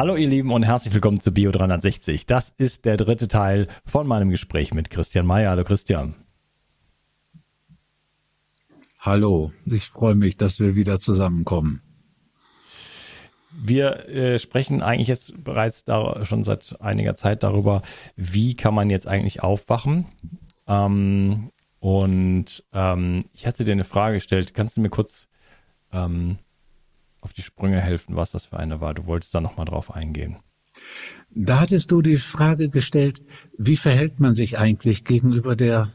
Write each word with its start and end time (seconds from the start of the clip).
Hallo 0.00 0.16
ihr 0.16 0.28
Lieben 0.28 0.50
und 0.50 0.62
herzlich 0.62 0.94
willkommen 0.94 1.20
zu 1.20 1.30
Bio 1.30 1.50
360. 1.50 2.24
Das 2.24 2.54
ist 2.56 2.86
der 2.86 2.96
dritte 2.96 3.28
Teil 3.28 3.68
von 3.84 4.06
meinem 4.06 4.30
Gespräch 4.30 4.72
mit 4.72 4.88
Christian 4.88 5.26
Mayer. 5.26 5.50
Hallo 5.50 5.62
Christian. 5.62 6.14
Hallo, 8.98 9.52
ich 9.66 9.84
freue 9.84 10.14
mich, 10.14 10.38
dass 10.38 10.58
wir 10.58 10.74
wieder 10.74 10.98
zusammenkommen. 10.98 11.82
Wir 13.52 14.08
äh, 14.08 14.38
sprechen 14.38 14.82
eigentlich 14.82 15.08
jetzt 15.08 15.34
bereits 15.44 15.84
da, 15.84 16.24
schon 16.24 16.44
seit 16.44 16.80
einiger 16.80 17.14
Zeit 17.14 17.42
darüber, 17.42 17.82
wie 18.16 18.56
kann 18.56 18.72
man 18.72 18.88
jetzt 18.88 19.06
eigentlich 19.06 19.42
aufwachen. 19.42 20.06
Ähm, 20.66 21.50
und 21.78 22.64
ähm, 22.72 23.26
ich 23.34 23.46
hatte 23.46 23.66
dir 23.66 23.72
eine 23.72 23.84
Frage 23.84 24.14
gestellt. 24.14 24.54
Kannst 24.54 24.78
du 24.78 24.80
mir 24.80 24.88
kurz 24.88 25.28
ähm, 25.92 26.38
auf 27.20 27.32
die 27.32 27.42
Sprünge 27.42 27.80
helfen, 27.80 28.16
was 28.16 28.30
das 28.30 28.46
für 28.46 28.58
eine 28.58 28.80
war. 28.80 28.94
Du 28.94 29.06
wolltest 29.06 29.34
da 29.34 29.40
nochmal 29.40 29.66
drauf 29.66 29.94
eingehen. 29.94 30.36
Da 31.30 31.60
hattest 31.60 31.90
du 31.90 32.02
die 32.02 32.16
Frage 32.16 32.68
gestellt, 32.68 33.22
wie 33.56 33.76
verhält 33.76 34.20
man 34.20 34.34
sich 34.34 34.58
eigentlich 34.58 35.04
gegenüber 35.04 35.56
der 35.56 35.92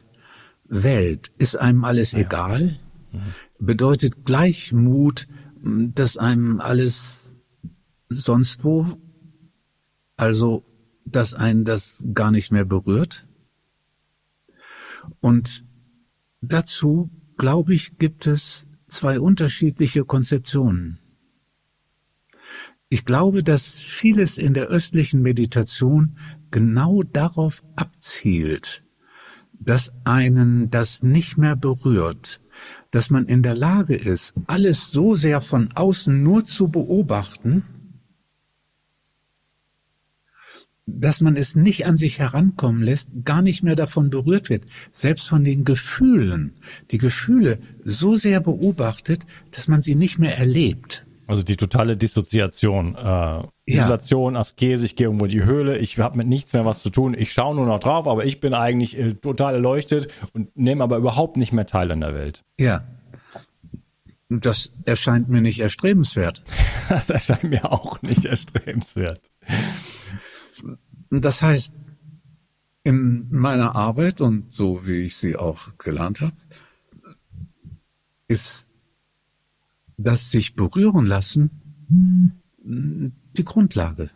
Welt? 0.64 1.32
Ist 1.38 1.56
einem 1.56 1.84
alles 1.84 2.12
ja. 2.12 2.20
egal? 2.20 2.78
Mhm. 3.12 3.34
Bedeutet 3.58 4.24
Gleichmut, 4.24 5.26
dass 5.62 6.16
einem 6.16 6.60
alles 6.60 7.34
sonst 8.08 8.64
wo, 8.64 8.86
also 10.16 10.64
dass 11.04 11.34
einen 11.34 11.64
das 11.64 12.02
gar 12.14 12.30
nicht 12.30 12.52
mehr 12.52 12.64
berührt? 12.64 13.26
Und 15.20 15.64
dazu, 16.40 17.10
glaube 17.36 17.74
ich, 17.74 17.98
gibt 17.98 18.26
es 18.26 18.66
zwei 18.88 19.20
unterschiedliche 19.20 20.04
Konzeptionen. 20.04 20.98
Ich 22.88 23.04
glaube, 23.04 23.42
dass 23.42 23.70
vieles 23.70 24.38
in 24.38 24.54
der 24.54 24.68
östlichen 24.68 25.20
Meditation 25.20 26.16
genau 26.52 27.02
darauf 27.02 27.64
abzielt, 27.74 28.84
dass 29.58 29.92
einen 30.04 30.70
das 30.70 31.02
nicht 31.02 31.36
mehr 31.36 31.56
berührt, 31.56 32.40
dass 32.92 33.10
man 33.10 33.26
in 33.26 33.42
der 33.42 33.56
Lage 33.56 33.96
ist, 33.96 34.34
alles 34.46 34.92
so 34.92 35.16
sehr 35.16 35.40
von 35.40 35.68
außen 35.74 36.22
nur 36.22 36.44
zu 36.44 36.68
beobachten, 36.68 37.64
dass 40.86 41.20
man 41.20 41.34
es 41.34 41.56
nicht 41.56 41.86
an 41.86 41.96
sich 41.96 42.20
herankommen 42.20 42.82
lässt, 42.82 43.10
gar 43.24 43.42
nicht 43.42 43.64
mehr 43.64 43.74
davon 43.74 44.10
berührt 44.10 44.48
wird, 44.48 44.66
selbst 44.92 45.28
von 45.28 45.42
den 45.42 45.64
Gefühlen, 45.64 46.54
die 46.92 46.98
Gefühle 46.98 47.58
so 47.82 48.14
sehr 48.14 48.40
beobachtet, 48.40 49.26
dass 49.50 49.66
man 49.66 49.82
sie 49.82 49.96
nicht 49.96 50.20
mehr 50.20 50.38
erlebt. 50.38 51.05
Also 51.26 51.42
die 51.42 51.56
totale 51.56 51.96
Dissoziation, 51.96 52.94
äh, 52.94 53.42
Isolation, 53.64 54.34
ja. 54.34 54.40
Askese, 54.40 54.86
ich 54.86 54.94
gehe 54.94 55.08
irgendwo 55.08 55.24
in 55.24 55.30
die 55.30 55.44
Höhle, 55.44 55.78
ich 55.78 55.98
habe 55.98 56.18
mit 56.18 56.28
nichts 56.28 56.52
mehr 56.52 56.64
was 56.64 56.82
zu 56.82 56.90
tun, 56.90 57.14
ich 57.18 57.32
schaue 57.32 57.56
nur 57.56 57.66
noch 57.66 57.80
drauf, 57.80 58.06
aber 58.06 58.24
ich 58.24 58.40
bin 58.40 58.54
eigentlich 58.54 58.96
äh, 58.96 59.14
total 59.14 59.54
erleuchtet 59.54 60.12
und 60.34 60.56
nehme 60.56 60.84
aber 60.84 60.96
überhaupt 60.98 61.36
nicht 61.36 61.52
mehr 61.52 61.66
teil 61.66 61.90
an 61.90 62.00
der 62.00 62.14
Welt. 62.14 62.44
Ja. 62.60 62.84
Das 64.28 64.72
erscheint 64.84 65.28
mir 65.28 65.40
nicht 65.40 65.60
erstrebenswert. 65.60 66.42
das 66.88 67.10
erscheint 67.10 67.44
mir 67.44 67.72
auch 67.72 68.02
nicht 68.02 68.24
erstrebenswert. 68.24 69.20
Das 71.10 71.42
heißt, 71.42 71.74
in 72.84 73.26
meiner 73.30 73.74
Arbeit 73.74 74.20
und 74.20 74.52
so 74.52 74.86
wie 74.86 75.06
ich 75.06 75.16
sie 75.16 75.34
auch 75.34 75.76
gelernt 75.78 76.20
habe, 76.20 76.36
ist 78.28 78.65
das 79.96 80.30
sich 80.30 80.54
berühren 80.54 81.06
lassen 81.06 81.50
die 82.58 83.44
Grundlage. 83.44 84.10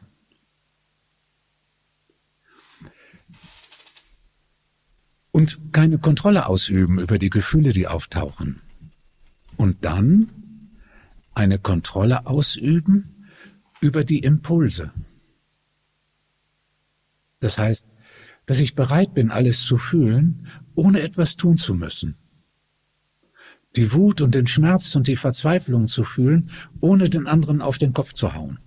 Und 5.32 5.72
keine 5.72 5.98
Kontrolle 5.98 6.46
ausüben 6.46 6.98
über 6.98 7.18
die 7.18 7.30
Gefühle, 7.30 7.72
die 7.72 7.86
auftauchen. 7.86 8.60
Und 9.56 9.84
dann 9.84 10.30
eine 11.34 11.58
Kontrolle 11.58 12.26
ausüben 12.26 13.26
über 13.80 14.02
die 14.02 14.18
Impulse. 14.18 14.92
Das 17.38 17.56
heißt, 17.56 17.86
dass 18.46 18.58
ich 18.58 18.74
bereit 18.74 19.14
bin, 19.14 19.30
alles 19.30 19.64
zu 19.64 19.78
fühlen, 19.78 20.48
ohne 20.74 21.00
etwas 21.00 21.36
tun 21.36 21.56
zu 21.56 21.74
müssen 21.74 22.16
die 23.76 23.92
Wut 23.92 24.20
und 24.20 24.34
den 24.34 24.46
Schmerz 24.46 24.94
und 24.96 25.06
die 25.06 25.16
Verzweiflung 25.16 25.86
zu 25.86 26.04
fühlen, 26.04 26.50
ohne 26.80 27.08
den 27.08 27.26
anderen 27.26 27.62
auf 27.62 27.78
den 27.78 27.92
Kopf 27.92 28.12
zu 28.12 28.34
hauen. 28.34 28.58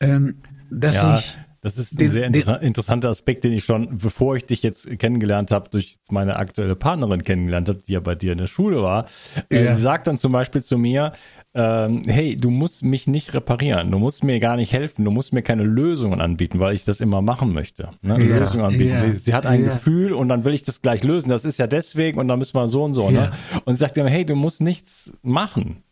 Ähm, 0.00 0.36
dass 0.70 0.96
ja, 0.96 1.16
ich 1.16 1.38
das 1.62 1.78
ist 1.78 2.00
den, 2.00 2.08
ein 2.08 2.12
sehr 2.12 2.26
inter 2.26 2.58
den, 2.58 2.66
interessanter 2.66 3.08
Aspekt, 3.08 3.44
den 3.44 3.52
ich 3.52 3.64
schon, 3.64 3.98
bevor 3.98 4.34
ich 4.34 4.44
dich 4.44 4.64
jetzt 4.64 4.98
kennengelernt 4.98 5.52
habe, 5.52 5.70
durch 5.70 5.98
meine 6.10 6.34
aktuelle 6.34 6.74
Partnerin 6.74 7.22
kennengelernt 7.22 7.68
habe, 7.68 7.78
die 7.86 7.92
ja 7.92 8.00
bei 8.00 8.16
dir 8.16 8.32
in 8.32 8.38
der 8.38 8.48
Schule 8.48 8.82
war. 8.82 9.06
Äh, 9.48 9.66
ja. 9.66 9.74
sie 9.76 9.80
sagt 9.80 10.08
dann 10.08 10.18
zum 10.18 10.32
Beispiel 10.32 10.60
zu 10.60 10.76
mir, 10.76 11.12
ähm, 11.54 12.02
hey, 12.08 12.36
du 12.36 12.50
musst 12.50 12.82
mich 12.82 13.06
nicht 13.06 13.32
reparieren, 13.32 13.92
du 13.92 14.00
musst 14.00 14.24
mir 14.24 14.40
gar 14.40 14.56
nicht 14.56 14.72
helfen, 14.72 15.04
du 15.04 15.12
musst 15.12 15.32
mir 15.32 15.42
keine 15.42 15.62
Lösungen 15.62 16.20
anbieten, 16.20 16.58
weil 16.58 16.74
ich 16.74 16.84
das 16.84 17.00
immer 17.00 17.22
machen 17.22 17.52
möchte. 17.52 17.90
Ne? 18.02 18.20
Ja, 18.20 18.38
Lösungen 18.40 18.64
anbieten. 18.64 18.96
Sie, 19.00 19.16
sie, 19.18 19.32
hat 19.32 19.46
ein 19.46 19.62
Gefühl 19.62 20.14
und 20.14 20.28
dann 20.28 20.44
will 20.44 20.54
ich 20.54 20.64
das 20.64 20.82
gleich 20.82 21.04
lösen. 21.04 21.28
Das 21.28 21.44
ist 21.44 21.60
ja 21.60 21.68
deswegen 21.68 22.18
und 22.18 22.26
dann 22.26 22.40
müssen 22.40 22.56
wir 22.56 22.66
so 22.66 22.82
und 22.82 22.94
so. 22.94 23.08
Ne? 23.08 23.30
Und 23.66 23.74
sie 23.74 23.80
sagt 23.80 23.96
immer, 23.98 24.10
hey, 24.10 24.26
du 24.26 24.34
musst 24.34 24.60
nichts 24.62 25.12
machen. 25.22 25.84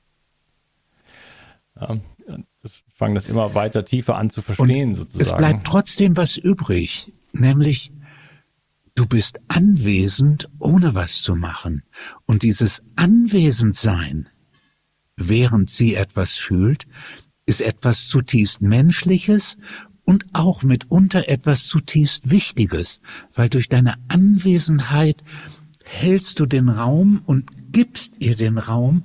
Das 2.63 2.83
fangen 2.95 3.15
das 3.15 3.27
immer 3.27 3.55
weiter 3.55 3.85
tiefer 3.85 4.17
an 4.17 4.31
zu 4.31 4.43
verstehen, 4.43 4.91
Und 4.91 4.95
sozusagen. 4.95 5.23
Es 5.23 5.37
bleibt 5.37 5.67
trotzdem 5.67 6.17
was 6.17 6.37
übrig, 6.37 7.13
nämlich 7.33 7.93
du 8.95 9.07
bist 9.07 9.41
anwesend, 9.49 10.49
ohne 10.59 10.95
was 10.95 11.23
zu 11.23 11.35
machen. 11.35 11.83
Und 12.27 12.43
dieses 12.43 12.83
Anwesendsein 12.97 14.29
während 15.21 15.71
sie 15.71 15.95
etwas 15.95 16.37
fühlt, 16.37 16.87
ist 17.47 17.61
etwas 17.61 18.07
zutiefst 18.09 18.63
Menschliches 18.63 19.57
und 20.05 20.27
auch 20.33 20.63
mitunter 20.63 21.29
etwas 21.29 21.67
zutiefst 21.67 22.31
Wichtiges, 22.31 23.01
weil 23.35 23.49
durch 23.49 23.69
deine 23.69 23.95
Anwesenheit 24.09 25.23
hältst 25.85 26.41
du 26.41 26.47
den 26.47 26.69
Raum 26.69 27.23
und 27.27 27.73
gibst 27.73 28.21
ihr 28.21 28.35
den 28.35 28.59
Raum, 28.59 29.05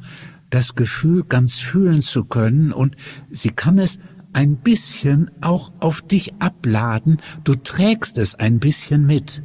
das 0.55 0.73
Gefühl 0.73 1.25
ganz 1.25 1.59
fühlen 1.59 2.01
zu 2.01 2.23
können 2.23 2.71
und 2.71 2.95
sie 3.29 3.49
kann 3.49 3.77
es 3.77 3.99
ein 4.31 4.55
bisschen 4.55 5.29
auch 5.41 5.73
auf 5.81 6.01
dich 6.01 6.33
abladen, 6.35 7.17
du 7.43 7.55
trägst 7.55 8.17
es 8.17 8.35
ein 8.35 8.61
bisschen 8.61 9.05
mit. 9.05 9.43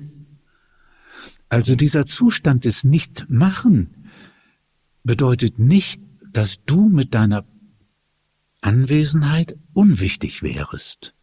Also 1.48 1.74
dieser 1.74 2.06
Zustand 2.06 2.64
des 2.64 2.84
Nichtmachen 2.84 4.06
bedeutet 5.02 5.58
nicht, 5.58 6.00
dass 6.32 6.64
du 6.64 6.88
mit 6.88 7.12
deiner 7.12 7.44
Anwesenheit 8.60 9.58
unwichtig 9.72 10.44
wärest. 10.44 11.16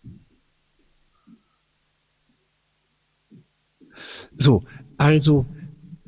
So, 4.36 4.66
also 4.98 5.46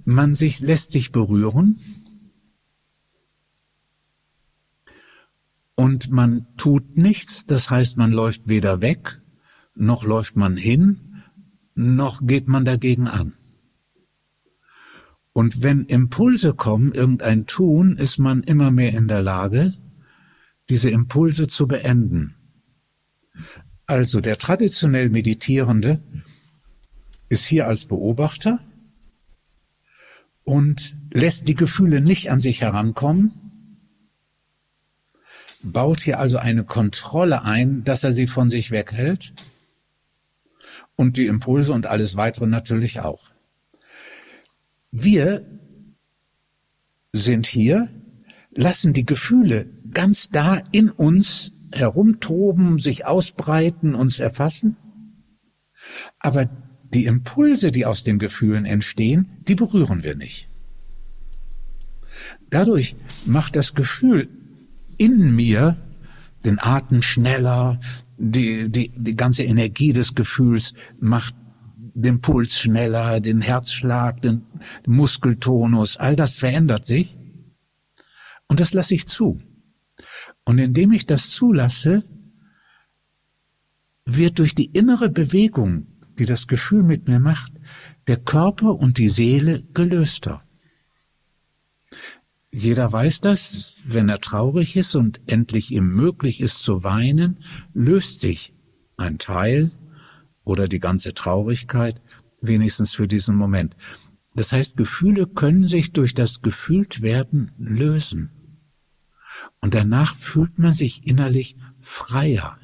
man 0.04 0.36
sich 0.36 0.60
lässt 0.60 0.92
sich 0.92 1.14
berühren 1.14 1.80
und 5.80 6.12
man 6.12 6.46
tut 6.58 6.98
nichts, 6.98 7.46
das 7.46 7.70
heißt, 7.70 7.96
man 7.96 8.12
läuft 8.12 8.50
weder 8.50 8.82
weg, 8.82 9.22
noch 9.76 10.04
läuft 10.04 10.36
man 10.36 10.58
hin, 10.58 11.24
noch 11.74 12.20
geht 12.28 12.50
man 12.50 12.66
dagegen 12.66 13.08
an. 13.08 13.36
Und 15.32 15.64
wenn 15.64 15.86
Impulse 15.86 16.54
kommen, 16.54 16.92
irgendein 16.92 17.46
Tun, 17.46 17.96
ist 17.96 18.20
man 18.20 18.44
immer 18.44 18.72
mehr 18.72 18.92
in 18.92 19.08
der 19.08 19.22
Lage, 19.22 19.74
diese 20.68 20.90
Impulse 20.90 21.48
zu 21.48 21.66
beenden. 21.66 22.36
Also 23.86 24.20
der 24.20 24.38
traditionell 24.38 25.10
Meditierende 25.10 26.04
ist 27.30 27.46
hier 27.46 27.68
als 27.68 27.86
Beobachter 27.86 28.60
und 30.44 30.98
lässt 31.14 31.48
die 31.48 31.56
Gefühle 31.56 32.02
nicht 32.02 32.30
an 32.32 32.42
sich 32.42 32.60
herankommen, 32.60 33.49
baut 35.62 36.02
hier 36.02 36.20
also 36.20 36.38
eine 36.38 36.64
Kontrolle 36.64 37.44
ein, 37.44 37.84
dass 37.84 38.04
er 38.04 38.14
sie 38.14 38.28
von 38.28 38.50
sich 38.50 38.72
weghält 38.72 39.34
und 40.96 41.18
die 41.18 41.28
Impulse 41.28 41.74
und 41.74 41.88
alles 41.88 42.16
weitere 42.16 42.48
natürlich 42.48 43.02
auch. 43.02 43.30
Wir 44.92 45.46
sind 47.14 47.48
hier, 47.48 47.90
lassen 48.52 48.94
die 48.94 49.06
Gefühle 49.06 49.66
ganz 49.92 50.30
da 50.30 50.62
in 50.72 50.90
uns 50.90 51.52
herumtoben, 51.72 52.80
sich 52.80 53.06
ausbreiten, 53.06 53.96
uns 53.96 54.20
erfassen, 54.20 54.78
aber 56.20 56.50
die 56.94 57.06
Impulse, 57.06 57.72
die 57.72 57.86
aus 57.86 58.04
den 58.04 58.18
Gefühlen 58.18 58.66
entstehen, 58.66 59.30
die 59.48 59.56
berühren 59.56 60.04
wir 60.04 60.16
nicht. 60.16 60.50
Dadurch 62.50 62.96
macht 63.26 63.56
das 63.56 63.76
Gefühl 63.76 64.28
in 65.00 65.36
mir 65.36 65.78
den 66.46 66.60
Atem 66.60 67.02
schneller, 67.02 67.80
die, 68.18 68.70
die, 68.70 68.92
die 68.96 69.16
ganze 69.16 69.44
Energie 69.44 69.94
des 69.94 70.14
Gefühls 70.14 70.76
macht 71.00 71.34
den 71.96 72.22
Puls 72.22 72.60
schneller, 72.60 73.20
den 73.20 73.42
Herzschlag, 73.42 74.22
den 74.22 74.44
Muskeltonus, 74.86 75.98
all 75.98 76.16
das 76.16 76.36
verändert 76.36 76.86
sich. 76.86 77.18
Und 78.48 78.60
das 78.60 78.74
lasse 78.74 78.96
ich 78.96 79.08
zu. 79.08 79.40
Und 80.46 80.60
indem 80.60 80.92
ich 80.92 81.06
das 81.06 81.30
zulasse, 81.30 82.04
wird 84.06 84.40
durch 84.40 84.56
die 84.56 84.66
innere 84.66 85.10
Bewegung, 85.10 85.88
die 86.18 86.26
das 86.26 86.48
Gefühl 86.48 86.84
mit 86.84 87.08
mir 87.08 87.20
macht, 87.20 87.54
der 88.08 88.18
Körper 88.18 88.76
und 88.76 88.98
die 88.98 89.10
Seele 89.10 89.64
gelöster. 89.74 90.44
Jeder 92.52 92.92
weiß 92.92 93.22
das, 93.22 93.76
wenn 93.86 94.10
er 94.10 94.22
traurig 94.22 94.76
ist 94.76 94.96
und 94.96 95.22
endlich 95.28 95.72
ihm 95.72 95.94
möglich 95.94 96.42
ist 96.42 96.60
zu 96.60 96.84
weinen, 96.84 97.38
löst 97.74 98.22
sich 98.22 98.54
ein 98.98 99.20
Teil 99.20 99.72
oder 100.44 100.68
die 100.68 100.80
ganze 100.80 101.14
Traurigkeit, 101.14 102.02
wenigstens 102.42 102.94
für 102.94 103.08
diesen 103.08 103.36
Moment. 103.36 103.76
Das 104.34 104.52
heißt, 104.52 104.78
Gefühle 104.78 105.28
können 105.28 105.64
sich 105.64 105.94
durch 105.94 106.14
das 106.14 106.42
Gefühltwerden 106.42 107.52
lösen. 107.58 108.32
Und 109.62 109.76
danach 109.76 110.16
fühlt 110.16 110.58
man 110.58 110.74
sich 110.74 111.06
innerlich 111.06 111.56
freier. 111.80 112.58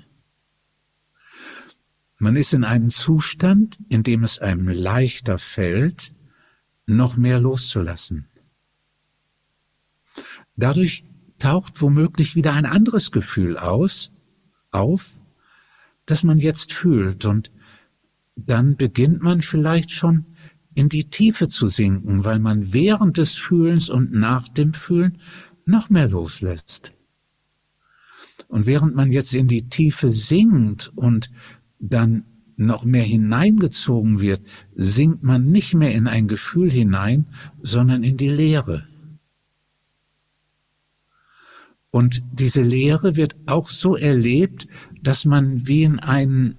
Man 2.18 2.36
ist 2.36 2.54
in 2.54 2.64
einem 2.64 2.90
Zustand, 2.90 3.78
in 3.90 4.04
dem 4.04 4.24
es 4.24 4.40
einem 4.40 4.68
leichter 4.68 5.38
fällt, 5.38 6.14
noch 6.86 7.18
mehr 7.18 7.40
loszulassen. 7.40 8.30
Dadurch 10.56 11.04
taucht 11.40 11.82
womöglich 11.82 12.36
wieder 12.36 12.54
ein 12.54 12.66
anderes 12.66 13.12
Gefühl 13.12 13.58
aus, 13.58 14.12
auf, 14.72 15.14
das 16.06 16.24
man 16.24 16.38
jetzt 16.38 16.74
fühlt 16.74 17.26
und 17.26 17.52
dann 18.36 18.76
beginnt 18.76 19.22
man 19.22 19.42
vielleicht 19.42 19.92
schon 19.92 20.26
in 20.74 20.90
die 20.90 21.10
Tiefe 21.10 21.48
zu 21.48 21.68
sinken, 21.68 22.26
weil 22.26 22.40
man 22.40 22.74
während 22.74 23.18
des 23.18 23.34
Fühlens 23.36 23.90
und 23.90 24.12
nach 24.12 24.50
dem 24.50 24.74
Fühlen 24.74 25.18
noch 25.66 25.90
mehr 25.90 26.10
loslässt. 26.10 26.92
Und 28.48 28.66
während 28.66 28.96
man 28.96 29.10
jetzt 29.10 29.34
in 29.34 29.48
die 29.48 29.70
Tiefe 29.70 30.12
sinkt 30.12 30.92
und 30.96 31.32
dann 31.80 32.26
noch 32.58 32.86
mehr 32.86 33.04
hineingezogen 33.04 34.20
wird, 34.20 34.42
sinkt 34.76 35.24
man 35.24 35.48
nicht 35.48 35.74
mehr 35.74 35.94
in 35.94 36.08
ein 36.08 36.28
Gefühl 36.28 36.72
hinein, 36.72 37.26
sondern 37.62 38.04
in 38.04 38.18
die 38.18 38.30
Leere. 38.30 38.88
Und 41.96 42.24
diese 42.34 42.62
Leere 42.62 43.16
wird 43.16 43.38
auch 43.46 43.70
so 43.70 43.96
erlebt, 43.96 44.68
dass 45.02 45.24
man 45.24 45.66
wie 45.66 45.84
in 45.84 46.00
einen, 46.00 46.56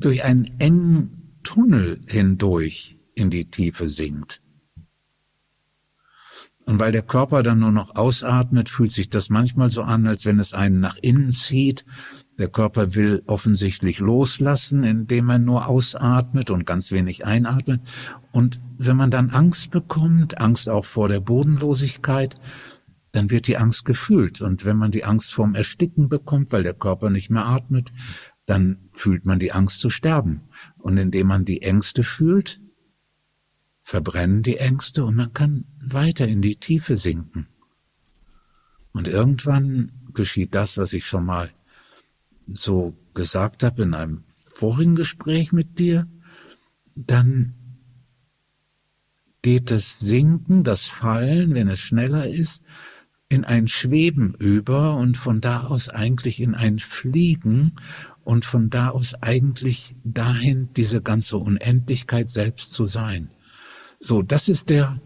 durch 0.00 0.24
einen 0.24 0.46
engen 0.58 1.36
Tunnel 1.42 2.00
hindurch 2.06 2.96
in 3.14 3.28
die 3.28 3.50
Tiefe 3.50 3.90
sinkt. 3.90 4.40
Und 6.64 6.78
weil 6.78 6.90
der 6.90 7.02
Körper 7.02 7.42
dann 7.42 7.58
nur 7.58 7.70
noch 7.70 7.96
ausatmet, 7.96 8.70
fühlt 8.70 8.92
sich 8.92 9.10
das 9.10 9.28
manchmal 9.28 9.68
so 9.68 9.82
an, 9.82 10.06
als 10.06 10.24
wenn 10.24 10.38
es 10.38 10.54
einen 10.54 10.80
nach 10.80 10.96
innen 11.02 11.30
zieht. 11.30 11.84
Der 12.38 12.48
Körper 12.48 12.94
will 12.94 13.22
offensichtlich 13.26 13.98
loslassen, 13.98 14.84
indem 14.84 15.28
er 15.28 15.38
nur 15.38 15.68
ausatmet 15.68 16.50
und 16.50 16.64
ganz 16.64 16.90
wenig 16.92 17.26
einatmet. 17.26 17.82
Und 18.32 18.62
wenn 18.78 18.96
man 18.96 19.10
dann 19.10 19.28
Angst 19.28 19.70
bekommt, 19.70 20.40
Angst 20.40 20.70
auch 20.70 20.86
vor 20.86 21.08
der 21.08 21.20
Bodenlosigkeit, 21.20 22.36
dann 23.14 23.30
wird 23.30 23.46
die 23.46 23.58
Angst 23.58 23.84
gefühlt. 23.84 24.40
Und 24.40 24.64
wenn 24.64 24.76
man 24.76 24.90
die 24.90 25.04
Angst 25.04 25.32
vorm 25.32 25.54
Ersticken 25.54 26.08
bekommt, 26.08 26.50
weil 26.50 26.64
der 26.64 26.74
Körper 26.74 27.10
nicht 27.10 27.30
mehr 27.30 27.46
atmet, 27.46 27.92
dann 28.44 28.88
fühlt 28.92 29.24
man 29.24 29.38
die 29.38 29.52
Angst 29.52 29.78
zu 29.78 29.88
sterben. 29.88 30.42
Und 30.78 30.96
indem 30.96 31.28
man 31.28 31.44
die 31.44 31.62
Ängste 31.62 32.02
fühlt, 32.02 32.60
verbrennen 33.82 34.42
die 34.42 34.56
Ängste 34.56 35.04
und 35.04 35.14
man 35.14 35.32
kann 35.32 35.64
weiter 35.80 36.26
in 36.26 36.42
die 36.42 36.56
Tiefe 36.56 36.96
sinken. 36.96 37.46
Und 38.92 39.06
irgendwann 39.06 39.92
geschieht 40.12 40.52
das, 40.56 40.76
was 40.76 40.92
ich 40.92 41.06
schon 41.06 41.24
mal 41.24 41.52
so 42.52 42.96
gesagt 43.14 43.62
habe 43.62 43.84
in 43.84 43.94
einem 43.94 44.24
vorigen 44.54 44.96
Gespräch 44.96 45.52
mit 45.52 45.78
dir, 45.78 46.08
dann 46.96 47.54
geht 49.42 49.70
das 49.70 50.00
Sinken, 50.00 50.64
das 50.64 50.86
Fallen, 50.86 51.54
wenn 51.54 51.68
es 51.68 51.78
schneller 51.78 52.26
ist, 52.26 52.64
in 53.34 53.44
ein 53.44 53.66
Schweben 53.66 54.34
über 54.38 54.96
und 54.96 55.18
von 55.18 55.40
da 55.40 55.64
aus 55.64 55.88
eigentlich 55.88 56.40
in 56.40 56.54
ein 56.54 56.78
Fliegen 56.78 57.72
und 58.22 58.44
von 58.44 58.70
da 58.70 58.90
aus 58.90 59.14
eigentlich 59.20 59.96
dahin 60.04 60.72
diese 60.74 61.02
ganze 61.02 61.38
Unendlichkeit 61.38 62.30
selbst 62.30 62.72
zu 62.72 62.86
sein. 62.86 63.30
So, 63.98 64.22
das 64.22 64.48
ist 64.48 64.70
der, 64.70 65.02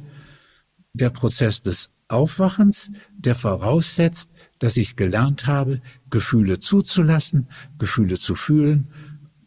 der 0.93 1.09
Prozess 1.09 1.63
des 1.63 1.91
Aufwachens, 2.09 2.93
der 3.17 3.35
voraussetzt, 3.35 4.31
dass 4.59 4.77
ich 4.77 4.97
gelernt 4.97 5.47
habe, 5.47 5.81
Gefühle 6.11 6.59
zuzulassen, 6.59 7.49
Gefühle 7.79 8.17
zu 8.17 8.35
fühlen, 8.35 8.89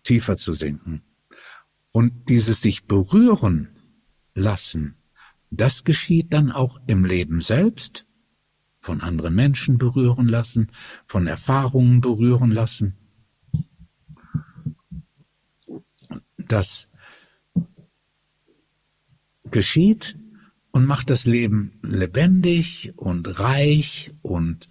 tiefer 0.04 0.38
zu 0.38 0.56
sinken. 0.56 1.04
Und 1.92 2.30
dieses 2.30 2.62
sich 2.62 2.86
berühren 2.86 3.70
lassen, 4.34 4.96
das 5.52 5.84
geschieht 5.84 6.34
dann 6.34 6.50
auch 6.50 6.80
im 6.88 7.06
Leben 7.06 7.42
selbst, 7.42 8.06
von 8.82 9.00
anderen 9.02 9.36
Menschen 9.36 9.78
berühren 9.78 10.28
lassen, 10.28 10.72
von 11.06 11.28
Erfahrungen 11.28 12.02
berühren 12.02 12.52
lassen. 12.52 12.98
Das 16.38 16.90
geschieht 19.46 20.18
und 20.72 20.86
macht 20.86 21.12
das 21.12 21.26
Leben 21.26 21.80
lebendig 21.84 22.94
und 22.96 23.40
reich 23.40 24.14
und 24.24 24.68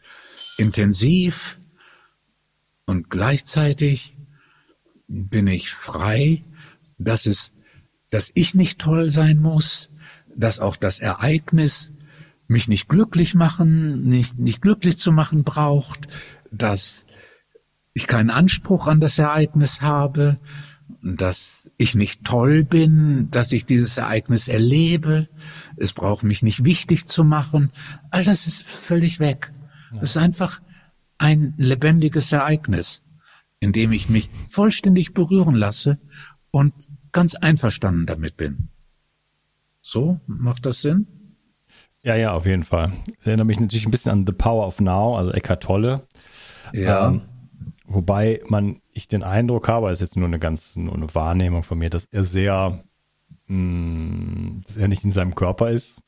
intensiv 0.58 1.60
und 2.86 3.10
gleichzeitig 3.10 4.16
bin 5.06 5.46
ich 5.46 5.70
frei, 5.70 6.44
dass 6.98 7.26
es, 7.26 7.52
dass 8.10 8.32
ich 8.34 8.54
nicht 8.54 8.80
toll 8.80 9.10
sein 9.10 9.38
muss, 9.38 9.90
dass 10.34 10.58
auch 10.58 10.76
das 10.76 10.98
Ereignis 10.98 11.92
mich 12.50 12.68
nicht 12.68 12.88
glücklich 12.88 13.34
machen, 13.34 14.08
nicht, 14.08 14.38
nicht 14.38 14.60
glücklich 14.60 14.98
zu 14.98 15.12
machen 15.12 15.44
braucht, 15.44 16.08
dass 16.50 17.06
ich 17.94 18.06
keinen 18.06 18.30
Anspruch 18.30 18.88
an 18.88 19.00
das 19.00 19.18
Ereignis 19.18 19.80
habe, 19.80 20.38
dass 21.02 21.70
ich 21.78 21.94
nicht 21.94 22.24
toll 22.24 22.64
bin, 22.64 23.30
dass 23.30 23.52
ich 23.52 23.66
dieses 23.66 23.96
Ereignis 23.96 24.48
erlebe. 24.48 25.28
Es 25.76 25.92
braucht 25.92 26.24
mich 26.24 26.42
nicht 26.42 26.64
wichtig 26.64 27.06
zu 27.06 27.22
machen. 27.22 27.70
All 28.10 28.24
das 28.24 28.46
ist 28.48 28.64
völlig 28.64 29.20
weg. 29.20 29.52
Es 30.02 30.10
ist 30.10 30.16
einfach 30.16 30.60
ein 31.18 31.54
lebendiges 31.56 32.32
Ereignis, 32.32 33.02
in 33.60 33.72
dem 33.72 33.92
ich 33.92 34.08
mich 34.08 34.28
vollständig 34.48 35.14
berühren 35.14 35.54
lasse 35.54 35.98
und 36.50 36.74
ganz 37.12 37.36
einverstanden 37.36 38.06
damit 38.06 38.36
bin. 38.36 38.68
So, 39.80 40.20
macht 40.26 40.66
das 40.66 40.82
Sinn? 40.82 41.06
Ja, 42.02 42.14
ja, 42.16 42.32
auf 42.32 42.46
jeden 42.46 42.64
Fall. 42.64 42.92
Es 43.18 43.26
erinnert 43.26 43.46
mich 43.46 43.60
natürlich 43.60 43.86
ein 43.86 43.90
bisschen 43.90 44.12
an 44.12 44.26
The 44.26 44.32
Power 44.32 44.66
of 44.66 44.80
Now, 44.80 45.16
also 45.16 45.32
Eckhart 45.32 45.62
Tolle. 45.62 46.06
Ja. 46.72 47.08
Ähm, 47.08 47.22
wobei 47.86 48.40
man, 48.48 48.80
ich 48.92 49.06
den 49.08 49.22
Eindruck 49.22 49.68
habe, 49.68 49.88
das 49.88 49.98
ist 49.98 50.08
jetzt 50.08 50.16
nur 50.16 50.26
eine 50.26 50.38
ganz, 50.38 50.76
nur 50.76 50.94
eine 50.94 51.14
Wahrnehmung 51.14 51.62
von 51.62 51.78
mir, 51.78 51.90
dass 51.90 52.06
er 52.06 52.24
sehr, 52.24 52.82
mh, 53.46 53.54
hm, 53.54 54.60
dass 54.66 54.76
er 54.76 54.88
nicht 54.88 55.04
in 55.04 55.12
seinem 55.12 55.34
Körper 55.34 55.70
ist. 55.70 56.02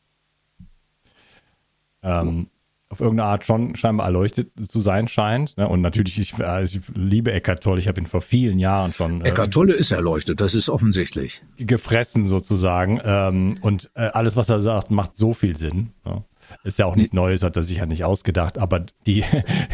Ähm, 2.03 2.49
auf 2.93 3.01
irgendeine 3.01 3.31
Art 3.31 3.47
schon 3.47 3.75
scheinbar 3.75 4.07
erleuchtet 4.07 4.53
zu 4.69 4.81
sein 4.81 5.09
scheint. 5.09 5.57
Ne? 5.57 5.67
Und 5.67 5.81
natürlich, 5.81 6.19
ich, 6.19 6.35
also 6.45 6.79
ich 6.79 6.85
liebe 6.95 7.33
Eckart 7.33 7.63
Tolle, 7.63 7.81
ich 7.81 7.89
habe 7.89 7.99
ihn 7.99 8.07
vor 8.07 8.21
vielen 8.21 8.59
Jahren 8.59 8.93
schon. 8.93 9.23
Äh, 9.23 9.31
Eckart 9.31 9.51
Tolle 9.51 9.73
ist 9.73 9.93
erleuchtet, 9.93 10.43
das 10.43 10.55
ist 10.55 10.69
offensichtlich. 10.69 11.43
Gefressen 11.57 12.29
sozusagen. 12.29 13.01
Ähm, 13.03 13.55
und 13.63 13.91
äh, 13.95 14.03
alles, 14.13 14.37
was 14.37 14.51
er 14.51 14.61
sagt, 14.61 14.91
macht 14.91 15.17
so 15.17 15.33
viel 15.33 15.57
Sinn. 15.57 15.93
Ne? 16.05 16.23
Ist 16.65 16.79
ja 16.79 16.87
auch 16.87 16.97
nichts 16.97 17.13
Neues, 17.13 17.43
hat 17.43 17.57
er 17.57 17.63
sich 17.63 17.79
ja 17.79 17.87
nicht 17.87 18.05
ausgedacht, 18.05 18.59
aber 18.59 18.85
die, 19.07 19.25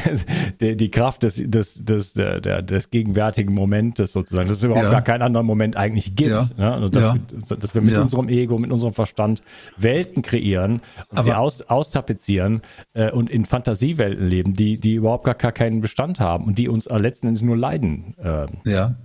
die, 0.60 0.76
die 0.76 0.90
Kraft 0.90 1.22
des, 1.22 1.36
des, 1.36 1.84
des, 1.84 2.14
der, 2.14 2.62
des 2.62 2.90
gegenwärtigen 2.90 3.54
Momentes 3.54 4.12
sozusagen, 4.12 4.48
dass 4.48 4.58
es 4.58 4.64
überhaupt 4.64 4.84
ja. 4.84 4.90
gar 4.90 5.02
keinen 5.02 5.22
anderen 5.22 5.46
Moment 5.46 5.76
eigentlich 5.76 6.14
gibt. 6.14 6.30
Ja. 6.30 6.42
Ne? 6.56 6.72
Also 6.72 6.88
dass, 6.88 7.16
ja. 7.16 7.56
dass 7.56 7.74
wir 7.74 7.82
mit 7.82 7.96
unserem 7.96 8.28
Ego, 8.28 8.58
mit 8.58 8.70
unserem 8.70 8.92
Verstand 8.92 9.42
Welten 9.76 10.22
kreieren 10.22 10.80
und 11.10 11.24
sie 11.24 11.32
aus, 11.32 11.62
austapezieren 11.62 12.62
äh, 12.94 13.10
und 13.10 13.30
in 13.30 13.44
Fantasiewelten 13.44 14.26
leben, 14.26 14.52
die, 14.54 14.78
die 14.78 14.94
überhaupt 14.94 15.24
gar, 15.24 15.34
gar 15.34 15.52
keinen 15.52 15.80
Bestand 15.80 16.20
haben 16.20 16.44
und 16.44 16.58
die 16.58 16.68
uns 16.68 16.86
äh, 16.86 16.98
letzten 16.98 17.28
Endes 17.28 17.42
nur 17.42 17.56
leiden. 17.56 18.14
Äh, 18.18 18.46
ja. 18.64 18.96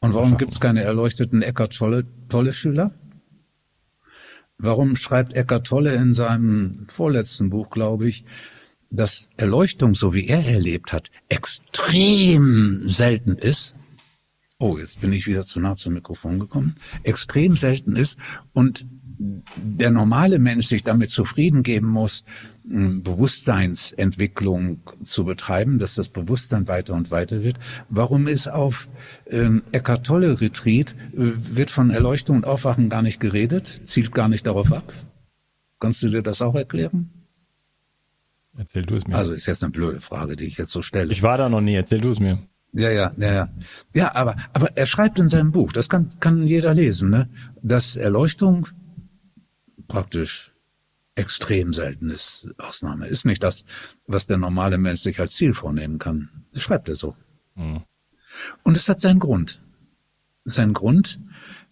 Und 0.00 0.14
warum 0.14 0.36
gibt 0.36 0.52
es 0.52 0.60
keine 0.60 0.82
erleuchteten 0.82 1.42
Eckart 1.42 1.76
Tolle, 1.76 2.04
Tolle 2.28 2.52
Schüler? 2.52 2.90
Warum 4.62 4.94
schreibt 4.94 5.32
Eckart 5.34 5.66
Tolle 5.66 5.92
in 5.96 6.14
seinem 6.14 6.86
vorletzten 6.88 7.50
Buch, 7.50 7.68
glaube 7.70 8.08
ich, 8.08 8.24
dass 8.90 9.28
Erleuchtung, 9.36 9.94
so 9.94 10.14
wie 10.14 10.28
er 10.28 10.46
erlebt 10.46 10.92
hat, 10.92 11.10
extrem 11.28 12.86
selten 12.86 13.32
ist? 13.32 13.74
Oh, 14.60 14.78
jetzt 14.78 15.00
bin 15.00 15.12
ich 15.12 15.26
wieder 15.26 15.44
zu 15.44 15.58
nah 15.58 15.74
zum 15.74 15.94
Mikrofon 15.94 16.38
gekommen. 16.38 16.76
Extrem 17.02 17.56
selten 17.56 17.96
ist 17.96 18.18
und 18.52 18.86
der 19.56 19.90
normale 19.90 20.38
Mensch 20.38 20.68
sich 20.68 20.84
damit 20.84 21.10
zufrieden 21.10 21.64
geben 21.64 21.88
muss, 21.88 22.24
Bewusstseinsentwicklung 22.64 24.80
zu 25.02 25.24
betreiben, 25.24 25.78
dass 25.78 25.94
das 25.94 26.08
Bewusstsein 26.08 26.68
weiter 26.68 26.94
und 26.94 27.10
weiter 27.10 27.42
wird. 27.42 27.58
Warum 27.88 28.28
ist 28.28 28.48
auf 28.48 28.88
ähm, 29.28 29.62
Eckart 29.72 30.06
Tolle 30.06 30.40
Retreat, 30.40 30.94
äh, 31.12 31.16
wird 31.16 31.70
von 31.70 31.90
Erleuchtung 31.90 32.36
und 32.36 32.46
Aufwachen 32.46 32.88
gar 32.88 33.02
nicht 33.02 33.18
geredet, 33.18 33.80
zielt 33.84 34.12
gar 34.12 34.28
nicht 34.28 34.46
darauf 34.46 34.72
ab? 34.72 34.92
Kannst 35.80 36.04
du 36.04 36.08
dir 36.08 36.22
das 36.22 36.40
auch 36.40 36.54
erklären? 36.54 37.10
Erzähl 38.56 38.86
du 38.86 38.94
es 38.94 39.06
mir. 39.06 39.16
Also 39.16 39.32
ist 39.32 39.46
jetzt 39.46 39.64
eine 39.64 39.72
blöde 39.72 40.00
Frage, 40.00 40.36
die 40.36 40.44
ich 40.44 40.58
jetzt 40.58 40.70
so 40.70 40.82
stelle. 40.82 41.10
Ich 41.10 41.24
war 41.24 41.38
da 41.38 41.48
noch 41.48 41.60
nie, 41.60 41.74
erzähl 41.74 42.00
du 42.00 42.10
es 42.10 42.20
mir. 42.20 42.38
Ja, 42.72 42.90
ja, 42.90 43.12
ja, 43.18 43.32
ja. 43.32 43.48
Ja, 43.94 44.14
aber, 44.14 44.36
aber 44.52 44.76
er 44.76 44.86
schreibt 44.86 45.18
in 45.18 45.28
seinem 45.28 45.50
Buch, 45.52 45.72
das 45.72 45.88
kann, 45.88 46.08
kann 46.20 46.46
jeder 46.46 46.74
lesen, 46.74 47.10
ne, 47.10 47.28
dass 47.62 47.96
Erleuchtung 47.96 48.68
praktisch 49.88 50.51
extrem 51.14 51.72
selten 51.72 52.10
ist. 52.10 52.48
Ausnahme 52.58 53.06
ist 53.06 53.24
nicht 53.24 53.42
das, 53.42 53.64
was 54.06 54.26
der 54.26 54.38
normale 54.38 54.78
Mensch 54.78 55.00
sich 55.00 55.20
als 55.20 55.34
Ziel 55.34 55.54
vornehmen 55.54 55.98
kann. 55.98 56.44
Das 56.52 56.62
schreibt 56.62 56.88
er 56.88 56.94
so. 56.94 57.16
Mhm. 57.54 57.82
Und 58.62 58.76
es 58.76 58.88
hat 58.88 59.00
seinen 59.00 59.18
Grund. 59.20 59.62
Sein 60.44 60.72
Grund, 60.72 61.20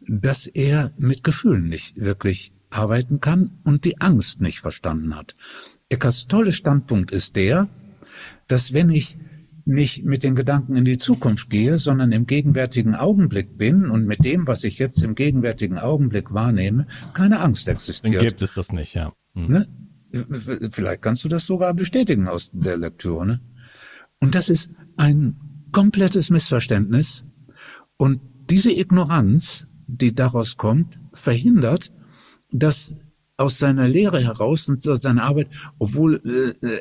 dass 0.07 0.47
er 0.47 0.93
mit 0.99 1.25
Gefühlen 1.25 1.69
nicht 1.69 1.97
wirklich 1.97 2.53
arbeiten 2.71 3.21
kann 3.21 3.59
und 3.65 3.85
die 3.85 4.01
Angst 4.01 4.41
nicht 4.41 4.61
verstanden 4.61 5.17
hat. 5.17 5.35
Eckarts 5.89 6.29
tolle 6.29 6.53
Standpunkt 6.53 7.11
ist 7.11 7.35
der, 7.35 7.69
dass 8.47 8.73
wenn 8.73 8.91
ich 8.91 9.17
nicht 9.65 10.05
mit 10.05 10.23
den 10.23 10.35
Gedanken 10.35 10.77
in 10.77 10.85
die 10.85 10.99
Zukunft 10.99 11.51
gehe, 11.51 11.79
sondern 11.79 12.13
im 12.13 12.27
gegenwärtigen 12.27 12.95
Augenblick 12.95 13.59
bin 13.59 13.91
und 13.91 14.07
mit 14.07 14.25
dem, 14.25 14.47
was 14.47 14.65
ich 14.65 14.79
jetzt 14.79 15.03
im 15.03 15.15
gegenwärtigen 15.15 15.79
Augenblick 15.79 16.33
wahrnehme, 16.33 16.87
keine 17.15 17.41
Angst 17.41 17.69
existiert. 17.69 18.15
Dann 18.15 18.27
gibt 18.29 18.43
es 18.43 18.55
das 18.55 18.73
nicht, 18.73 18.95
ja. 18.95 19.13
Hm. 19.35 19.47
Ne? 19.49 19.69
Vielleicht 20.71 21.03
kannst 21.03 21.25
du 21.25 21.29
das 21.29 21.47
sogar 21.47 21.73
bestätigen 21.75 22.29
aus 22.29 22.51
der 22.53 22.77
Lektüre. 22.77 23.27
Ne? 23.27 23.41
Und 24.21 24.35
das 24.35 24.49
ist 24.49 24.71
ein 24.97 25.37
komplettes 25.73 26.31
Missverständnis. 26.31 27.25
Und 27.97 28.21
diese 28.51 28.73
Ignoranz, 28.73 29.67
die 29.87 30.15
daraus 30.15 30.57
kommt, 30.57 30.99
verhindert, 31.13 31.93
dass 32.51 32.95
aus 33.37 33.59
seiner 33.59 33.89
Lehre 33.89 34.21
heraus 34.21 34.69
und 34.69 34.87
aus 34.87 35.03
seiner 35.03 35.23
Arbeit, 35.23 35.49
obwohl 35.79 36.21
äh, 36.25 36.67
äh 36.67 36.81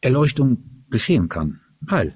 Erleuchtung 0.00 0.84
geschehen 0.90 1.30
kann. 1.30 1.60
Weil, 1.80 2.14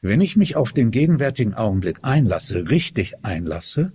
wenn 0.00 0.20
ich 0.20 0.36
mich 0.36 0.56
auf 0.56 0.72
den 0.72 0.90
gegenwärtigen 0.90 1.54
Augenblick 1.54 2.00
einlasse, 2.02 2.68
richtig 2.70 3.24
einlasse, 3.24 3.92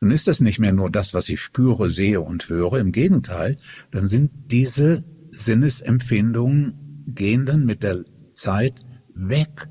dann 0.00 0.10
ist 0.10 0.26
das 0.26 0.40
nicht 0.40 0.58
mehr 0.58 0.72
nur 0.72 0.90
das, 0.90 1.14
was 1.14 1.28
ich 1.28 1.40
spüre, 1.40 1.90
sehe 1.90 2.20
und 2.20 2.48
höre. 2.48 2.78
Im 2.78 2.92
Gegenteil, 2.92 3.58
dann 3.90 4.08
sind 4.08 4.30
diese 4.50 5.04
Sinnesempfindungen 5.30 7.04
gehen 7.06 7.46
dann 7.46 7.64
mit 7.64 7.82
der 7.82 8.04
Zeit 8.34 8.74
weg 9.14 9.68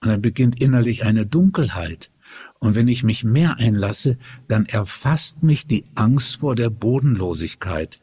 und 0.00 0.08
dann 0.08 0.22
beginnt 0.22 0.60
innerlich 0.62 1.04
eine 1.04 1.26
Dunkelheit. 1.26 2.10
Und 2.58 2.74
wenn 2.74 2.88
ich 2.88 3.04
mich 3.04 3.24
mehr 3.24 3.56
einlasse, 3.56 4.18
dann 4.48 4.66
erfasst 4.66 5.42
mich 5.42 5.66
die 5.66 5.86
Angst 5.94 6.36
vor 6.36 6.54
der 6.54 6.70
Bodenlosigkeit. 6.70 8.00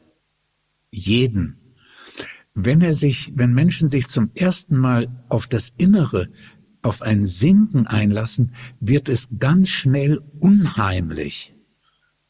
Jeden. 0.90 1.56
Wenn 2.54 2.80
er 2.80 2.94
sich, 2.94 3.32
wenn 3.36 3.52
Menschen 3.52 3.88
sich 3.88 4.08
zum 4.08 4.30
ersten 4.34 4.76
Mal 4.76 5.24
auf 5.28 5.46
das 5.46 5.72
Innere, 5.76 6.28
auf 6.82 7.02
ein 7.02 7.26
Sinken 7.26 7.86
einlassen, 7.86 8.54
wird 8.80 9.08
es 9.08 9.28
ganz 9.38 9.68
schnell 9.68 10.22
unheimlich. 10.40 11.55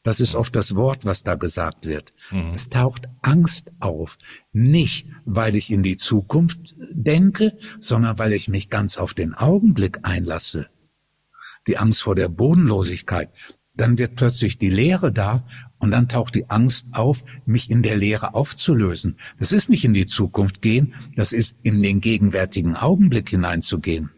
Das 0.03 0.19
ist 0.19 0.35
oft 0.35 0.55
das 0.55 0.75
Wort, 0.75 1.05
was 1.05 1.23
da 1.23 1.35
gesagt 1.35 1.85
wird. 1.85 2.13
Mhm. 2.31 2.51
Es 2.53 2.69
taucht 2.69 3.09
Angst 3.21 3.71
auf. 3.79 4.17
Nicht, 4.53 5.07
weil 5.25 5.55
ich 5.55 5.71
in 5.71 5.83
die 5.83 5.97
Zukunft 5.97 6.75
denke, 6.91 7.57
sondern 7.79 8.17
weil 8.17 8.33
ich 8.33 8.47
mich 8.47 8.69
ganz 8.69 8.97
auf 8.97 9.13
den 9.13 9.33
Augenblick 9.33 9.99
einlasse. 10.03 10.67
Die 11.67 11.77
Angst 11.77 12.01
vor 12.01 12.15
der 12.15 12.29
Bodenlosigkeit. 12.29 13.29
Dann 13.75 13.97
wird 13.97 14.15
plötzlich 14.15 14.57
die 14.57 14.69
Leere 14.69 15.11
da 15.11 15.45
und 15.77 15.91
dann 15.91 16.07
taucht 16.09 16.33
die 16.35 16.49
Angst 16.49 16.87
auf, 16.93 17.23
mich 17.45 17.69
in 17.69 17.83
der 17.83 17.95
Leere 17.95 18.33
aufzulösen. 18.33 19.17
Das 19.39 19.51
ist 19.51 19.69
nicht 19.69 19.85
in 19.85 19.93
die 19.93 20.07
Zukunft 20.07 20.61
gehen, 20.61 20.95
das 21.15 21.31
ist 21.31 21.55
in 21.61 21.83
den 21.83 22.01
gegenwärtigen 22.01 22.75
Augenblick 22.75 23.29
hineinzugehen. 23.29 24.09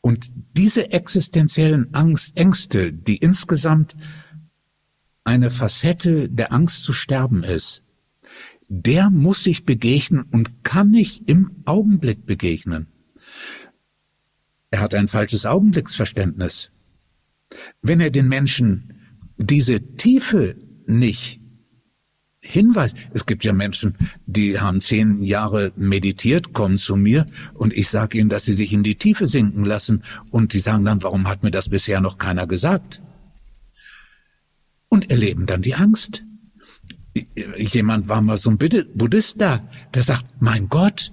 Und 0.00 0.30
diese 0.56 0.92
existenziellen 0.92 1.92
Angst, 1.92 2.36
Ängste, 2.36 2.92
die 2.92 3.16
insgesamt 3.16 3.96
eine 5.28 5.50
Facette 5.50 6.30
der 6.30 6.52
Angst 6.54 6.84
zu 6.84 6.94
sterben 6.94 7.44
ist, 7.44 7.82
der 8.68 9.10
muss 9.10 9.44
sich 9.44 9.66
begegnen 9.66 10.22
und 10.30 10.64
kann 10.64 10.90
nicht 10.90 11.28
im 11.28 11.62
Augenblick 11.66 12.24
begegnen. 12.24 12.86
Er 14.70 14.80
hat 14.80 14.94
ein 14.94 15.06
falsches 15.06 15.44
Augenblicksverständnis. 15.44 16.70
Wenn 17.82 18.00
er 18.00 18.10
den 18.10 18.28
Menschen 18.28 18.94
diese 19.36 19.80
Tiefe 19.96 20.56
nicht 20.86 21.40
hinweist, 22.40 22.96
es 23.12 23.26
gibt 23.26 23.44
ja 23.44 23.52
Menschen, 23.52 23.96
die 24.24 24.58
haben 24.58 24.80
zehn 24.80 25.22
Jahre 25.22 25.72
meditiert, 25.76 26.54
kommen 26.54 26.78
zu 26.78 26.96
mir 26.96 27.26
und 27.52 27.74
ich 27.74 27.88
sage 27.88 28.18
ihnen, 28.18 28.30
dass 28.30 28.46
sie 28.46 28.54
sich 28.54 28.72
in 28.72 28.82
die 28.82 28.96
Tiefe 28.96 29.26
sinken 29.26 29.66
lassen 29.66 30.04
und 30.30 30.52
sie 30.52 30.60
sagen 30.60 30.86
dann, 30.86 31.02
warum 31.02 31.28
hat 31.28 31.42
mir 31.42 31.50
das 31.50 31.68
bisher 31.68 32.00
noch 32.00 32.16
keiner 32.16 32.46
gesagt? 32.46 33.02
Erleben 35.08 35.46
dann 35.46 35.62
die 35.62 35.74
Angst. 35.74 36.24
jemand 37.56 38.08
war 38.08 38.22
mal 38.22 38.38
so 38.38 38.50
ein 38.50 38.58
Buddhist 38.58 39.40
da, 39.40 39.68
der 39.94 40.02
sagt, 40.02 40.26
mein 40.40 40.68
Gott, 40.68 41.10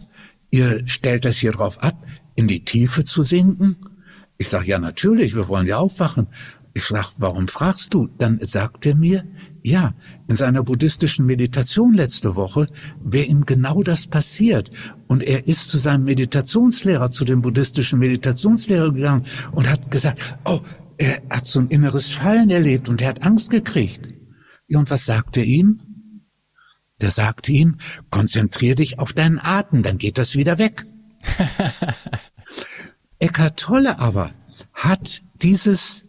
ihr 0.52 0.88
stellt 0.88 1.26
das 1.26 1.38
hier 1.38 1.52
drauf 1.52 1.82
ab, 1.82 2.06
in 2.36 2.48
die 2.48 2.64
Tiefe 2.64 3.04
zu 3.04 3.24
sinken? 3.24 3.78
Ich 4.38 4.50
sage, 4.50 4.68
ja 4.68 4.80
natürlich, 4.80 5.36
wir 5.36 5.48
wollen 5.48 5.66
ja 5.66 5.78
aufwachen. 5.78 6.28
Ich 6.78 6.84
sag, 6.84 7.14
warum 7.18 7.48
fragst 7.48 7.94
du? 7.94 8.10
Dann 8.18 8.38
sagt 8.42 8.86
er 8.86 8.96
mir, 8.96 9.24
ja, 9.64 9.94
in 10.28 10.36
seiner 10.36 10.62
buddhistischen 10.62 11.26
Meditation 11.26 11.94
letzte 11.94 12.36
Woche 12.36 12.68
wäre 13.02 13.28
ihm 13.28 13.46
genau 13.46 13.82
das 13.82 14.08
passiert. 14.08 14.72
Und 15.08 15.24
er 15.24 15.48
ist 15.48 15.70
zu 15.70 15.78
seinem 15.78 16.04
Meditationslehrer, 16.04 17.12
zu 17.12 17.24
dem 17.24 17.42
buddhistischen 17.42 18.00
Meditationslehrer 18.00 18.92
gegangen 18.92 19.24
und 19.54 19.70
hat 19.70 19.90
gesagt, 19.90 20.20
oh, 20.44 20.60
er 20.98 21.22
hat 21.30 21.46
so 21.46 21.60
ein 21.60 21.70
inneres 21.70 22.14
Fallen 22.14 22.50
erlebt 22.50 22.90
und 22.90 23.02
er 23.02 23.10
hat 23.10 23.26
Angst 23.26 23.50
gekriegt. 23.50 24.10
Und 24.70 24.90
was 24.90 25.06
sagt 25.06 25.38
er 25.38 25.44
ihm? 25.44 25.82
Der 27.02 27.12
sagte 27.12 27.52
ihm, 27.52 27.78
konzentrier 28.10 28.76
dich 28.76 29.00
auf 29.00 29.14
deinen 29.14 29.40
Atem, 29.40 29.84
dann 29.84 29.98
geht 29.98 30.18
das 30.18 30.36
wieder 30.36 30.58
weg. 30.58 30.86
Eckhart 33.20 33.60
Tolle 33.60 34.00
aber 34.00 34.32
hat 34.74 35.22
dieses, 35.42 36.06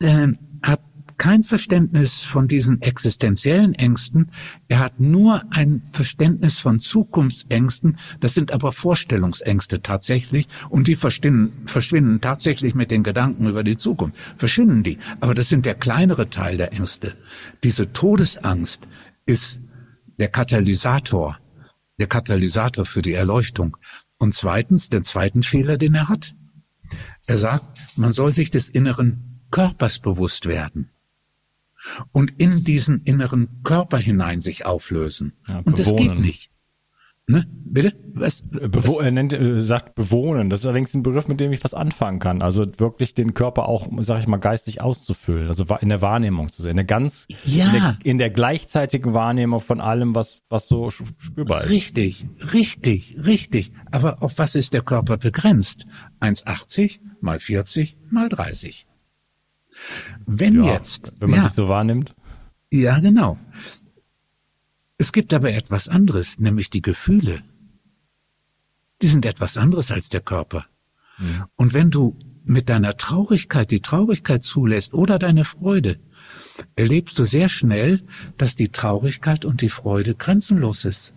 äh, 0.00 0.28
hat 0.62 0.82
kein 1.22 1.44
Verständnis 1.44 2.22
von 2.22 2.48
diesen 2.48 2.82
existenziellen 2.82 3.76
Ängsten, 3.76 4.32
er 4.66 4.80
hat 4.80 4.98
nur 4.98 5.44
ein 5.50 5.80
Verständnis 5.80 6.58
von 6.58 6.80
Zukunftsängsten, 6.80 7.96
das 8.18 8.34
sind 8.34 8.50
aber 8.50 8.72
Vorstellungsängste 8.72 9.82
tatsächlich 9.82 10.48
und 10.68 10.88
die 10.88 10.96
verschwinden, 10.96 12.20
tatsächlich 12.20 12.74
mit 12.74 12.90
den 12.90 13.04
Gedanken 13.04 13.46
über 13.48 13.62
die 13.62 13.76
Zukunft, 13.76 14.16
verschwinden 14.36 14.82
die, 14.82 14.98
aber 15.20 15.32
das 15.32 15.48
sind 15.48 15.64
der 15.64 15.76
kleinere 15.76 16.28
Teil 16.28 16.56
der 16.56 16.72
Ängste. 16.72 17.14
Diese 17.62 17.92
Todesangst 17.92 18.80
ist 19.24 19.60
der 20.18 20.26
Katalysator, 20.26 21.38
der 22.00 22.08
Katalysator 22.08 22.84
für 22.84 23.00
die 23.00 23.12
Erleuchtung. 23.12 23.76
Und 24.18 24.34
zweitens, 24.34 24.88
den 24.88 25.04
zweiten 25.04 25.44
Fehler, 25.44 25.78
den 25.78 25.94
er 25.94 26.08
hat. 26.08 26.34
Er 27.28 27.38
sagt, 27.38 27.78
man 27.96 28.12
soll 28.12 28.34
sich 28.34 28.50
des 28.50 28.68
inneren 28.68 29.40
Körpers 29.52 30.00
bewusst 30.00 30.46
werden 30.46 30.90
und 32.12 32.32
in 32.40 32.64
diesen 32.64 33.02
inneren 33.02 33.62
Körper 33.64 33.98
hinein 33.98 34.40
sich 34.40 34.66
auflösen. 34.66 35.32
Ja, 35.48 35.60
und 35.64 35.78
das 35.78 35.94
geht 35.94 36.18
nicht. 36.18 36.52
Ne? 37.28 37.46
Bitte? 37.48 37.94
Was? 38.14 38.42
Bewo 38.42 38.98
was? 38.98 39.04
Er 39.04 39.10
nennt, 39.12 39.32
äh, 39.32 39.60
sagt 39.60 39.94
bewohnen. 39.94 40.50
Das 40.50 40.60
ist 40.60 40.66
allerdings 40.66 40.92
ein 40.92 41.04
Begriff, 41.04 41.28
mit 41.28 41.38
dem 41.38 41.52
ich 41.52 41.62
was 41.62 41.72
anfangen 41.72 42.18
kann. 42.18 42.42
Also 42.42 42.66
wirklich 42.78 43.14
den 43.14 43.32
Körper 43.32 43.68
auch, 43.68 43.88
sag 44.00 44.20
ich 44.20 44.26
mal, 44.26 44.38
geistig 44.38 44.80
auszufüllen. 44.80 45.46
Also 45.46 45.64
in 45.80 45.88
der 45.88 46.02
Wahrnehmung 46.02 46.50
zu 46.50 46.62
sehen. 46.62 46.72
In 46.72 46.76
der 46.78 46.84
ganz, 46.84 47.28
ja. 47.44 47.66
in, 47.66 47.72
der, 47.72 47.98
in 48.02 48.18
der 48.18 48.30
gleichzeitigen 48.30 49.14
Wahrnehmung 49.14 49.60
von 49.60 49.80
allem, 49.80 50.16
was, 50.16 50.40
was 50.48 50.66
so 50.66 50.90
spürbar 50.90 51.62
ist. 51.62 51.70
Richtig, 51.70 52.26
richtig, 52.52 53.16
richtig. 53.24 53.72
Aber 53.92 54.22
auf 54.22 54.38
was 54.38 54.56
ist 54.56 54.72
der 54.72 54.82
Körper 54.82 55.16
begrenzt? 55.16 55.86
1,80 56.20 56.98
mal 57.20 57.38
40 57.38 57.96
mal 58.10 58.28
30. 58.28 58.86
Wenn 60.26 60.62
ja, 60.62 60.74
jetzt. 60.74 61.12
Wenn 61.18 61.30
man 61.30 61.40
ja, 61.40 61.44
sich 61.44 61.54
so 61.54 61.68
wahrnimmt. 61.68 62.14
Ja, 62.70 62.98
genau. 63.00 63.38
Es 64.98 65.12
gibt 65.12 65.34
aber 65.34 65.52
etwas 65.52 65.88
anderes, 65.88 66.38
nämlich 66.38 66.70
die 66.70 66.82
Gefühle. 66.82 67.42
Die 69.00 69.08
sind 69.08 69.26
etwas 69.26 69.56
anderes 69.56 69.90
als 69.90 70.10
der 70.10 70.20
Körper. 70.20 70.66
Mhm. 71.18 71.44
Und 71.56 71.72
wenn 71.72 71.90
du 71.90 72.16
mit 72.44 72.68
deiner 72.68 72.96
Traurigkeit 72.96 73.70
die 73.70 73.80
Traurigkeit 73.80 74.42
zulässt 74.42 74.94
oder 74.94 75.18
deine 75.18 75.44
Freude, 75.44 75.98
erlebst 76.76 77.18
du 77.18 77.24
sehr 77.24 77.48
schnell, 77.48 78.02
dass 78.38 78.56
die 78.56 78.68
Traurigkeit 78.68 79.44
und 79.44 79.60
die 79.60 79.68
Freude 79.68 80.14
grenzenlos 80.14 80.84
ist. 80.84 81.14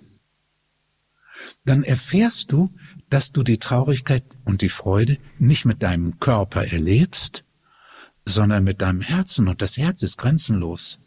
Dann 1.66 1.84
erfährst 1.84 2.52
du, 2.52 2.70
dass 3.10 3.32
du 3.32 3.44
die 3.44 3.58
Traurigkeit 3.58 4.24
und 4.46 4.62
die 4.62 4.70
Freude 4.70 5.18
nicht 5.38 5.66
mit 5.66 5.84
deinem 5.84 6.20
Körper 6.20 6.66
erlebst, 6.66 7.44
sondern 8.28 8.64
mit 8.64 8.82
deinem 8.82 9.02
Herzen 9.02 9.48
und 9.48 9.62
das 9.62 9.78
Herz 9.78 10.02
ist 10.04 10.18
grenzenlos. 10.18 11.00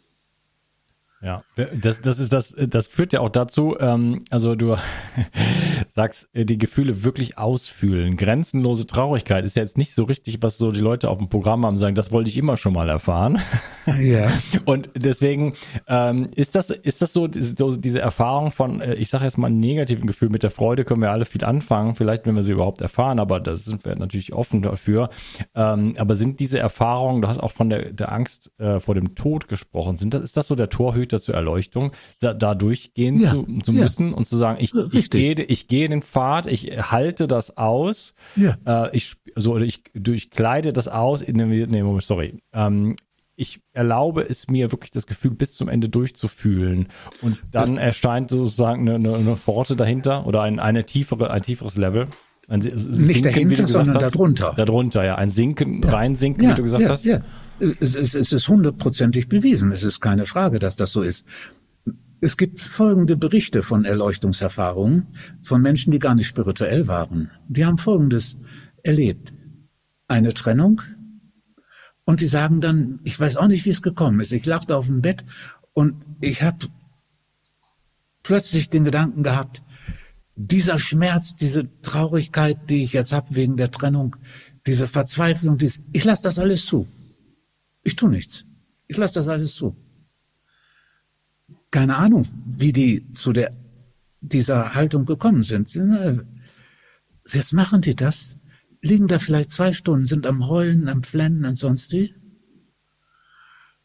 Ja, 1.21 1.43
das, 1.55 1.99
das 1.99 2.17
ist 2.19 2.31
das, 2.31 2.55
das 2.57 2.87
führt 2.87 3.11
ja 3.11 3.19
auch 3.19 3.29
dazu, 3.29 3.75
ähm, 3.77 4.23
also 4.29 4.55
du 4.55 4.77
sagst, 5.95 6.29
äh, 6.31 6.45
die 6.45 6.57
Gefühle 6.57 7.03
wirklich 7.03 7.37
ausfühlen. 7.37 8.15
Grenzenlose 8.15 8.87
Traurigkeit 8.87 9.43
ist 9.43 9.57
ja 9.57 9.63
jetzt 9.63 9.77
nicht 9.77 9.93
so 9.93 10.05
richtig, 10.05 10.41
was 10.41 10.57
so 10.57 10.71
die 10.71 10.79
Leute 10.79 11.09
auf 11.09 11.17
dem 11.17 11.27
Programm 11.27 11.65
haben, 11.65 11.77
sagen, 11.77 11.95
das 11.95 12.13
wollte 12.13 12.29
ich 12.29 12.37
immer 12.37 12.55
schon 12.55 12.71
mal 12.71 12.87
erfahren. 12.87 13.37
Ja. 13.99 14.29
Und 14.65 14.91
deswegen 14.95 15.55
ähm, 15.87 16.29
ist 16.35 16.55
das, 16.55 16.69
ist 16.69 17.01
das 17.01 17.11
so, 17.11 17.27
so 17.33 17.75
diese 17.75 17.99
Erfahrung 17.99 18.51
von, 18.51 18.79
äh, 18.79 18.93
ich 18.93 19.09
sage 19.09 19.25
jetzt 19.25 19.37
mal, 19.37 19.49
negativen 19.49 20.07
Gefühl 20.07 20.29
mit 20.29 20.43
der 20.43 20.51
Freude 20.51 20.85
können 20.85 21.01
wir 21.01 21.11
alle 21.11 21.25
viel 21.25 21.43
anfangen, 21.43 21.95
vielleicht 21.95 22.27
wenn 22.27 22.35
wir 22.35 22.43
sie 22.43 22.53
überhaupt 22.53 22.79
erfahren, 22.79 23.19
aber 23.19 23.41
da 23.41 23.57
sind 23.57 23.83
wir 23.83 23.95
natürlich 23.97 24.31
offen 24.31 24.61
dafür. 24.61 25.09
Ähm, 25.53 25.95
aber 25.97 26.15
sind 26.15 26.39
diese 26.39 26.59
Erfahrungen, 26.59 27.21
du 27.21 27.27
hast 27.27 27.39
auch 27.39 27.51
von 27.51 27.69
der, 27.69 27.91
der 27.91 28.13
Angst 28.13 28.51
äh, 28.57 28.79
vor 28.79 28.95
dem 28.95 29.15
Tod 29.15 29.49
gesprochen, 29.49 29.97
sind 29.97 30.13
das, 30.13 30.21
ist 30.21 30.37
das 30.37 30.47
so 30.47 30.55
der 30.55 30.69
Torhüter 30.69 31.08
Töchter 31.09 31.19
zur 31.19 31.35
Erleuchtung, 31.35 31.91
da, 32.21 32.33
da 32.33 32.55
durchgehen 32.55 33.19
ja, 33.19 33.31
zu, 33.31 33.45
zu 33.63 33.71
ja. 33.73 33.83
müssen 33.83 34.13
und 34.13 34.25
zu 34.25 34.37
sagen, 34.37 34.59
ich, 34.61 34.73
ich 34.93 35.09
gehe 35.09 35.33
ich 35.33 35.67
gehe 35.67 35.89
den 35.89 36.01
Pfad, 36.01 36.47
ich 36.47 36.65
halte 36.91 37.27
das 37.27 37.57
aus, 37.57 38.13
ja. 38.35 38.57
äh, 38.65 38.95
ich 38.95 39.15
so 39.35 39.57
ich 39.57 39.83
durchkleide 39.93 40.71
das 40.71 40.87
aus, 40.87 41.21
in 41.21 41.37
dem, 41.37 41.49
nee, 41.49 41.99
sorry, 41.99 42.39
ähm, 42.53 42.95
ich 43.35 43.61
erlaube 43.71 44.21
es 44.21 44.49
mir 44.49 44.71
wirklich 44.71 44.91
das 44.91 45.07
Gefühl 45.07 45.31
bis 45.31 45.55
zum 45.55 45.69
Ende 45.69 45.87
durchzufühlen 45.87 46.89
und 47.21 47.37
dann 47.51 47.67
das, 47.67 47.77
erscheint 47.77 48.31
sozusagen 48.31 48.87
eine, 48.87 48.95
eine, 48.95 49.15
eine 49.15 49.35
Pforte 49.37 49.75
dahinter 49.75 50.27
oder 50.27 50.41
ein, 50.41 50.59
eine 50.59 50.85
tiefere, 50.85 51.31
ein 51.31 51.41
tieferes 51.41 51.77
Level. 51.77 52.07
Ein 52.49 52.61
Sinken, 52.61 53.05
Nicht 53.05 53.25
dahinter, 53.27 53.67
sondern 53.67 54.01
hast. 54.01 54.15
darunter. 54.15 54.53
Darunter, 54.55 55.05
ja. 55.05 55.15
Ein 55.15 55.29
Sinken, 55.29 55.83
ja. 55.83 55.89
reinsinken, 55.89 56.43
ja, 56.43 56.49
wie 56.49 56.55
du 56.55 56.63
gesagt 56.63 56.81
ja, 56.81 56.89
hast. 56.89 57.05
Ja. 57.05 57.19
Es, 57.59 57.95
es, 57.95 58.15
es 58.15 58.31
ist 58.31 58.47
hundertprozentig 58.47 59.27
bewiesen. 59.27 59.71
Es 59.71 59.83
ist 59.83 59.99
keine 59.99 60.25
Frage, 60.25 60.59
dass 60.59 60.75
das 60.75 60.91
so 60.91 61.01
ist. 61.01 61.25
Es 62.21 62.35
gibt 62.35 62.59
folgende 62.59 63.15
Berichte 63.15 63.63
von 63.63 63.85
Erleuchtungserfahrungen 63.85 65.07
von 65.41 65.61
Menschen, 65.61 65.91
die 65.91 65.99
gar 65.99 66.15
nicht 66.15 66.27
spirituell 66.27 66.87
waren. 66.87 67.31
Die 67.47 67.65
haben 67.65 67.77
Folgendes 67.77 68.37
erlebt. 68.83 69.33
Eine 70.07 70.33
Trennung. 70.33 70.81
Und 72.03 72.21
die 72.21 72.27
sagen 72.27 72.59
dann, 72.59 72.99
ich 73.03 73.19
weiß 73.19 73.37
auch 73.37 73.47
nicht, 73.47 73.65
wie 73.65 73.69
es 73.69 73.81
gekommen 73.81 74.19
ist. 74.19 74.33
Ich 74.33 74.45
lachte 74.45 74.75
auf 74.75 74.87
dem 74.87 75.01
Bett 75.01 75.23
und 75.73 75.95
ich 76.21 76.41
habe 76.41 76.67
plötzlich 78.23 78.69
den 78.69 78.83
Gedanken 78.83 79.23
gehabt, 79.23 79.61
dieser 80.35 80.79
Schmerz, 80.79 81.35
diese 81.35 81.69
Traurigkeit, 81.81 82.69
die 82.69 82.83
ich 82.83 82.93
jetzt 82.93 83.11
habe 83.11 83.35
wegen 83.35 83.57
der 83.57 83.71
Trennung, 83.71 84.15
diese 84.67 84.87
Verzweiflung, 84.87 85.57
dies, 85.57 85.81
ich 85.91 86.05
lasse 86.05 86.23
das 86.23 86.39
alles 86.39 86.65
zu. 86.65 86.87
Ich 87.83 87.95
tue 87.95 88.09
nichts. 88.09 88.45
Ich 88.87 88.97
lasse 88.97 89.15
das 89.15 89.27
alles 89.27 89.55
zu. 89.55 89.75
Keine 91.71 91.97
Ahnung, 91.97 92.27
wie 92.45 92.73
die 92.73 93.09
zu 93.11 93.31
der, 93.31 93.55
dieser 94.21 94.73
Haltung 94.73 95.05
gekommen 95.05 95.43
sind. 95.43 95.79
Jetzt 97.31 97.53
machen 97.53 97.81
die 97.81 97.95
das, 97.95 98.37
liegen 98.81 99.07
da 99.07 99.19
vielleicht 99.19 99.51
zwei 99.51 99.73
Stunden, 99.73 100.05
sind 100.05 100.25
am 100.25 100.47
Heulen, 100.47 100.87
am 100.87 101.03
Flennen 101.03 101.45
und 101.45 101.55
sonst 101.55 101.91
wie. 101.91 102.15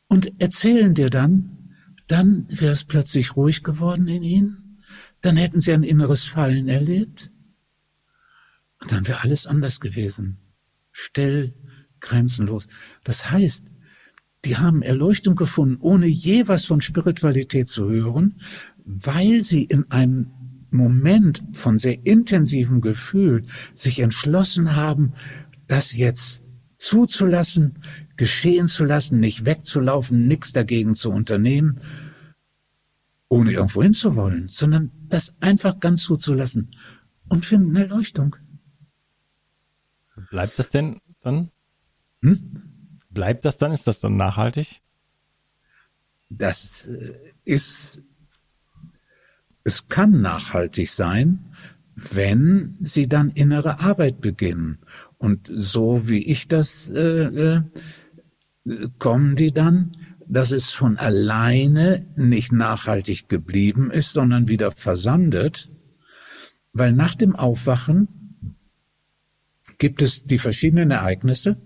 Und 0.09 0.41
erzählen 0.41 0.95
dir 0.95 1.11
dann, 1.11 1.75
dann 2.07 2.47
wäre 2.49 2.73
es 2.73 2.85
plötzlich 2.85 3.37
ruhig 3.37 3.63
geworden 3.63 4.09
in 4.09 4.23
ihnen, 4.23 4.79
dann 5.21 5.37
hätten 5.37 5.61
sie 5.61 5.73
ein 5.73 5.83
inneres 5.83 6.25
Fallen 6.25 6.69
erlebt 6.69 7.31
und 8.81 8.93
dann 8.93 9.07
wäre 9.09 9.23
alles 9.23 9.47
anders 9.47 9.81
gewesen. 9.81 10.39
Still, 10.93 11.55
grenzenlos. 12.01 12.69
Das 13.03 13.31
heißt, 13.31 13.65
die 14.45 14.57
haben 14.57 14.83
Erleuchtung 14.83 15.37
gefunden, 15.37 15.77
ohne 15.81 16.07
je 16.07 16.49
was 16.49 16.65
von 16.65 16.81
Spiritualität 16.81 17.69
zu 17.69 17.89
hören, 17.89 18.35
weil 18.85 19.41
sie 19.41 19.65
in 19.65 19.91
einem 19.91 20.31
Moment 20.71 21.45
von 21.53 21.79
sehr 21.79 22.05
intensivem 22.05 22.81
Gefühl 22.81 23.45
sich 23.75 24.01
entschlossen 24.01 24.77
haben, 24.77 25.13
das 25.67 25.95
jetzt 25.95 26.43
zuzulassen, 26.77 27.79
geschehen 28.17 28.67
zu 28.67 28.85
lassen, 28.85 29.21
nicht 29.21 29.47
wegzulaufen, 29.47 30.27
nichts 30.27 30.53
dagegen 30.53 30.95
zu 30.95 31.11
unternehmen, 31.11 31.81
ohne 33.29 33.53
irgendwo 33.53 33.83
hinzuwollen, 33.83 34.49
sondern 34.49 34.91
das 35.09 35.35
einfach 35.41 35.81
ganz 35.81 36.03
zuzulassen 36.03 36.75
und 37.29 37.45
finden 37.45 37.75
Erleuchtung. 37.77 38.37
Bleibt 40.31 40.59
das 40.59 40.69
denn 40.71 40.99
dann? 41.23 41.51
Hm? 42.23 42.74
Bleibt 43.15 43.45
das 43.45 43.57
dann? 43.57 43.73
Ist 43.73 43.87
das 43.87 44.01
dann 44.01 44.17
nachhaltig? 44.17 44.83
Das 46.29 46.87
äh, 46.87 47.15
ist, 47.45 48.03
es 49.63 49.89
kann 49.89 50.21
nachhaltig 50.21 50.91
sein, 50.91 51.47
wenn 51.95 52.77
sie 52.81 53.09
dann 53.09 53.31
innere 53.31 53.81
Arbeit 53.81 54.21
beginnen. 54.21 54.79
Und 55.17 55.49
so 55.53 56.09
wie 56.09 56.25
ich 56.25 56.49
das, 56.49 56.89
äh, 56.91 57.25
äh, 57.25 57.61
kommen 58.99 59.37
die 59.37 59.53
dann 59.53 59.97
dass 60.29 60.51
es 60.51 60.71
von 60.71 60.97
alleine 60.97 62.07
nicht 62.17 62.53
nachhaltig 62.53 63.29
geblieben 63.29 63.91
ist, 63.91 64.13
sondern 64.13 64.49
wieder 64.49 64.71
versandet, 64.73 65.71
weil 66.73 66.93
nach 66.93 67.15
dem 67.15 67.37
Aufwachen 67.37 68.09
gibt 69.79 70.03
es 70.03 70.25
die 70.25 70.39
verschiedenen 70.39 70.91
Ereignisse 70.91 71.57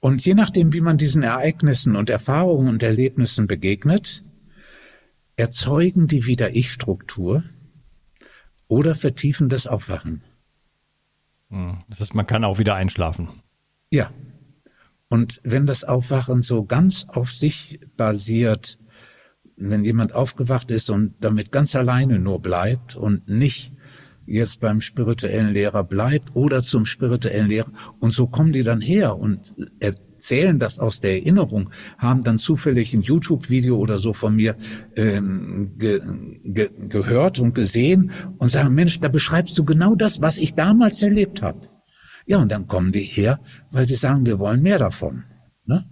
und 0.00 0.24
je 0.24 0.34
nachdem, 0.34 0.72
wie 0.72 0.80
man 0.80 0.96
diesen 0.96 1.22
Ereignissen 1.22 1.94
und 1.94 2.10
Erfahrungen 2.10 2.68
und 2.68 2.82
Erlebnissen 2.82 3.46
begegnet, 3.46 4.24
erzeugen 5.36 6.06
die 6.06 6.26
wieder 6.26 6.54
Ich-Struktur 6.54 7.44
oder 8.66 8.94
vertiefen 8.94 9.48
das 9.48 9.66
Aufwachen. 9.66 10.22
Hm, 11.50 11.82
das 11.88 12.00
heißt, 12.00 12.14
man 12.14 12.26
kann 12.26 12.44
auch 12.44 12.58
wieder 12.58 12.74
einschlafen. 12.74 13.28
Ja. 13.90 14.10
Und 15.08 15.40
wenn 15.42 15.66
das 15.66 15.84
Aufwachen 15.84 16.40
so 16.40 16.64
ganz 16.64 17.04
auf 17.08 17.32
sich 17.32 17.80
basiert, 17.96 18.78
wenn 19.56 19.84
jemand 19.84 20.14
aufgewacht 20.14 20.70
ist 20.70 20.88
und 20.88 21.14
damit 21.20 21.52
ganz 21.52 21.74
alleine 21.76 22.18
nur 22.18 22.40
bleibt 22.40 22.96
und 22.96 23.28
nicht 23.28 23.72
jetzt 24.30 24.60
beim 24.60 24.80
spirituellen 24.80 25.52
Lehrer 25.52 25.84
bleibt 25.84 26.34
oder 26.34 26.62
zum 26.62 26.86
spirituellen 26.86 27.48
Lehrer 27.48 27.72
und 27.98 28.12
so 28.12 28.26
kommen 28.26 28.52
die 28.52 28.62
dann 28.62 28.80
her 28.80 29.18
und 29.18 29.52
erzählen 29.80 30.58
das 30.58 30.78
aus 30.78 31.00
der 31.00 31.14
Erinnerung, 31.14 31.70
haben 31.98 32.22
dann 32.22 32.38
zufällig 32.38 32.94
ein 32.94 33.02
YouTube-Video 33.02 33.76
oder 33.76 33.98
so 33.98 34.12
von 34.12 34.36
mir 34.36 34.56
ähm, 34.94 35.74
ge 35.78 36.00
ge 36.44 36.70
gehört 36.88 37.40
und 37.40 37.54
gesehen 37.54 38.12
und 38.38 38.50
sagen, 38.50 38.74
Mensch, 38.74 39.00
da 39.00 39.08
beschreibst 39.08 39.58
du 39.58 39.64
genau 39.64 39.94
das, 39.94 40.20
was 40.20 40.38
ich 40.38 40.54
damals 40.54 41.02
erlebt 41.02 41.42
habe. 41.42 41.68
Ja, 42.26 42.38
und 42.38 42.52
dann 42.52 42.66
kommen 42.66 42.92
die 42.92 43.00
her, 43.00 43.40
weil 43.70 43.88
sie 43.88 43.96
sagen, 43.96 44.24
wir 44.26 44.38
wollen 44.38 44.62
mehr 44.62 44.78
davon. 44.78 45.24
Ne? 45.64 45.84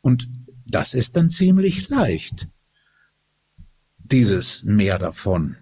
Und 0.00 0.28
das 0.66 0.94
ist 0.94 1.16
dann 1.16 1.30
ziemlich 1.30 1.88
leicht, 1.88 2.48
dieses 3.98 4.62
mehr 4.62 4.98
davon 4.98 5.56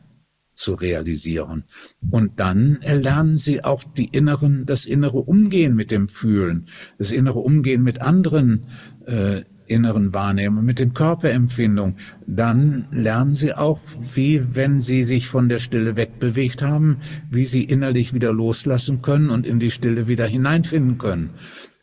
zu 0.59 0.75
realisieren. 0.75 1.64
Und 2.11 2.40
dann 2.40 2.79
erlernen 2.83 3.37
sie 3.37 3.64
auch 3.64 3.85
die 3.85 4.07
inneren, 4.07 4.66
das 4.66 4.85
innere 4.85 5.18
Umgehen 5.18 5.75
mit 5.75 5.90
dem 5.90 6.09
Fühlen, 6.09 6.66
das 6.99 7.12
innere 7.12 7.38
Umgehen 7.38 7.83
mit 7.83 8.03
anderen 8.03 8.66
äh, 9.07 9.42
inneren 9.68 10.14
Wahrnehmungen, 10.14 10.64
mit 10.64 10.79
den 10.79 10.94
Körperempfindungen. 10.94 11.97
Dann 12.27 12.87
lernen 12.90 13.35
sie 13.35 13.55
auch, 13.55 13.81
wie 14.14 14.55
wenn 14.55 14.81
sie 14.81 15.03
sich 15.03 15.29
von 15.29 15.49
der 15.49 15.59
Stille 15.59 15.97
wegbewegt 15.97 16.62
haben, 16.62 16.99
wie 17.31 17.44
sie 17.44 17.64
innerlich 17.64 18.12
wieder 18.14 18.33
loslassen 18.33 19.03
können 19.03 19.31
und 19.31 19.47
in 19.47 19.61
die 19.61 19.71
Stille 19.71 20.09
wieder 20.09 20.27
hineinfinden 20.27 20.99
können. 20.99 21.31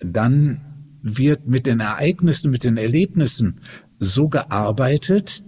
Dann 0.01 0.61
wird 1.01 1.47
mit 1.47 1.67
den 1.67 1.79
Ereignissen, 1.79 2.51
mit 2.51 2.63
den 2.63 2.77
Erlebnissen 2.77 3.61
so 3.97 4.27
gearbeitet, 4.27 5.43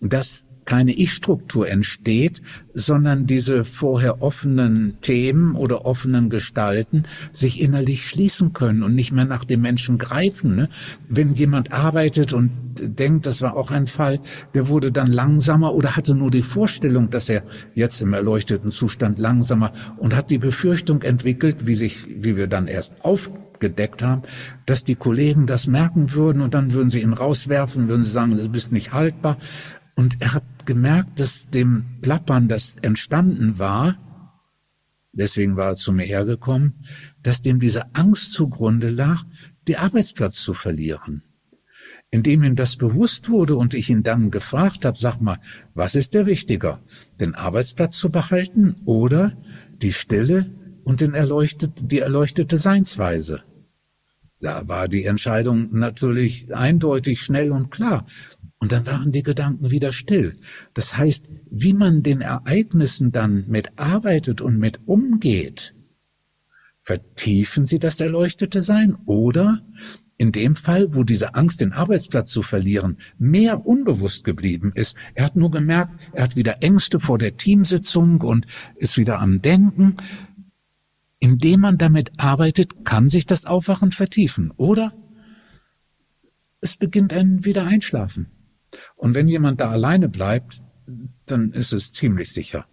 dass 0.00 0.46
keine 0.70 0.92
Ich-Struktur 0.92 1.68
entsteht, 1.68 2.42
sondern 2.74 3.26
diese 3.26 3.64
vorher 3.64 4.22
offenen 4.22 4.98
Themen 5.00 5.56
oder 5.56 5.84
offenen 5.84 6.30
Gestalten 6.30 7.02
sich 7.32 7.60
innerlich 7.60 8.06
schließen 8.06 8.52
können 8.52 8.84
und 8.84 8.94
nicht 8.94 9.10
mehr 9.10 9.24
nach 9.24 9.44
dem 9.44 9.62
Menschen 9.62 9.98
greifen. 9.98 10.54
Ne? 10.54 10.68
Wenn 11.08 11.32
jemand 11.32 11.72
arbeitet 11.72 12.32
und 12.32 12.52
denkt, 12.80 13.26
das 13.26 13.42
war 13.42 13.56
auch 13.56 13.72
ein 13.72 13.88
Fall, 13.88 14.20
der 14.54 14.68
wurde 14.68 14.92
dann 14.92 15.08
langsamer 15.08 15.74
oder 15.74 15.96
hatte 15.96 16.14
nur 16.14 16.30
die 16.30 16.44
Vorstellung, 16.44 17.10
dass 17.10 17.28
er 17.28 17.42
jetzt 17.74 18.00
im 18.00 18.12
erleuchteten 18.12 18.70
Zustand 18.70 19.18
langsamer 19.18 19.72
und 19.96 20.14
hat 20.14 20.30
die 20.30 20.38
Befürchtung 20.38 21.02
entwickelt, 21.02 21.66
wie 21.66 21.74
sich, 21.74 22.06
wie 22.08 22.36
wir 22.36 22.46
dann 22.46 22.68
erst 22.68 22.94
aufgedeckt 23.04 24.04
haben, 24.04 24.22
dass 24.66 24.84
die 24.84 24.94
Kollegen 24.94 25.46
das 25.46 25.66
merken 25.66 26.12
würden 26.12 26.42
und 26.42 26.54
dann 26.54 26.72
würden 26.74 26.90
sie 26.90 27.02
ihn 27.02 27.12
rauswerfen, 27.12 27.88
würden 27.88 28.04
sie 28.04 28.12
sagen, 28.12 28.36
du 28.36 28.48
bist 28.48 28.70
nicht 28.70 28.92
haltbar. 28.92 29.36
Und 29.96 30.16
er 30.20 30.32
hat 30.32 30.44
gemerkt, 30.66 31.20
dass 31.20 31.50
dem 31.50 31.84
Plappern, 32.00 32.48
das 32.48 32.76
entstanden 32.82 33.58
war, 33.58 33.98
deswegen 35.12 35.56
war 35.56 35.70
er 35.70 35.76
zu 35.76 35.92
mir 35.92 36.04
hergekommen, 36.04 36.74
dass 37.22 37.42
dem 37.42 37.60
diese 37.60 37.94
Angst 37.94 38.32
zugrunde 38.32 38.90
lag, 38.90 39.22
die 39.68 39.76
Arbeitsplatz 39.76 40.42
zu 40.42 40.54
verlieren. 40.54 41.22
Indem 42.10 42.42
ihm 42.42 42.56
das 42.56 42.76
bewusst 42.76 43.28
wurde 43.28 43.54
und 43.56 43.74
ich 43.74 43.88
ihn 43.90 44.02
dann 44.02 44.30
gefragt 44.30 44.84
habe, 44.84 44.98
sag 44.98 45.20
mal, 45.20 45.38
was 45.74 45.94
ist 45.94 46.14
der 46.14 46.26
wichtiger, 46.26 46.80
den 47.20 47.34
Arbeitsplatz 47.34 47.96
zu 47.96 48.10
behalten 48.10 48.76
oder 48.84 49.32
die 49.80 49.92
Stille 49.92 50.52
und 50.84 51.00
den 51.00 51.14
erleuchtet, 51.14 51.90
die 51.92 52.00
erleuchtete 52.00 52.58
Seinsweise? 52.58 53.42
Da 54.40 54.66
war 54.66 54.88
die 54.88 55.04
Entscheidung 55.04 55.68
natürlich 55.72 56.54
eindeutig, 56.54 57.20
schnell 57.20 57.52
und 57.52 57.70
klar. 57.70 58.06
Und 58.60 58.72
dann 58.72 58.86
waren 58.86 59.10
die 59.10 59.22
Gedanken 59.22 59.70
wieder 59.70 59.90
still. 59.90 60.36
Das 60.74 60.96
heißt, 60.96 61.26
wie 61.50 61.72
man 61.72 62.02
den 62.02 62.20
Ereignissen 62.20 63.10
dann 63.10 63.46
mit 63.48 63.78
arbeitet 63.78 64.42
und 64.42 64.58
mit 64.58 64.80
umgeht, 64.86 65.74
vertiefen 66.82 67.64
sie 67.64 67.78
das 67.78 68.00
erleuchtete 68.00 68.62
Sein 68.62 68.96
oder 69.06 69.60
in 70.18 70.32
dem 70.32 70.54
Fall, 70.54 70.94
wo 70.94 71.02
diese 71.02 71.34
Angst, 71.34 71.62
den 71.62 71.72
Arbeitsplatz 71.72 72.30
zu 72.30 72.42
verlieren, 72.42 72.98
mehr 73.18 73.64
unbewusst 73.64 74.24
geblieben 74.24 74.72
ist. 74.74 74.94
Er 75.14 75.24
hat 75.24 75.36
nur 75.36 75.50
gemerkt, 75.50 75.98
er 76.12 76.24
hat 76.24 76.36
wieder 76.36 76.62
Ängste 76.62 77.00
vor 77.00 77.16
der 77.16 77.38
Teamsitzung 77.38 78.20
und 78.20 78.46
ist 78.76 78.98
wieder 78.98 79.20
am 79.20 79.40
Denken. 79.40 79.96
Indem 81.18 81.60
man 81.60 81.78
damit 81.78 82.12
arbeitet, 82.18 82.84
kann 82.84 83.08
sich 83.08 83.24
das 83.24 83.46
Aufwachen 83.46 83.92
vertiefen. 83.92 84.52
Oder 84.58 84.92
es 86.60 86.76
beginnt 86.76 87.14
ein 87.14 87.46
Wiedereinschlafen. 87.46 88.26
Und 88.96 89.14
wenn 89.14 89.28
jemand 89.28 89.60
da 89.60 89.70
alleine 89.70 90.08
bleibt, 90.08 90.62
dann 91.26 91.52
ist 91.52 91.72
es 91.72 91.92
ziemlich 91.92 92.32
sicher, 92.32 92.66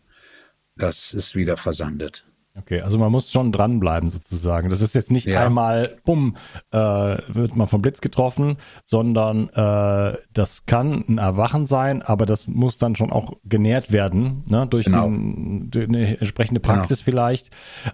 dass 0.76 1.14
es 1.14 1.36
wieder 1.36 1.58
versandet. 1.58 2.28
Okay, 2.60 2.82
also 2.82 2.98
man 2.98 3.12
muss 3.12 3.32
schon 3.32 3.52
dranbleiben 3.52 4.10
sozusagen. 4.10 4.70
Das 4.70 4.82
ist 4.82 4.96
jetzt 4.96 5.12
nicht 5.12 5.28
ja. 5.28 5.46
einmal, 5.46 5.98
bumm, 6.06 6.38
äh, 6.72 6.78
wird 6.78 7.56
man 7.56 7.68
vom 7.68 7.84
Blitz 7.84 8.02
getroffen, 8.02 8.58
sondern 8.84 9.50
äh, 9.50 10.18
das 10.34 10.66
kann 10.66 11.04
ein 11.08 11.18
Erwachen 11.20 11.68
sein, 11.68 12.02
aber 12.02 12.26
das 12.26 12.48
muss 12.48 12.80
dann 12.80 12.96
schon 12.96 13.12
auch 13.12 13.34
genährt 13.46 13.92
werden, 13.92 14.44
ne? 14.48 14.66
durch, 14.68 14.86
genau. 14.86 15.06
den, 15.06 15.70
durch 15.70 15.88
eine 15.88 16.18
entsprechende 16.18 16.60
genau. 16.60 16.74
Praxis 16.74 17.06
genau. 17.06 17.18
vielleicht. 17.18 17.52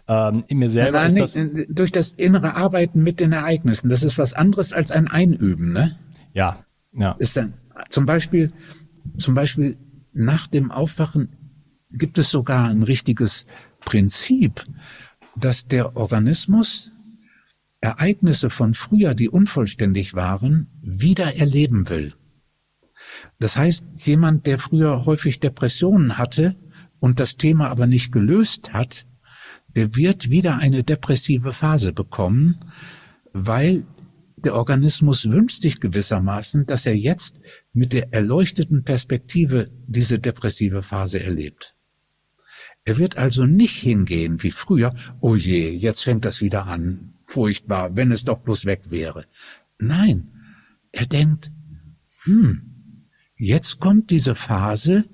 Ähm, 0.07 0.45
in 0.47 0.59
mir 0.59 0.69
selber 0.69 0.99
nein, 0.99 1.13
nein, 1.13 1.23
ist 1.23 1.35
das 1.35 1.43
nicht, 1.43 1.67
durch 1.69 1.91
das 1.91 2.13
innere 2.13 2.55
Arbeiten 2.55 3.03
mit 3.03 3.19
den 3.19 3.33
Ereignissen. 3.33 3.89
Das 3.89 4.01
ist 4.01 4.17
was 4.17 4.33
anderes 4.33 4.71
als 4.71 4.91
ein 4.91 5.09
Einüben, 5.09 5.73
ne? 5.73 5.97
Ja, 6.33 6.63
ja. 6.93 7.15
Ist 7.19 7.35
dann 7.35 7.55
zum 7.89 8.05
Beispiel, 8.05 8.51
zum 9.17 9.33
Beispiel 9.33 9.77
nach 10.13 10.47
dem 10.47 10.71
Aufwachen 10.71 11.29
gibt 11.91 12.17
es 12.17 12.29
sogar 12.31 12.69
ein 12.69 12.83
richtiges 12.83 13.45
Prinzip, 13.81 14.65
dass 15.35 15.67
der 15.67 15.95
Organismus 15.95 16.91
Ereignisse 17.81 18.49
von 18.49 18.73
früher, 18.73 19.13
die 19.13 19.27
unvollständig 19.27 20.13
waren, 20.13 20.67
wieder 20.81 21.35
erleben 21.35 21.89
will. 21.89 22.13
Das 23.39 23.57
heißt, 23.57 23.85
jemand, 24.05 24.47
der 24.47 24.57
früher 24.57 25.05
häufig 25.05 25.41
Depressionen 25.41 26.17
hatte 26.17 26.55
und 27.01 27.19
das 27.19 27.35
Thema 27.35 27.69
aber 27.69 27.85
nicht 27.85 28.13
gelöst 28.13 28.71
hat, 28.71 29.05
der 29.75 29.95
wird 29.95 30.29
wieder 30.29 30.57
eine 30.57 30.83
depressive 30.83 31.51
Phase 31.51 31.91
bekommen, 31.91 32.57
weil 33.33 33.85
der 34.37 34.55
Organismus 34.55 35.29
wünscht 35.29 35.61
sich 35.61 35.81
gewissermaßen, 35.81 36.65
dass 36.65 36.85
er 36.85 36.95
jetzt 36.95 37.39
mit 37.73 37.91
der 37.93 38.13
erleuchteten 38.13 38.83
Perspektive 38.83 39.71
diese 39.87 40.19
depressive 40.19 40.83
Phase 40.83 41.21
erlebt. 41.21 41.75
Er 42.85 42.97
wird 42.97 43.17
also 43.17 43.45
nicht 43.45 43.79
hingehen 43.79 44.43
wie 44.43 44.51
früher, 44.51 44.93
oh 45.21 45.35
je, 45.35 45.69
jetzt 45.69 46.03
fängt 46.03 46.25
das 46.25 46.41
wieder 46.41 46.67
an, 46.67 47.15
furchtbar, 47.25 47.95
wenn 47.95 48.11
es 48.11 48.25
doch 48.25 48.39
bloß 48.39 48.65
weg 48.65 48.91
wäre. 48.91 49.25
Nein, 49.79 50.29
er 50.91 51.05
denkt, 51.05 51.51
hm, 52.23 53.07
jetzt 53.35 53.79
kommt 53.79 54.11
diese 54.11 54.35
Phase, 54.35 55.05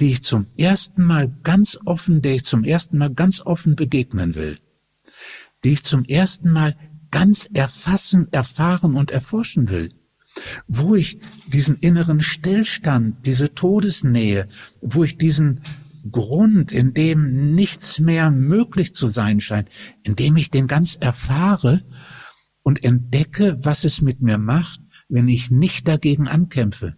die 0.00 0.12
ich 0.12 0.22
zum 0.22 0.46
ersten 0.58 1.04
Mal 1.04 1.28
ganz 1.42 1.78
offen, 1.84 2.22
der 2.22 2.34
ich 2.34 2.44
zum 2.44 2.64
ersten 2.64 2.98
Mal 2.98 3.12
ganz 3.14 3.40
offen 3.40 3.76
begegnen 3.76 4.34
will, 4.34 4.58
die 5.64 5.72
ich 5.72 5.84
zum 5.84 6.04
ersten 6.04 6.50
Mal 6.50 6.76
ganz 7.10 7.48
erfassen, 7.52 8.28
erfahren 8.32 8.94
und 8.94 9.10
erforschen 9.10 9.68
will. 9.70 9.90
Wo 10.66 10.94
ich 10.94 11.18
diesen 11.46 11.76
inneren 11.76 12.20
Stillstand, 12.20 13.26
diese 13.26 13.54
Todesnähe, 13.54 14.48
wo 14.80 15.04
ich 15.04 15.18
diesen 15.18 15.60
Grund, 16.10 16.72
in 16.72 16.94
dem 16.94 17.54
nichts 17.54 17.98
mehr 17.98 18.30
möglich 18.30 18.94
zu 18.94 19.08
sein 19.08 19.40
scheint, 19.40 19.68
in 20.02 20.14
dem 20.14 20.36
ich 20.36 20.50
den 20.50 20.66
ganz 20.66 20.96
erfahre 20.96 21.82
und 22.62 22.84
entdecke, 22.84 23.58
was 23.62 23.84
es 23.84 24.00
mit 24.00 24.20
mir 24.20 24.38
macht, 24.38 24.80
wenn 25.08 25.28
ich 25.28 25.50
nicht 25.50 25.88
dagegen 25.88 26.28
ankämpfe. 26.28 26.96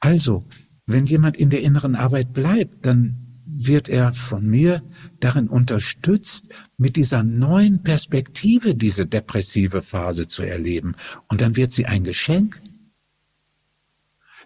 Also, 0.00 0.46
wenn 0.86 1.04
jemand 1.04 1.36
in 1.36 1.50
der 1.50 1.62
inneren 1.62 1.94
Arbeit 1.96 2.32
bleibt, 2.32 2.86
dann 2.86 3.25
wird 3.58 3.88
er 3.88 4.12
von 4.12 4.46
mir 4.46 4.82
darin 5.20 5.48
unterstützt, 5.48 6.44
mit 6.76 6.96
dieser 6.96 7.22
neuen 7.22 7.82
Perspektive 7.82 8.74
diese 8.74 9.06
depressive 9.06 9.82
Phase 9.82 10.26
zu 10.26 10.42
erleben. 10.42 10.94
Und 11.28 11.40
dann 11.40 11.56
wird 11.56 11.70
sie 11.70 11.86
ein 11.86 12.04
Geschenk. 12.04 12.60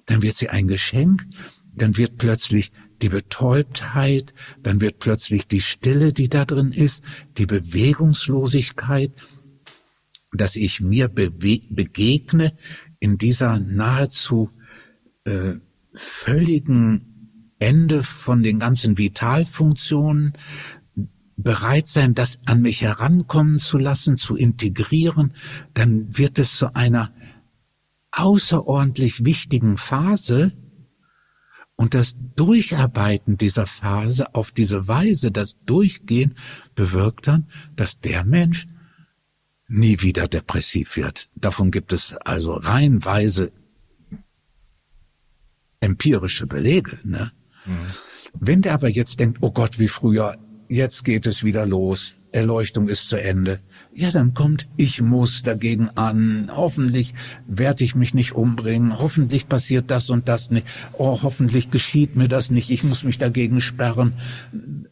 Dann 0.07 0.23
wird 0.23 0.37
sie 0.37 0.49
ein 0.49 0.69
Geschenk. 0.69 1.27
Dann 1.75 1.97
wird 1.97 2.19
plötzlich 2.19 2.73
die 3.03 3.09
Betäubtheit, 3.09 4.35
dann 4.63 4.81
wird 4.81 4.99
plötzlich 4.99 5.49
die 5.49 5.61
Stille, 5.61 6.13
die 6.13 6.29
da 6.29 6.45
drin 6.45 6.73
ist, 6.73 7.03
die 7.39 7.47
Bewegungslosigkeit, 7.47 9.13
dass 10.33 10.57
ich 10.57 10.81
mir 10.81 11.09
begegne 11.09 12.53
in 12.99 13.19
dieser 13.19 13.59
nahezu 13.59 14.51
äh, 15.25 15.55
völligen 15.93 17.10
Ende 17.61 18.03
von 18.03 18.43
den 18.43 18.59
ganzen 18.59 18.99
Vitalfunktionen, 18.99 20.33
bereit 21.37 21.87
sein, 21.87 22.15
das 22.15 22.41
an 22.45 22.61
mich 22.61 22.83
herankommen 22.83 23.59
zu 23.59 23.79
lassen, 23.79 24.17
zu 24.17 24.37
integrieren, 24.37 25.33
dann 25.73 26.19
wird 26.19 26.39
es 26.39 26.57
zu 26.57 26.75
einer 26.75 27.15
außerordentlich 28.11 29.25
wichtigen 29.25 29.77
Phase, 29.77 30.53
und 31.81 31.95
das 31.95 32.15
Durcharbeiten 32.37 33.39
dieser 33.39 33.67
Phase 33.67 34.35
auf 34.35 34.53
diese 34.53 34.87
Weise, 34.87 35.33
das 35.33 35.65
Durchgehen, 35.65 36.35
bewirkt 36.75 37.27
dann, 37.27 37.49
dass 37.75 37.99
der 38.01 38.23
Mensch 38.23 38.67
nie 39.67 40.03
wieder 40.03 40.29
depressiv 40.29 40.97
wird. 40.97 41.31
Davon 41.37 41.71
gibt 41.71 41.95
es 41.95 42.13
also 42.13 42.53
reihenweise 42.53 43.51
empirische 45.81 46.47
Belege. 46.47 46.99
Ne? 47.03 47.33
Mhm. 47.67 47.87
Wenn 48.39 48.63
der 48.63 48.75
aber 48.75 48.89
jetzt 48.89 49.19
denkt, 49.21 49.39
oh 49.41 49.51
Gott, 49.51 49.79
wie 49.79 49.89
früher, 49.89 50.37
jetzt 50.69 51.05
geht 51.05 51.27
es 51.27 51.43
wieder 51.43 51.67
los, 51.67 52.23
Erleuchtung 52.33 52.89
ist 52.89 53.09
zu 53.09 53.21
Ende. 53.21 53.59
Ja, 53.93 54.11
dann 54.11 54.35
kommt, 54.35 54.69
ich 54.77 55.03
muss 55.03 55.43
dagegen 55.43 55.89
an, 55.97 56.49
hoffentlich 56.55 57.15
werde 57.49 57.83
ich 57.83 57.97
mich 57.97 58.15
nicht 58.15 58.33
umbringen, 58.33 58.99
hoffentlich 58.99 59.49
passiert 59.49 59.91
das 59.91 60.11
und 60.11 60.29
das 60.29 60.51
nicht, 60.51 60.67
oh, 60.93 61.21
hoffentlich 61.23 61.71
geschieht 61.71 62.15
mir 62.15 62.29
das 62.29 62.51
nicht, 62.51 62.71
ich 62.71 62.85
muss 62.85 63.03
mich 63.03 63.19
dagegen 63.19 63.61
sperren. 63.61 64.15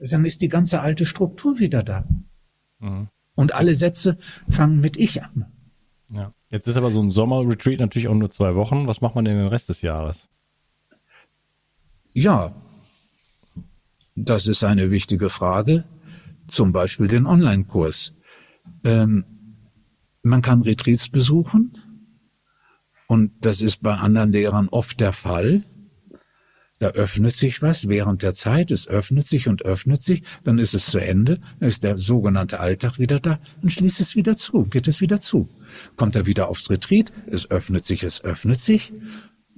Dann 0.00 0.24
ist 0.24 0.42
die 0.42 0.48
ganze 0.48 0.80
alte 0.80 1.06
Struktur 1.06 1.58
wieder 1.60 1.84
da. 1.84 2.04
Mhm. 2.80 3.08
Und 3.36 3.54
alle 3.54 3.74
Sätze 3.74 4.18
fangen 4.48 4.80
mit 4.80 4.96
ich 4.96 5.22
an. 5.22 5.46
Ja. 6.10 6.32
Jetzt 6.50 6.66
ist 6.66 6.76
aber 6.76 6.90
so 6.90 7.00
ein 7.00 7.10
Sommerretreat 7.10 7.78
natürlich 7.78 8.08
auch 8.08 8.14
nur 8.14 8.30
zwei 8.30 8.54
Wochen. 8.54 8.88
Was 8.88 9.00
macht 9.00 9.14
man 9.14 9.24
denn 9.24 9.36
den 9.36 9.48
Rest 9.48 9.68
des 9.68 9.82
Jahres? 9.82 10.28
Ja, 12.12 12.54
das 14.14 14.46
ist 14.46 14.64
eine 14.64 14.90
wichtige 14.90 15.30
Frage. 15.30 15.84
Zum 16.48 16.72
Beispiel 16.72 17.06
den 17.06 17.26
Online-Kurs. 17.26 18.14
Ähm, 18.84 19.24
man 20.22 20.42
kann 20.42 20.62
Retreats 20.62 21.08
besuchen 21.08 21.78
und 23.06 23.32
das 23.40 23.60
ist 23.60 23.82
bei 23.82 23.94
anderen 23.94 24.32
Lehrern 24.32 24.68
oft 24.68 25.00
der 25.00 25.12
Fall. 25.12 25.64
Da 26.78 26.88
öffnet 26.90 27.34
sich 27.34 27.60
was 27.60 27.88
während 27.88 28.22
der 28.22 28.34
Zeit, 28.34 28.70
es 28.70 28.86
öffnet 28.86 29.26
sich 29.26 29.48
und 29.48 29.62
öffnet 29.62 30.00
sich, 30.00 30.22
dann 30.44 30.58
ist 30.58 30.74
es 30.74 30.86
zu 30.86 30.98
Ende, 30.98 31.40
dann 31.58 31.68
ist 31.68 31.82
der 31.82 31.96
sogenannte 31.96 32.60
Alltag 32.60 32.98
wieder 32.98 33.18
da, 33.18 33.40
dann 33.60 33.70
schließt 33.70 34.00
es 34.00 34.14
wieder 34.14 34.36
zu, 34.36 34.64
geht 34.64 34.86
es 34.86 35.00
wieder 35.00 35.20
zu. 35.20 35.48
Kommt 35.96 36.14
er 36.14 36.26
wieder 36.26 36.48
aufs 36.48 36.70
Retreat, 36.70 37.12
es 37.26 37.50
öffnet 37.50 37.84
sich, 37.84 38.04
es 38.04 38.22
öffnet 38.22 38.60
sich, 38.60 38.92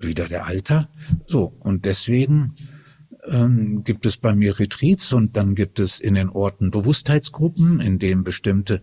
wieder 0.00 0.26
der 0.26 0.46
Alltag. 0.46 0.88
So, 1.26 1.56
und 1.60 1.84
deswegen 1.84 2.54
ähm, 3.24 3.84
gibt 3.84 4.06
es 4.06 4.16
bei 4.16 4.34
mir 4.34 4.58
Retreats 4.58 5.12
und 5.12 5.36
dann 5.36 5.54
gibt 5.54 5.80
es 5.80 6.00
in 6.00 6.14
den 6.14 6.28
Orten 6.28 6.70
Bewusstheitsgruppen, 6.70 7.80
in 7.80 7.98
denen 7.98 8.24
bestimmte 8.24 8.82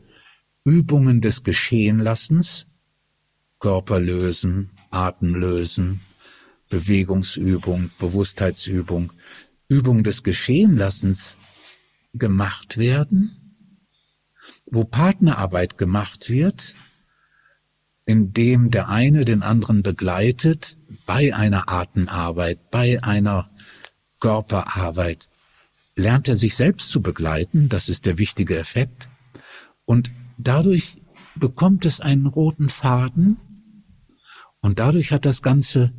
Übungen 0.63 1.21
des 1.21 1.43
Geschehenlassens, 1.43 2.65
Körper 3.59 3.99
lösen, 3.99 4.71
Atem 4.91 5.35
lösen, 5.35 6.01
Bewegungsübung, 6.69 7.89
Bewusstheitsübung, 7.99 9.13
Übung 9.69 10.03
des 10.03 10.23
Geschehenlassens 10.23 11.37
gemacht 12.13 12.77
werden, 12.77 13.63
wo 14.65 14.83
Partnerarbeit 14.83 15.77
gemacht 15.77 16.29
wird, 16.29 16.75
indem 18.07 18.71
der 18.71 18.89
eine 18.89 19.25
den 19.25 19.43
anderen 19.43 19.83
begleitet 19.83 20.77
bei 21.05 21.35
einer 21.35 21.69
Atemarbeit, 21.69 22.71
bei 22.71 23.03
einer 23.03 23.51
Körperarbeit 24.19 25.29
lernt 25.95 26.27
er 26.27 26.37
sich 26.37 26.55
selbst 26.55 26.89
zu 26.89 27.01
begleiten, 27.01 27.69
das 27.69 27.89
ist 27.89 28.05
der 28.05 28.17
wichtige 28.17 28.57
Effekt, 28.57 29.09
und 29.85 30.11
dadurch 30.37 31.01
bekommt 31.35 31.85
es 31.85 31.99
einen 31.99 32.25
roten 32.25 32.69
Faden. 32.69 33.39
Und 34.59 34.79
dadurch 34.79 35.11
hat 35.11 35.25
das 35.25 35.41
Ganze 35.41 35.93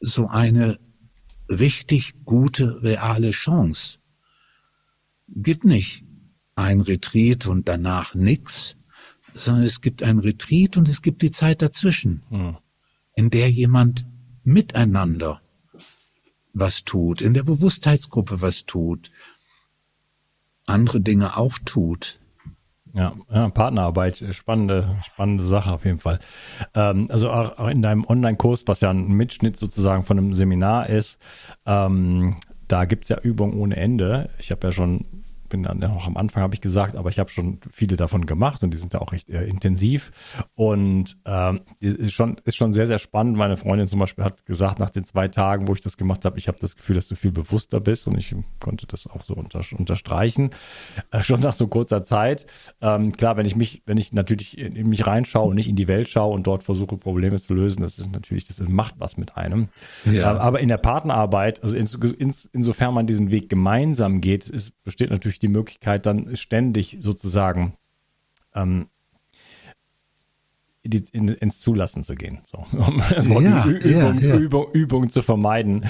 so 0.00 0.28
eine 0.28 0.78
richtig 1.48 2.24
gute, 2.24 2.82
reale 2.82 3.30
Chance. 3.30 3.98
Gibt 5.28 5.64
nicht 5.64 6.04
ein 6.54 6.80
Retreat 6.80 7.46
und 7.46 7.68
danach 7.68 8.14
nix, 8.14 8.76
sondern 9.34 9.64
es 9.64 9.80
gibt 9.80 10.02
ein 10.02 10.18
Retreat 10.18 10.76
und 10.76 10.88
es 10.88 11.02
gibt 11.02 11.22
die 11.22 11.30
Zeit 11.30 11.62
dazwischen, 11.62 12.22
hm. 12.28 12.56
in 13.14 13.30
der 13.30 13.50
jemand 13.50 14.06
miteinander 14.44 15.40
was 16.52 16.84
tut, 16.84 17.22
in 17.22 17.34
der 17.34 17.42
Bewusstheitsgruppe 17.42 18.42
was 18.42 18.66
tut, 18.66 19.10
andere 20.66 21.00
Dinge 21.00 21.36
auch 21.36 21.58
tut. 21.64 22.18
Ja, 22.94 23.14
ja, 23.32 23.48
Partnerarbeit, 23.48 24.22
spannende, 24.32 24.96
spannende 25.06 25.44
Sache 25.44 25.72
auf 25.72 25.86
jeden 25.86 25.98
Fall. 25.98 26.18
Ähm, 26.74 27.06
also 27.08 27.30
auch, 27.30 27.58
auch, 27.58 27.68
in 27.68 27.80
deinem 27.80 28.04
Online-Kurs, 28.04 28.64
was 28.66 28.82
ja 28.82 28.90
ein 28.90 29.08
Mitschnitt 29.12 29.56
sozusagen 29.56 30.02
von 30.02 30.18
einem 30.18 30.34
Seminar 30.34 30.90
ist, 30.90 31.18
ähm, 31.64 32.36
da 32.68 32.84
es 32.84 33.08
ja 33.08 33.18
Übungen 33.18 33.58
ohne 33.58 33.76
Ende. 33.76 34.28
Ich 34.38 34.50
habe 34.50 34.66
ja 34.66 34.72
schon 34.72 35.06
bin 35.52 35.62
dann 35.62 35.84
auch 35.84 36.06
am 36.06 36.16
Anfang, 36.16 36.42
habe 36.42 36.54
ich 36.54 36.62
gesagt, 36.62 36.96
aber 36.96 37.10
ich 37.10 37.18
habe 37.18 37.28
schon 37.28 37.60
viele 37.70 37.96
davon 37.96 38.24
gemacht 38.24 38.62
und 38.62 38.72
die 38.72 38.78
sind 38.78 38.94
ja 38.94 39.02
auch 39.02 39.12
recht 39.12 39.28
äh, 39.28 39.44
intensiv. 39.44 40.10
Und 40.54 41.18
ähm, 41.26 41.60
ist, 41.78 42.14
schon, 42.14 42.38
ist 42.44 42.56
schon 42.56 42.72
sehr, 42.72 42.86
sehr 42.86 42.98
spannend. 42.98 43.36
Meine 43.36 43.58
Freundin 43.58 43.86
zum 43.86 44.00
Beispiel 44.00 44.24
hat 44.24 44.46
gesagt, 44.46 44.78
nach 44.78 44.88
den 44.88 45.04
zwei 45.04 45.28
Tagen, 45.28 45.68
wo 45.68 45.74
ich 45.74 45.82
das 45.82 45.98
gemacht 45.98 46.24
habe, 46.24 46.38
ich 46.38 46.48
habe 46.48 46.56
das 46.58 46.74
Gefühl, 46.74 46.96
dass 46.96 47.06
du 47.06 47.16
viel 47.16 47.32
bewusster 47.32 47.80
bist 47.80 48.06
und 48.06 48.16
ich 48.16 48.34
konnte 48.60 48.86
das 48.86 49.06
auch 49.06 49.20
so 49.20 49.34
unter, 49.34 49.60
unterstreichen. 49.76 50.50
Äh, 51.10 51.22
schon 51.22 51.40
nach 51.40 51.52
so 51.52 51.68
kurzer 51.68 52.02
Zeit. 52.02 52.46
Ähm, 52.80 53.12
klar, 53.12 53.36
wenn 53.36 53.44
ich 53.44 53.54
mich, 53.54 53.82
wenn 53.84 53.98
ich 53.98 54.14
natürlich 54.14 54.56
in, 54.56 54.88
mich 54.88 55.06
reinschaue 55.06 55.50
und 55.50 55.56
nicht 55.56 55.68
in 55.68 55.76
die 55.76 55.86
Welt 55.86 56.08
schaue 56.08 56.32
und 56.32 56.46
dort 56.46 56.62
versuche, 56.62 56.96
Probleme 56.96 57.38
zu 57.38 57.52
lösen, 57.52 57.82
das 57.82 57.98
ist 57.98 58.10
natürlich, 58.10 58.46
das 58.46 58.58
macht 58.60 58.94
was 58.96 59.18
mit 59.18 59.36
einem. 59.36 59.68
Ja. 60.10 60.34
Äh, 60.34 60.38
aber 60.38 60.60
in 60.60 60.68
der 60.68 60.78
Partnerarbeit, 60.78 61.62
also 61.62 61.76
ins, 61.76 61.94
ins, 61.94 62.48
insofern 62.54 62.94
man 62.94 63.06
diesen 63.06 63.30
Weg 63.30 63.50
gemeinsam 63.50 64.22
geht, 64.22 64.48
ist, 64.48 64.82
besteht 64.82 65.10
natürlich 65.10 65.41
die 65.42 65.48
Möglichkeit, 65.48 66.06
dann 66.06 66.36
ständig 66.36 66.98
sozusagen 67.00 67.74
ähm, 68.54 68.88
die, 70.84 71.04
in, 71.12 71.28
ins 71.28 71.60
Zulassen 71.60 72.02
zu 72.02 72.14
gehen. 72.14 72.40
So, 72.44 72.58
um 72.78 73.02
das 73.10 73.28
Wort 73.28 73.44
ja, 73.44 73.64
Übung, 73.64 73.90
ja, 73.90 74.12
ja. 74.12 74.36
Übung, 74.36 74.66
Übung, 74.72 75.08
zu 75.08 75.22
vermeiden. 75.22 75.84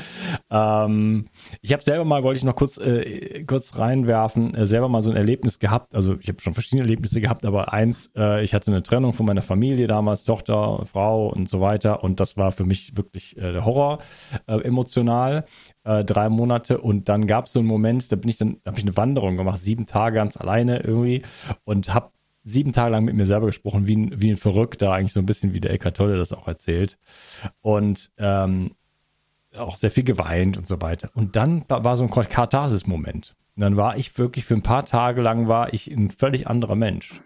Ähm, 0.50 1.28
ich 1.60 1.72
habe 1.72 1.82
selber 1.82 2.04
mal, 2.04 2.22
wollte 2.22 2.38
ich 2.38 2.44
noch 2.44 2.56
kurz, 2.56 2.78
äh, 2.78 3.44
kurz 3.44 3.78
reinwerfen, 3.78 4.54
äh, 4.54 4.66
selber 4.66 4.88
mal 4.88 5.02
so 5.02 5.10
ein 5.10 5.16
Erlebnis 5.16 5.58
gehabt. 5.58 5.94
Also 5.94 6.16
ich 6.20 6.28
habe 6.28 6.40
schon 6.40 6.54
verschiedene 6.54 6.82
Erlebnisse 6.82 7.20
gehabt, 7.20 7.44
aber 7.44 7.72
eins, 7.72 8.10
äh, 8.16 8.44
ich 8.44 8.54
hatte 8.54 8.70
eine 8.70 8.82
Trennung 8.82 9.12
von 9.12 9.26
meiner 9.26 9.42
Familie 9.42 9.86
damals, 9.86 10.24
Tochter, 10.24 10.84
Frau 10.84 11.28
und 11.28 11.48
so 11.48 11.60
weiter. 11.60 12.04
Und 12.04 12.20
das 12.20 12.36
war 12.36 12.52
für 12.52 12.64
mich 12.64 12.96
wirklich 12.96 13.36
äh, 13.36 13.52
der 13.52 13.64
Horror 13.64 13.98
äh, 14.46 14.60
emotional. 14.60 15.44
Äh, 15.84 16.04
drei 16.04 16.28
Monate 16.28 16.78
und 16.78 17.08
dann 17.08 17.26
gab 17.26 17.46
es 17.46 17.54
so 17.54 17.58
einen 17.58 17.66
Moment, 17.66 18.12
da 18.12 18.16
bin 18.16 18.28
ich 18.28 18.36
dann, 18.36 18.58
habe 18.64 18.78
ich 18.78 18.84
eine 18.84 18.96
Wanderung 18.96 19.36
gemacht, 19.36 19.60
sieben 19.60 19.84
Tage 19.84 20.14
ganz 20.14 20.36
alleine 20.36 20.78
irgendwie 20.78 21.22
und 21.64 21.92
habe 21.92 22.12
sieben 22.44 22.72
Tage 22.72 22.90
lang 22.90 23.04
mit 23.04 23.14
mir 23.14 23.26
selber 23.26 23.46
gesprochen, 23.46 23.86
wie 23.86 23.96
ein, 23.96 24.20
wie 24.20 24.30
ein 24.30 24.36
Verrückter, 24.36 24.92
eigentlich 24.92 25.12
so 25.12 25.20
ein 25.20 25.26
bisschen 25.26 25.54
wie 25.54 25.60
der 25.60 25.72
Eckart 25.72 25.96
Tolle 25.96 26.16
das 26.16 26.32
auch 26.32 26.48
erzählt. 26.48 26.98
Und 27.60 28.10
ähm, 28.18 28.72
auch 29.56 29.76
sehr 29.76 29.90
viel 29.90 30.04
geweint 30.04 30.56
und 30.56 30.66
so 30.66 30.80
weiter. 30.80 31.10
Und 31.14 31.36
dann 31.36 31.64
war 31.68 31.96
so 31.96 32.04
ein 32.04 32.10
Katharsis-Moment. 32.10 33.36
Und 33.56 33.60
dann 33.60 33.76
war 33.76 33.96
ich 33.96 34.16
wirklich 34.18 34.44
für 34.44 34.54
ein 34.54 34.62
paar 34.62 34.86
Tage 34.86 35.20
lang 35.20 35.46
war 35.46 35.72
ich 35.74 35.90
ein 35.90 36.10
völlig 36.10 36.46
anderer 36.46 36.74
Mensch. 36.74 37.20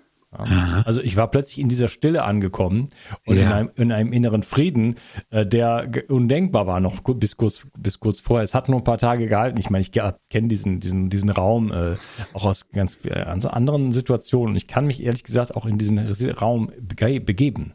Also 0.84 1.00
ich 1.00 1.16
war 1.16 1.30
plötzlich 1.30 1.58
in 1.58 1.68
dieser 1.68 1.88
Stille 1.88 2.24
angekommen 2.24 2.88
und 3.26 3.36
ja. 3.36 3.42
in, 3.42 3.52
einem, 3.52 3.70
in, 3.76 3.92
einem, 3.92 4.12
inneren 4.12 4.42
Frieden, 4.42 4.96
äh, 5.30 5.46
der 5.46 5.90
undenkbar 6.08 6.66
war 6.66 6.80
noch 6.80 7.00
bis 7.00 7.36
kurz, 7.36 7.66
bis 7.78 8.00
kurz 8.00 8.20
vorher. 8.20 8.44
Es 8.44 8.54
hat 8.54 8.68
nur 8.68 8.80
ein 8.80 8.84
paar 8.84 8.98
Tage 8.98 9.28
gehalten. 9.28 9.58
Ich 9.58 9.70
meine, 9.70 9.82
ich 9.82 9.92
kenne 9.92 10.48
diesen, 10.48 10.80
diesen, 10.80 11.08
diesen 11.10 11.30
Raum 11.30 11.72
äh, 11.72 11.96
auch 12.34 12.44
aus 12.44 12.68
ganz, 12.70 13.00
ganz 13.02 13.46
anderen 13.46 13.92
Situationen. 13.92 14.56
Ich 14.56 14.66
kann 14.66 14.86
mich 14.86 15.02
ehrlich 15.02 15.24
gesagt 15.24 15.56
auch 15.56 15.64
in 15.64 15.78
diesen 15.78 15.98
Raum 16.30 16.70
begeben. 16.84 17.74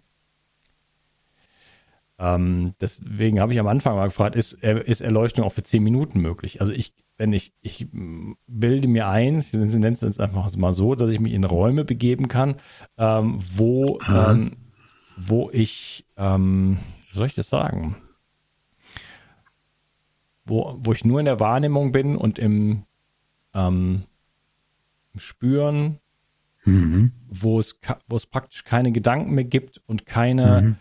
Ähm, 2.20 2.74
deswegen 2.80 3.40
habe 3.40 3.54
ich 3.54 3.60
am 3.60 3.68
Anfang 3.68 3.96
mal 3.96 4.06
gefragt, 4.06 4.36
ist, 4.36 4.54
ist 4.54 5.02
Erleuchtung 5.02 5.46
auch 5.46 5.54
für 5.54 5.64
zehn 5.64 5.84
Minuten 5.84 6.20
möglich? 6.20 6.62
Also 6.62 6.72
ich 6.72 6.94
wenn 7.22 7.34
ich, 7.34 7.54
ich 7.62 7.88
bilde 8.48 8.88
mir 8.88 9.08
ein, 9.08 9.42
sie 9.42 9.60
nennen 9.60 9.94
es 9.94 10.20
einfach 10.20 10.58
mal 10.58 10.74
so, 10.74 10.96
dass 10.96 11.12
ich 11.12 11.20
mich 11.20 11.34
in 11.34 11.44
Räume 11.44 11.86
begeben 11.86 12.28
kann, 12.28 12.56
ähm, 12.98 13.38
wo, 13.38 14.00
ähm, 14.10 14.54
wo 15.18 15.52
ich, 15.52 16.08
ähm, 16.18 16.80
wie 17.12 17.16
soll 17.16 17.28
ich 17.28 17.36
das 17.36 17.48
sagen? 17.48 17.96
Wo, 20.46 20.80
wo 20.80 20.94
ich 20.94 21.06
nur 21.06 21.20
in 21.20 21.26
der 21.26 21.40
Wahrnehmung 21.40 21.92
bin 21.92 22.16
und 22.16 22.40
im, 22.40 22.86
ähm, 23.54 24.06
im 25.14 25.20
Spüren, 25.20 26.00
mhm. 26.66 27.12
wo, 27.30 27.60
es, 27.60 27.80
wo 28.08 28.16
es 28.16 28.26
praktisch 28.26 28.64
keine 28.64 28.92
Gedanken 28.92 29.36
mehr 29.36 29.44
gibt 29.44 29.80
und 29.86 30.08
keine, 30.08 30.62
mhm 30.62 30.76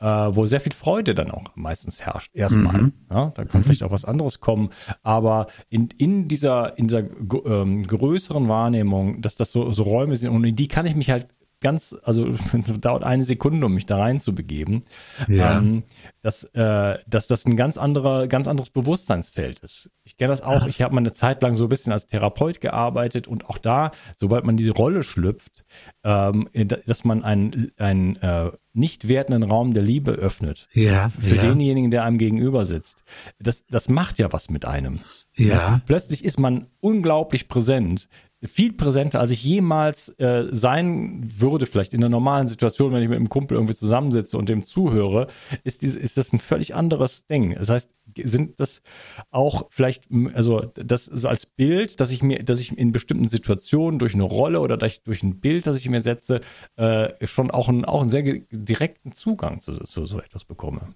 äh, 0.00 0.06
wo 0.06 0.46
sehr 0.46 0.60
viel 0.60 0.72
Freude 0.72 1.14
dann 1.14 1.30
auch 1.30 1.44
meistens 1.54 2.00
herrscht. 2.00 2.34
Erstmal. 2.34 2.82
Mhm. 2.82 2.92
Ja, 3.10 3.32
da 3.34 3.44
kann 3.44 3.60
mhm. 3.60 3.64
vielleicht 3.64 3.82
auch 3.82 3.90
was 3.90 4.04
anderes 4.04 4.40
kommen. 4.40 4.70
Aber 5.02 5.46
in, 5.68 5.88
in 5.98 6.28
dieser, 6.28 6.76
in 6.78 6.88
dieser 6.88 7.04
ähm, 7.44 7.82
größeren 7.82 8.48
Wahrnehmung, 8.48 9.20
dass 9.20 9.36
das 9.36 9.52
so, 9.52 9.70
so 9.70 9.82
Räume 9.82 10.16
sind 10.16 10.30
und 10.30 10.44
in 10.44 10.56
die 10.56 10.68
kann 10.68 10.86
ich 10.86 10.94
mich 10.94 11.10
halt 11.10 11.28
ganz, 11.60 11.96
also 12.02 12.34
dauert 12.80 13.04
eine 13.04 13.24
Sekunde, 13.24 13.66
um 13.66 13.74
mich 13.74 13.86
da 13.86 13.98
reinzubegeben, 13.98 14.84
ja. 15.28 15.58
ähm, 15.58 15.84
dass, 16.22 16.44
äh, 16.54 16.98
dass 17.06 17.28
das 17.28 17.44
ein 17.46 17.56
ganz 17.56 17.76
anderer, 17.76 18.26
ganz 18.26 18.48
anderes 18.48 18.70
Bewusstseinsfeld 18.70 19.60
ist. 19.60 19.90
Ich 20.04 20.16
kenne 20.16 20.30
das 20.30 20.42
auch, 20.42 20.66
ich 20.66 20.82
habe 20.82 20.94
mal 20.94 21.00
eine 21.00 21.12
Zeit 21.12 21.42
lang 21.42 21.54
so 21.54 21.66
ein 21.66 21.68
bisschen 21.68 21.92
als 21.92 22.06
Therapeut 22.06 22.60
gearbeitet 22.60 23.28
und 23.28 23.48
auch 23.48 23.58
da, 23.58 23.90
sobald 24.16 24.44
man 24.44 24.56
diese 24.56 24.72
Rolle 24.72 25.02
schlüpft, 25.02 25.64
ähm, 26.04 26.48
dass 26.86 27.04
man 27.04 27.22
einen, 27.24 27.72
einen 27.76 28.16
äh, 28.16 28.50
nicht 28.72 29.08
wertenden 29.08 29.42
Raum 29.42 29.74
der 29.74 29.82
Liebe 29.82 30.12
öffnet. 30.12 30.68
Ja. 30.72 31.10
Für 31.10 31.36
ja. 31.36 31.42
denjenigen, 31.42 31.90
der 31.90 32.04
einem 32.04 32.18
gegenüber 32.18 32.64
sitzt. 32.66 33.04
Das, 33.38 33.66
das 33.66 33.88
macht 33.88 34.18
ja 34.18 34.32
was 34.32 34.48
mit 34.48 34.64
einem. 34.64 35.00
Ja. 35.36 35.80
Plötzlich 35.86 36.24
ist 36.24 36.38
man 36.38 36.66
unglaublich 36.80 37.48
präsent 37.48 38.08
viel 38.42 38.72
präsenter, 38.72 39.20
als 39.20 39.30
ich 39.30 39.44
jemals 39.44 40.08
äh, 40.18 40.44
sein 40.50 41.22
würde, 41.24 41.66
vielleicht 41.66 41.92
in 41.92 42.00
einer 42.00 42.08
normalen 42.08 42.48
Situation, 42.48 42.92
wenn 42.92 43.02
ich 43.02 43.08
mit 43.08 43.16
einem 43.16 43.28
Kumpel 43.28 43.56
irgendwie 43.56 43.74
zusammensitze 43.74 44.38
und 44.38 44.48
dem 44.48 44.64
zuhöre, 44.64 45.26
ist, 45.62 45.82
diese, 45.82 45.98
ist 45.98 46.16
das 46.16 46.32
ein 46.32 46.38
völlig 46.38 46.74
anderes 46.74 47.26
Ding. 47.26 47.54
Das 47.54 47.68
heißt, 47.68 47.90
sind 48.16 48.58
das 48.58 48.82
auch 49.30 49.66
vielleicht, 49.70 50.08
also 50.32 50.72
das 50.74 51.04
so 51.04 51.28
als 51.28 51.44
Bild, 51.46 52.00
dass 52.00 52.10
ich 52.10 52.22
mir, 52.22 52.42
dass 52.42 52.60
ich 52.60 52.76
in 52.76 52.92
bestimmten 52.92 53.28
Situationen 53.28 53.98
durch 53.98 54.14
eine 54.14 54.22
Rolle 54.22 54.60
oder 54.60 54.78
durch, 54.78 55.02
durch 55.02 55.22
ein 55.22 55.40
Bild, 55.40 55.66
das 55.66 55.76
ich 55.76 55.88
mir 55.88 56.00
setze, 56.00 56.40
äh, 56.76 57.26
schon 57.26 57.50
auch, 57.50 57.68
ein, 57.68 57.84
auch 57.84 58.00
einen 58.00 58.10
sehr 58.10 58.22
direkten 58.50 59.12
Zugang 59.12 59.60
zu, 59.60 59.74
zu 59.84 60.06
so 60.06 60.18
etwas 60.18 60.46
bekomme. 60.46 60.94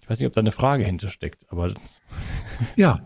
Ich 0.00 0.08
weiß 0.08 0.20
nicht, 0.20 0.28
ob 0.28 0.34
da 0.34 0.40
eine 0.40 0.52
Frage 0.52 0.84
hintersteckt, 0.84 1.44
aber. 1.48 1.74
Ja, 2.76 3.02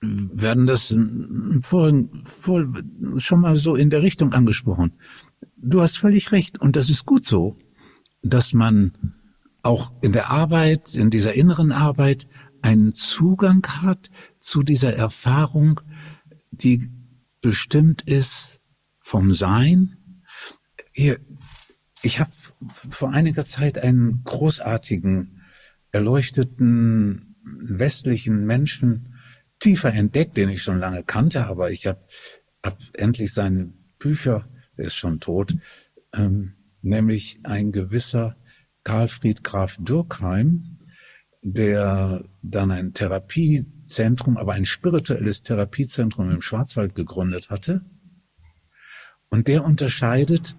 werden 0.00 0.66
das 0.66 0.94
vorhin 1.60 2.10
vor, 2.24 2.66
schon 3.18 3.40
mal 3.40 3.56
so 3.56 3.76
in 3.76 3.90
der 3.90 4.02
Richtung 4.02 4.32
angesprochen. 4.32 4.92
Du 5.56 5.82
hast 5.82 5.98
völlig 5.98 6.32
recht 6.32 6.60
und 6.60 6.76
das 6.76 6.88
ist 6.88 7.04
gut 7.04 7.26
so, 7.26 7.58
dass 8.22 8.52
man 8.52 8.92
auch 9.62 9.92
in 10.00 10.12
der 10.12 10.30
Arbeit, 10.30 10.94
in 10.94 11.10
dieser 11.10 11.34
inneren 11.34 11.70
Arbeit 11.70 12.28
einen 12.62 12.94
Zugang 12.94 13.66
hat 13.66 14.10
zu 14.38 14.62
dieser 14.62 14.94
Erfahrung, 14.94 15.80
die 16.50 16.90
bestimmt 17.42 18.02
ist 18.02 18.60
vom 19.00 19.34
Sein. 19.34 19.96
Hier, 20.92 21.18
ich 22.02 22.20
habe 22.20 22.30
vor 22.66 23.10
einiger 23.12 23.44
Zeit 23.44 23.78
einen 23.78 24.22
großartigen, 24.24 25.42
erleuchteten 25.92 27.36
westlichen 27.44 28.46
Menschen 28.46 29.09
tiefer 29.60 29.92
entdeckt, 29.92 30.36
den 30.36 30.48
ich 30.48 30.62
schon 30.62 30.78
lange 30.78 31.04
kannte, 31.04 31.46
aber 31.46 31.70
ich 31.70 31.86
habe 31.86 32.00
hab 32.64 32.78
endlich 32.94 33.32
seine 33.32 33.72
Bücher, 33.98 34.48
er 34.76 34.86
ist 34.86 34.96
schon 34.96 35.20
tot, 35.20 35.54
ähm, 36.14 36.54
nämlich 36.82 37.40
ein 37.44 37.70
gewisser 37.70 38.36
Karlfried 38.84 39.44
Graf 39.44 39.76
Dürkheim, 39.78 40.78
der 41.42 42.24
dann 42.42 42.70
ein 42.70 42.94
Therapiezentrum, 42.94 44.36
aber 44.36 44.52
ein 44.54 44.64
spirituelles 44.64 45.42
Therapiezentrum 45.42 46.30
im 46.30 46.42
Schwarzwald 46.42 46.94
gegründet 46.94 47.50
hatte. 47.50 47.82
Und 49.30 49.48
der 49.48 49.64
unterscheidet 49.64 50.56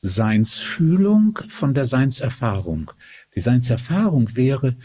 Seinsfühlung 0.00 1.38
von 1.48 1.74
der 1.74 1.86
Seinserfahrung. 1.86 2.90
Die 3.34 3.40
Seinserfahrung 3.40 4.36
wäre, 4.36 4.76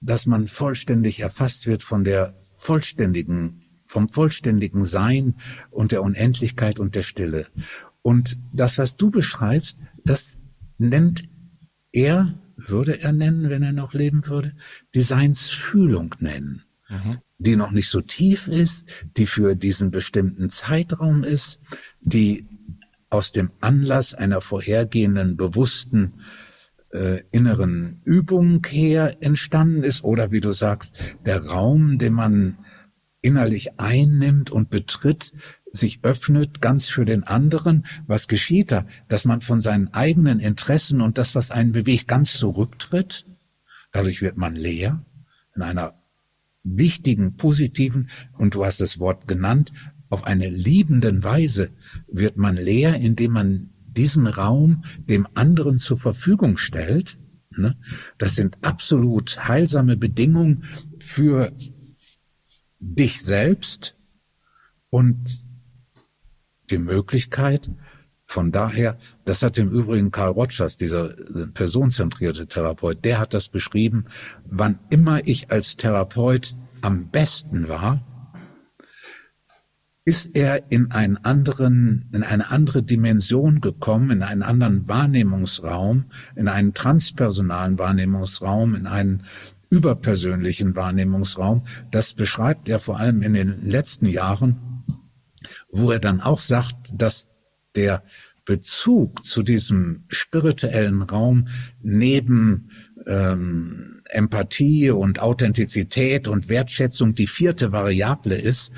dass 0.00 0.26
man 0.26 0.46
vollständig 0.46 1.20
erfasst 1.20 1.66
wird 1.66 1.82
von 1.82 2.04
der 2.04 2.38
vollständigen, 2.64 3.60
vom 3.84 4.08
vollständigen 4.08 4.84
Sein 4.84 5.34
und 5.70 5.92
der 5.92 6.02
Unendlichkeit 6.02 6.80
und 6.80 6.94
der 6.94 7.02
Stille. 7.02 7.46
Und 8.02 8.38
das, 8.52 8.78
was 8.78 8.96
du 8.96 9.10
beschreibst, 9.10 9.78
das 10.04 10.38
nennt 10.78 11.24
er, 11.92 12.38
würde 12.56 13.00
er 13.00 13.12
nennen, 13.12 13.50
wenn 13.50 13.62
er 13.62 13.72
noch 13.72 13.92
leben 13.92 14.26
würde, 14.26 14.54
Designsfühlung 14.94 16.14
nennen. 16.18 16.62
Mhm. 16.88 17.18
Die 17.38 17.56
noch 17.56 17.72
nicht 17.72 17.90
so 17.90 18.00
tief 18.00 18.48
ist, 18.48 18.86
die 19.16 19.26
für 19.26 19.54
diesen 19.54 19.90
bestimmten 19.90 20.50
Zeitraum 20.50 21.22
ist, 21.22 21.60
die 22.00 22.46
aus 23.10 23.32
dem 23.32 23.50
Anlass 23.60 24.14
einer 24.14 24.40
vorhergehenden 24.40 25.36
bewussten 25.36 26.14
äh, 26.94 27.22
inneren 27.32 28.00
Übung 28.04 28.64
her 28.66 29.16
entstanden 29.20 29.82
ist 29.82 30.04
oder 30.04 30.30
wie 30.32 30.40
du 30.40 30.52
sagst, 30.52 30.94
der 31.26 31.44
Raum, 31.44 31.98
den 31.98 32.14
man 32.14 32.58
innerlich 33.20 33.80
einnimmt 33.80 34.50
und 34.50 34.70
betritt, 34.70 35.32
sich 35.70 36.00
öffnet 36.04 36.60
ganz 36.60 36.88
für 36.88 37.04
den 37.04 37.24
anderen. 37.24 37.84
Was 38.06 38.28
geschieht 38.28 38.70
da? 38.70 38.86
Dass 39.08 39.24
man 39.24 39.40
von 39.40 39.60
seinen 39.60 39.92
eigenen 39.92 40.38
Interessen 40.38 41.00
und 41.00 41.18
das, 41.18 41.34
was 41.34 41.50
einen 41.50 41.72
bewegt, 41.72 42.06
ganz 42.06 42.34
zurücktritt. 42.34 43.26
Dadurch 43.90 44.22
wird 44.22 44.36
man 44.36 44.54
leer 44.54 45.04
in 45.56 45.62
einer 45.62 45.94
wichtigen, 46.62 47.36
positiven, 47.36 48.08
und 48.32 48.54
du 48.54 48.64
hast 48.64 48.80
das 48.80 48.98
Wort 48.98 49.26
genannt, 49.26 49.72
auf 50.10 50.24
eine 50.24 50.48
liebenden 50.48 51.24
Weise 51.24 51.70
wird 52.06 52.36
man 52.36 52.56
leer, 52.56 52.94
indem 52.96 53.32
man 53.32 53.73
diesen 53.96 54.26
Raum 54.26 54.84
dem 54.98 55.26
anderen 55.34 55.78
zur 55.78 55.98
Verfügung 55.98 56.56
stellt, 56.56 57.18
ne, 57.50 57.76
das 58.18 58.36
sind 58.36 58.58
absolut 58.62 59.46
heilsame 59.48 59.96
Bedingungen 59.96 60.64
für 60.98 61.52
dich 62.78 63.22
selbst 63.22 63.96
und 64.90 65.44
die 66.70 66.78
Möglichkeit, 66.78 67.70
von 68.26 68.50
daher, 68.52 68.96
das 69.24 69.42
hat 69.42 69.58
im 69.58 69.70
Übrigen 69.70 70.10
Karl 70.10 70.30
Rogers, 70.30 70.78
dieser 70.78 71.10
personenzentrierte 71.52 72.46
Therapeut, 72.46 73.04
der 73.04 73.18
hat 73.18 73.34
das 73.34 73.48
beschrieben, 73.48 74.06
wann 74.46 74.78
immer 74.90 75.26
ich 75.26 75.50
als 75.50 75.76
Therapeut 75.76 76.56
am 76.80 77.10
besten 77.10 77.68
war, 77.68 78.04
ist 80.04 80.30
er 80.34 80.70
in 80.70 80.90
einen 80.90 81.16
anderen, 81.16 82.10
in 82.12 82.22
eine 82.22 82.50
andere 82.50 82.82
Dimension 82.82 83.60
gekommen, 83.60 84.10
in 84.10 84.22
einen 84.22 84.42
anderen 84.42 84.86
Wahrnehmungsraum, 84.86 86.04
in 86.36 86.48
einen 86.48 86.74
transpersonalen 86.74 87.78
Wahrnehmungsraum, 87.78 88.74
in 88.74 88.86
einen 88.86 89.22
überpersönlichen 89.70 90.76
Wahrnehmungsraum. 90.76 91.64
Das 91.90 92.12
beschreibt 92.12 92.68
er 92.68 92.80
vor 92.80 93.00
allem 93.00 93.22
in 93.22 93.32
den 93.32 93.66
letzten 93.66 94.06
Jahren, 94.06 94.84
wo 95.70 95.90
er 95.90 96.00
dann 96.00 96.20
auch 96.20 96.42
sagt, 96.42 96.92
dass 96.94 97.26
der 97.74 98.02
Bezug 98.44 99.24
zu 99.24 99.42
diesem 99.42 100.04
spirituellen 100.08 101.00
Raum 101.00 101.48
neben 101.82 102.68
ähm, 103.06 104.02
Empathie 104.10 104.90
und 104.90 105.18
Authentizität 105.18 106.28
und 106.28 106.50
Wertschätzung 106.50 107.14
die 107.14 107.26
vierte 107.26 107.72
Variable 107.72 108.36
ist 108.36 108.70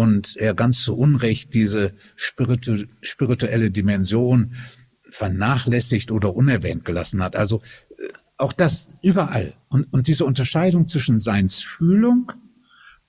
und 0.00 0.38
er 0.38 0.54
ganz 0.54 0.82
zu 0.82 0.96
Unrecht 0.96 1.52
diese 1.52 1.92
spiritu 2.16 2.86
spirituelle 3.02 3.70
Dimension 3.70 4.54
vernachlässigt 5.02 6.10
oder 6.10 6.34
unerwähnt 6.34 6.86
gelassen 6.86 7.22
hat. 7.22 7.36
Also 7.36 7.60
äh, 7.98 8.08
auch 8.38 8.54
das 8.54 8.88
überall. 9.02 9.52
Und, 9.68 9.92
und 9.92 10.06
diese 10.06 10.24
Unterscheidung 10.24 10.86
zwischen 10.86 11.18
Seinsfühlung 11.18 12.32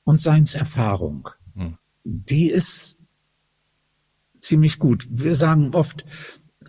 und 0.03 0.19
Seinserfahrung, 0.19 1.29
hm. 1.55 1.77
die 2.03 2.49
ist 2.49 2.97
ziemlich 4.41 4.77
gut. 4.77 5.07
Wir 5.09 5.37
sagen 5.37 5.73
oft, 5.73 6.03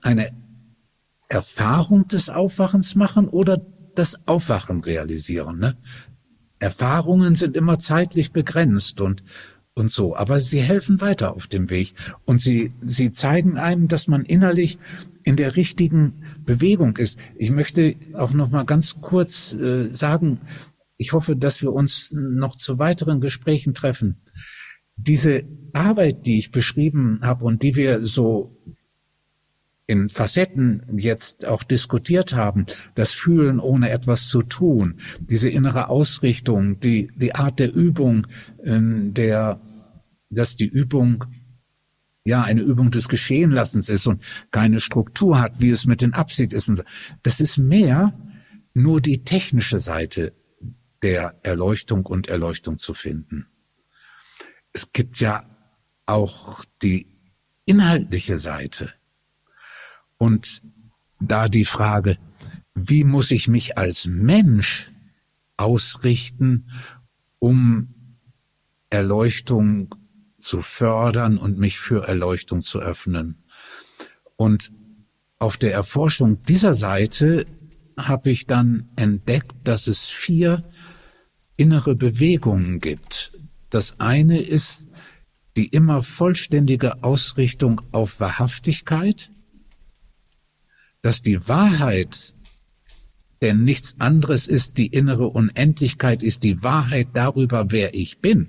eine 0.02 0.30
Erfahrung 1.28 2.06
des 2.06 2.30
Aufwachens 2.30 2.94
machen 2.94 3.26
oder 3.26 3.60
das 3.96 4.24
Aufwachen 4.28 4.84
realisieren. 4.84 5.58
Ne? 5.58 5.76
Erfahrungen 6.60 7.34
sind 7.34 7.56
immer 7.56 7.80
zeitlich 7.80 8.32
begrenzt 8.32 9.00
und 9.00 9.24
und 9.74 9.90
so. 9.90 10.16
Aber 10.16 10.40
sie 10.40 10.60
helfen 10.60 11.00
weiter 11.00 11.34
auf 11.34 11.46
dem 11.46 11.70
Weg 11.70 11.94
und 12.24 12.40
sie, 12.40 12.72
sie 12.82 13.12
zeigen 13.12 13.58
einem, 13.58 13.88
dass 13.88 14.08
man 14.08 14.24
innerlich 14.24 14.78
in 15.24 15.36
der 15.36 15.56
richtigen 15.56 16.24
Bewegung 16.44 16.96
ist. 16.96 17.18
Ich 17.36 17.50
möchte 17.50 17.94
auch 18.14 18.32
noch 18.32 18.50
mal 18.50 18.64
ganz 18.64 19.00
kurz 19.00 19.52
äh, 19.54 19.88
sagen, 19.88 20.40
ich 20.96 21.12
hoffe, 21.12 21.36
dass 21.36 21.62
wir 21.62 21.72
uns 21.72 22.10
noch 22.12 22.56
zu 22.56 22.78
weiteren 22.78 23.20
Gesprächen 23.20 23.74
treffen. 23.74 24.22
Diese 24.96 25.44
Arbeit, 25.72 26.26
die 26.26 26.38
ich 26.38 26.52
beschrieben 26.52 27.20
habe 27.22 27.44
und 27.44 27.62
die 27.62 27.74
wir 27.76 28.00
so 28.00 28.56
in 29.92 30.08
Facetten 30.08 30.82
jetzt 30.96 31.46
auch 31.46 31.62
diskutiert 31.62 32.34
haben, 32.34 32.64
das 32.94 33.12
Fühlen 33.12 33.60
ohne 33.60 33.90
etwas 33.90 34.28
zu 34.28 34.42
tun, 34.42 34.96
diese 35.20 35.50
innere 35.50 35.88
Ausrichtung, 35.90 36.80
die, 36.80 37.08
die 37.14 37.34
Art 37.34 37.60
der 37.60 37.74
Übung, 37.74 38.26
ähm, 38.64 39.12
der, 39.12 39.60
dass 40.30 40.56
die 40.56 40.66
Übung 40.66 41.26
ja 42.24 42.42
eine 42.42 42.62
Übung 42.62 42.90
des 42.90 43.08
Geschehenlassens 43.08 43.90
ist 43.90 44.06
und 44.06 44.22
keine 44.50 44.80
Struktur 44.80 45.40
hat, 45.40 45.60
wie 45.60 45.70
es 45.70 45.84
mit 45.84 46.00
den 46.00 46.14
Absicht 46.14 46.52
ist. 46.52 46.72
Das 47.22 47.40
ist 47.40 47.58
mehr 47.58 48.14
nur 48.72 49.02
die 49.02 49.24
technische 49.24 49.80
Seite 49.80 50.32
der 51.02 51.38
Erleuchtung 51.42 52.06
und 52.06 52.28
Erleuchtung 52.28 52.78
zu 52.78 52.94
finden. 52.94 53.46
Es 54.72 54.92
gibt 54.92 55.20
ja 55.20 55.44
auch 56.06 56.64
die 56.82 57.08
inhaltliche 57.66 58.38
Seite. 58.38 58.90
Und 60.22 60.62
da 61.18 61.48
die 61.48 61.64
Frage, 61.64 62.16
wie 62.76 63.02
muss 63.02 63.32
ich 63.32 63.48
mich 63.48 63.76
als 63.76 64.06
Mensch 64.06 64.92
ausrichten, 65.56 66.68
um 67.40 67.92
Erleuchtung 68.88 69.92
zu 70.38 70.62
fördern 70.62 71.38
und 71.38 71.58
mich 71.58 71.80
für 71.80 72.06
Erleuchtung 72.06 72.60
zu 72.62 72.78
öffnen. 72.78 73.42
Und 74.36 74.70
auf 75.40 75.56
der 75.56 75.72
Erforschung 75.72 76.40
dieser 76.44 76.74
Seite 76.74 77.44
habe 77.96 78.30
ich 78.30 78.46
dann 78.46 78.90
entdeckt, 78.94 79.56
dass 79.64 79.88
es 79.88 80.04
vier 80.04 80.62
innere 81.56 81.96
Bewegungen 81.96 82.78
gibt. 82.78 83.32
Das 83.70 83.98
eine 83.98 84.40
ist 84.40 84.86
die 85.56 85.66
immer 85.66 86.04
vollständige 86.04 87.02
Ausrichtung 87.02 87.82
auf 87.90 88.20
Wahrhaftigkeit, 88.20 89.31
dass 91.02 91.22
die 91.22 91.48
Wahrheit, 91.48 92.34
denn 93.42 93.64
nichts 93.64 94.00
anderes 94.00 94.46
ist 94.48 94.78
die 94.78 94.86
innere 94.86 95.28
Unendlichkeit, 95.28 96.22
ist 96.22 96.44
die 96.44 96.62
Wahrheit 96.62 97.08
darüber, 97.12 97.70
wer 97.70 97.94
ich 97.94 98.20
bin. 98.20 98.48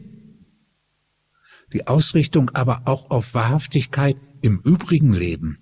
Die 1.74 1.88
Ausrichtung 1.88 2.52
aber 2.52 2.84
auch 2.86 3.10
auf 3.10 3.34
Wahrhaftigkeit 3.34 4.16
im 4.42 4.60
übrigen 4.60 5.14
Leben. 5.14 5.58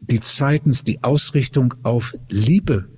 Die 0.00 0.20
zweitens 0.20 0.84
die 0.84 1.02
Ausrichtung 1.04 1.74
auf 1.84 2.14
Liebe 2.28 2.88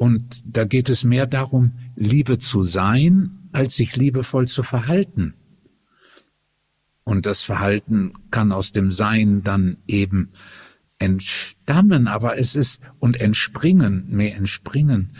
und 0.00 0.42
da 0.46 0.64
geht 0.64 0.88
es 0.88 1.04
mehr 1.04 1.26
darum, 1.26 1.72
Liebe 1.94 2.38
zu 2.38 2.62
sein, 2.62 3.50
als 3.52 3.76
sich 3.76 3.96
liebevoll 3.96 4.48
zu 4.48 4.62
verhalten. 4.62 5.34
Und 7.10 7.26
das 7.26 7.42
Verhalten 7.42 8.12
kann 8.30 8.52
aus 8.52 8.70
dem 8.70 8.92
Sein 8.92 9.42
dann 9.42 9.78
eben 9.88 10.30
entstammen, 11.00 12.06
aber 12.06 12.38
es 12.38 12.54
ist 12.54 12.82
und 13.00 13.20
entspringen, 13.20 14.06
mehr 14.10 14.36
entspringen. 14.36 15.10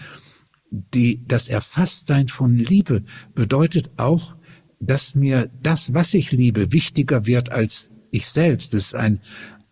Die, 0.70 1.20
das 1.26 1.48
Erfasstsein 1.48 2.28
von 2.28 2.56
Liebe 2.56 3.02
bedeutet 3.34 3.90
auch, 3.96 4.36
dass 4.78 5.16
mir 5.16 5.50
das, 5.64 5.92
was 5.92 6.14
ich 6.14 6.30
liebe, 6.30 6.70
wichtiger 6.70 7.26
wird 7.26 7.50
als 7.50 7.90
ich 8.12 8.28
selbst. 8.28 8.72
Es 8.72 8.84
ist 8.84 8.94
ein, 8.94 9.18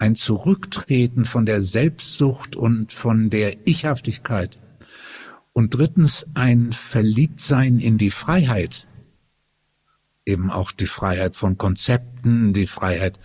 ein 0.01 0.17
Zurücktreten 0.17 1.25
von 1.25 1.47
der 1.47 1.61
Selbstsucht 1.61 2.57
und 2.57 2.93
von 2.93 3.31
der 3.31 3.65
Ichhaftigkeit. 3.65 4.59
Und 5.53 5.77
drittens 5.77 6.27
ein 6.35 6.73
Verliebtsein 6.73 7.79
in 7.79 7.97
die 7.97 8.11
Freiheit. 8.11 8.88
Eben 10.29 10.51
auch 10.51 10.73
die 10.73 10.87
Freiheit 10.87 11.37
von 11.37 11.57
Konzepten, 11.57 12.53
die 12.53 12.67
Freiheit 12.67 13.19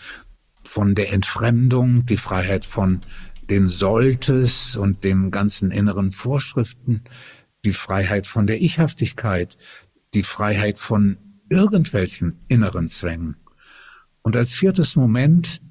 von 0.64 0.96
der 0.96 1.12
Entfremdung, 1.12 2.06
die 2.06 2.16
Freiheit 2.16 2.64
von 2.64 3.02
den 3.50 3.68
Solltes 3.68 4.78
und 4.78 5.04
den 5.04 5.30
ganzen 5.30 5.72
inneren 5.72 6.14
Vorschriften, 6.14 7.02
die 7.66 7.74
Freiheit 7.74 8.26
von 8.26 8.48
der 8.48 8.62
Ichhaftigkeit, 8.62 9.58
die 10.14 10.24
Freiheit 10.24 10.80
von 10.80 11.18
irgendwelchen 11.50 12.40
inneren 12.48 12.88
Zwängen. 12.88 13.36
Und 14.22 14.38
als 14.38 14.54
viertes 14.54 14.96
Moment 14.96 15.62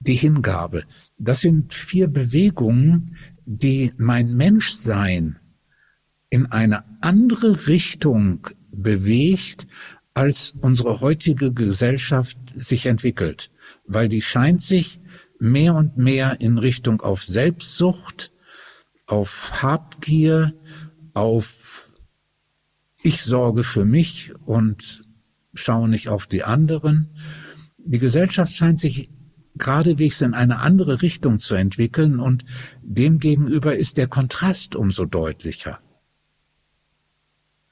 die 0.00 0.16
Hingabe. 0.16 0.82
Das 1.16 1.42
sind 1.42 1.74
vier 1.74 2.08
Bewegungen, 2.08 3.14
die 3.44 3.92
mein 3.98 4.34
Menschsein 4.34 5.38
in 6.28 6.46
eine 6.46 6.82
andere 7.02 7.68
Richtung 7.68 8.48
bewegt, 8.72 9.66
als 10.16 10.54
unsere 10.62 11.00
heutige 11.02 11.52
Gesellschaft 11.52 12.38
sich 12.54 12.86
entwickelt, 12.86 13.50
weil 13.86 14.08
die 14.08 14.22
scheint 14.22 14.62
sich 14.62 14.98
mehr 15.38 15.74
und 15.74 15.98
mehr 15.98 16.40
in 16.40 16.56
Richtung 16.56 17.02
auf 17.02 17.22
Selbstsucht, 17.22 18.32
auf 19.06 19.62
Habgier, 19.62 20.54
auf 21.12 21.90
ich 23.02 23.22
sorge 23.22 23.62
für 23.62 23.84
mich 23.84 24.32
und 24.46 25.04
schaue 25.52 25.90
nicht 25.90 26.08
auf 26.08 26.26
die 26.26 26.44
anderen. 26.44 27.10
Die 27.76 27.98
Gesellschaft 27.98 28.54
scheint 28.54 28.80
sich 28.80 29.10
geradewegs 29.54 30.22
in 30.22 30.32
eine 30.32 30.60
andere 30.60 31.02
Richtung 31.02 31.38
zu 31.38 31.56
entwickeln 31.56 32.20
und 32.20 32.46
demgegenüber 32.80 33.76
ist 33.76 33.98
der 33.98 34.08
Kontrast 34.08 34.76
umso 34.76 35.04
deutlicher. 35.04 35.78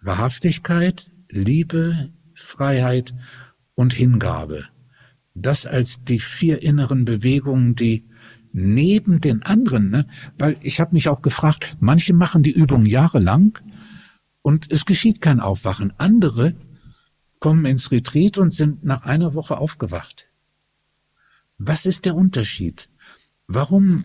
Wahrhaftigkeit, 0.02 1.10
Liebe, 1.30 2.12
Freiheit 2.34 3.14
und 3.74 3.94
Hingabe. 3.94 4.64
Das 5.34 5.66
als 5.66 6.04
die 6.04 6.20
vier 6.20 6.62
inneren 6.62 7.04
Bewegungen, 7.04 7.74
die 7.74 8.04
neben 8.52 9.20
den 9.20 9.42
anderen, 9.42 9.90
ne, 9.90 10.06
weil 10.38 10.56
ich 10.62 10.80
habe 10.80 10.92
mich 10.92 11.08
auch 11.08 11.22
gefragt, 11.22 11.76
manche 11.80 12.14
machen 12.14 12.42
die 12.42 12.52
Übung 12.52 12.86
jahrelang 12.86 13.58
und 14.42 14.70
es 14.70 14.84
geschieht 14.84 15.20
kein 15.20 15.40
Aufwachen. 15.40 15.92
Andere 15.98 16.54
kommen 17.40 17.66
ins 17.66 17.90
Retreat 17.90 18.38
und 18.38 18.50
sind 18.50 18.84
nach 18.84 19.02
einer 19.04 19.34
Woche 19.34 19.58
aufgewacht. 19.58 20.28
Was 21.58 21.84
ist 21.84 22.04
der 22.04 22.14
Unterschied? 22.14 22.88
Warum, 23.46 24.04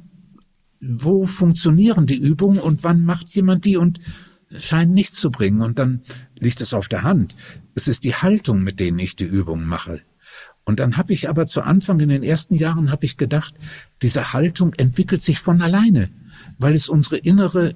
wo 0.82 1.26
funktionieren 1.26 2.06
die 2.06 2.18
Übungen 2.18 2.60
und 2.60 2.84
wann 2.84 3.06
macht 3.06 3.30
jemand 3.36 3.66
die 3.66 3.78
und 3.78 4.00
scheint 4.58 4.92
nichts 4.92 5.18
zu 5.18 5.30
bringen 5.30 5.62
und 5.62 5.78
dann 5.78 6.02
liegt 6.40 6.62
es 6.62 6.74
auf 6.74 6.88
der 6.88 7.04
Hand. 7.04 7.36
Es 7.76 7.88
ist 7.88 8.04
die 8.04 8.16
Haltung, 8.16 8.64
mit 8.64 8.80
denen 8.80 9.00
ich 9.00 9.16
die 9.16 9.26
Übungen 9.26 9.68
mache. 9.68 10.02
Und 10.66 10.80
dann 10.80 10.98
habe 10.98 11.14
ich 11.14 11.30
aber 11.30 11.48
zu 11.48 11.64
Anfang 11.64 12.00
in 12.00 12.10
den 12.10 12.24
ersten 12.24 12.56
Jahren 12.56 12.92
habe 12.92 13.06
ich 13.06 13.18
gedacht, 13.18 13.56
diese 14.02 14.34
Haltung 14.34 14.74
entwickelt 14.76 15.22
sich 15.22 15.40
von 15.40 15.62
alleine, 15.62 16.12
weil 16.58 16.76
es 16.76 16.90
unsere 16.90 17.18
innere 17.18 17.74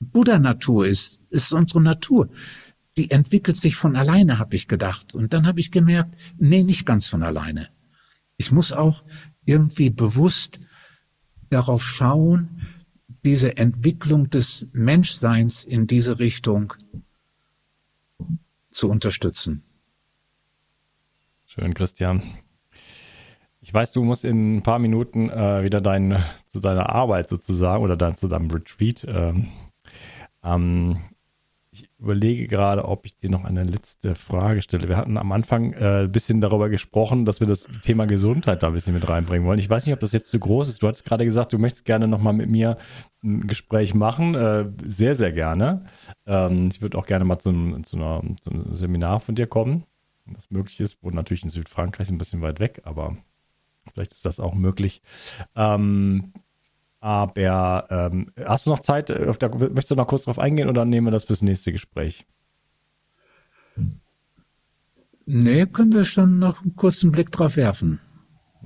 Buddha-Natur 0.00 0.86
ist, 0.86 1.22
ist 1.30 1.52
unsere 1.52 1.80
Natur. 1.80 2.28
Die 2.98 3.10
entwickelt 3.10 3.56
sich 3.56 3.76
von 3.76 3.96
alleine, 3.96 4.38
habe 4.38 4.54
ich 4.54 4.68
gedacht. 4.68 5.14
Und 5.14 5.32
dann 5.32 5.46
habe 5.46 5.60
ich 5.60 5.70
gemerkt, 5.70 6.14
nee, 6.38 6.62
nicht 6.62 6.84
ganz 6.84 7.08
von 7.08 7.22
alleine. 7.22 7.68
Ich 8.36 8.52
muss 8.52 8.72
auch 8.72 9.02
irgendwie 9.46 9.90
bewusst 9.90 10.60
darauf 11.50 11.84
schauen, 11.84 12.60
diese 13.24 13.56
Entwicklung 13.56 14.28
des 14.28 14.66
Menschseins 14.72 15.64
in 15.64 15.86
diese 15.86 16.18
Richtung 16.18 16.74
zu 18.74 18.90
unterstützen. 18.90 19.62
Schön, 21.46 21.74
Christian. 21.74 22.22
Ich 23.60 23.72
weiß, 23.72 23.92
du 23.92 24.02
musst 24.02 24.24
in 24.24 24.56
ein 24.56 24.62
paar 24.62 24.78
Minuten 24.78 25.30
äh, 25.30 25.62
wieder 25.62 25.80
dein, 25.80 26.22
zu 26.48 26.60
deiner 26.60 26.90
Arbeit 26.90 27.28
sozusagen 27.28 27.82
oder 27.82 27.96
dann 27.96 28.16
zu 28.16 28.28
deinem 28.28 28.50
Retreat. 28.50 29.06
Ähm, 29.08 29.48
ähm, 30.42 30.98
überlege 32.04 32.46
gerade, 32.46 32.84
ob 32.84 33.06
ich 33.06 33.16
dir 33.16 33.30
noch 33.30 33.44
eine 33.44 33.64
letzte 33.64 34.14
Frage 34.14 34.62
stelle. 34.62 34.88
Wir 34.88 34.96
hatten 34.96 35.16
am 35.16 35.32
Anfang 35.32 35.72
äh, 35.72 36.02
ein 36.02 36.12
bisschen 36.12 36.40
darüber 36.40 36.68
gesprochen, 36.68 37.24
dass 37.24 37.40
wir 37.40 37.46
das 37.46 37.66
Thema 37.82 38.06
Gesundheit 38.06 38.62
da 38.62 38.68
ein 38.68 38.74
bisschen 38.74 38.94
mit 38.94 39.08
reinbringen 39.08 39.46
wollen. 39.46 39.58
Ich 39.58 39.70
weiß 39.70 39.86
nicht, 39.86 39.94
ob 39.94 40.00
das 40.00 40.12
jetzt 40.12 40.30
zu 40.30 40.38
groß 40.38 40.68
ist. 40.68 40.82
Du 40.82 40.86
hattest 40.86 41.04
gerade 41.04 41.24
gesagt, 41.24 41.52
du 41.52 41.58
möchtest 41.58 41.84
gerne 41.84 42.06
nochmal 42.06 42.34
mit 42.34 42.50
mir 42.50 42.76
ein 43.22 43.46
Gespräch 43.46 43.94
machen. 43.94 44.34
Äh, 44.34 44.66
sehr, 44.84 45.14
sehr 45.14 45.32
gerne. 45.32 45.86
Ähm, 46.26 46.64
ich 46.70 46.82
würde 46.82 46.98
auch 46.98 47.06
gerne 47.06 47.24
mal 47.24 47.38
zu 47.38 47.48
einem, 47.48 47.82
zu, 47.84 47.96
einer, 47.96 48.22
zu 48.40 48.50
einem 48.50 48.74
Seminar 48.74 49.20
von 49.20 49.34
dir 49.34 49.46
kommen, 49.46 49.84
wenn 50.26 50.34
das 50.34 50.50
möglich 50.50 50.78
ist. 50.80 50.98
Wo 51.02 51.10
natürlich 51.10 51.42
in 51.42 51.48
Südfrankreich 51.48 52.10
ein 52.10 52.18
bisschen 52.18 52.42
weit 52.42 52.60
weg, 52.60 52.82
aber 52.84 53.16
vielleicht 53.92 54.12
ist 54.12 54.26
das 54.26 54.40
auch 54.40 54.54
möglich. 54.54 55.00
Ähm, 55.56 56.32
aber 57.04 57.84
ähm, 57.90 58.30
hast 58.46 58.64
du 58.64 58.70
noch 58.70 58.80
Zeit? 58.80 59.10
Der, 59.10 59.26
möchtest 59.26 59.90
du 59.90 59.94
noch 59.94 60.06
kurz 60.06 60.24
drauf 60.24 60.38
eingehen 60.38 60.70
oder 60.70 60.86
nehmen 60.86 61.08
wir 61.08 61.10
das 61.10 61.24
fürs 61.24 61.42
nächste 61.42 61.70
Gespräch? 61.70 62.24
Nee, 65.26 65.66
können 65.66 65.92
wir 65.92 66.06
schon 66.06 66.38
noch 66.38 66.62
einen 66.62 66.76
kurzen 66.76 67.12
Blick 67.12 67.30
drauf 67.30 67.58
werfen. 67.58 68.00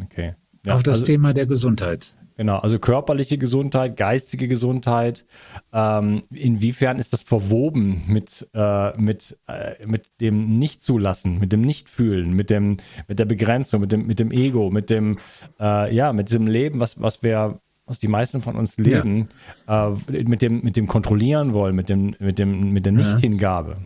Okay. 0.05 0.37
Ja, 0.65 0.77
auf 0.77 0.85
das 0.85 0.99
also, 0.99 1.07
Thema 1.07 1.33
der 1.33 1.47
Gesundheit. 1.47 2.15
Genau, 2.37 2.59
also 2.59 2.79
körperliche 2.79 3.39
Gesundheit, 3.39 3.97
geistige 3.97 4.47
Gesundheit. 4.47 5.27
Ähm, 5.73 6.23
inwiefern 6.31 7.01
ist 7.01 7.13
das 7.13 7.25
verwoben 7.25 8.03
mit, 8.07 8.49
äh, 8.55 8.97
mit, 8.97 9.37
äh, 9.49 9.85
mit 9.85 10.13
dem 10.21 10.49
Nicht-Zulassen, 10.49 11.41
mit 11.41 11.53
dem 11.53 11.63
Nicht-Fühlen, 11.63 12.35
mit, 12.35 12.51
dem, 12.51 12.77
mit 13.09 13.19
der 13.19 13.25
Begrenzung, 13.25 13.81
mit 13.81 13.91
dem, 13.91 14.07
mit 14.07 14.21
dem 14.21 14.31
Ego, 14.31 14.71
mit 14.71 14.91
dem, 14.91 15.19
äh, 15.59 15.93
ja, 15.93 16.13
mit 16.13 16.31
dem 16.33 16.47
Leben, 16.47 16.79
was, 16.79 17.01
was 17.01 17.25
wir, 17.25 17.61
was 17.89 17.99
die 17.99 18.09
meisten 18.09 18.43
von 18.43 18.57
uns 18.57 18.77
leben, 18.77 19.29
ja. 19.67 19.91
Äh, 19.91 20.23
mit, 20.25 20.43
dem, 20.43 20.61
mit 20.63 20.77
dem 20.77 20.87
Kontrollieren 20.87 21.55
wollen, 21.55 21.75
mit, 21.75 21.89
dem, 21.89 22.15
mit, 22.21 22.39
dem, 22.39 22.73
mit 22.73 22.85
der 22.87 22.93
Nicht-Hingabe. 22.93 23.79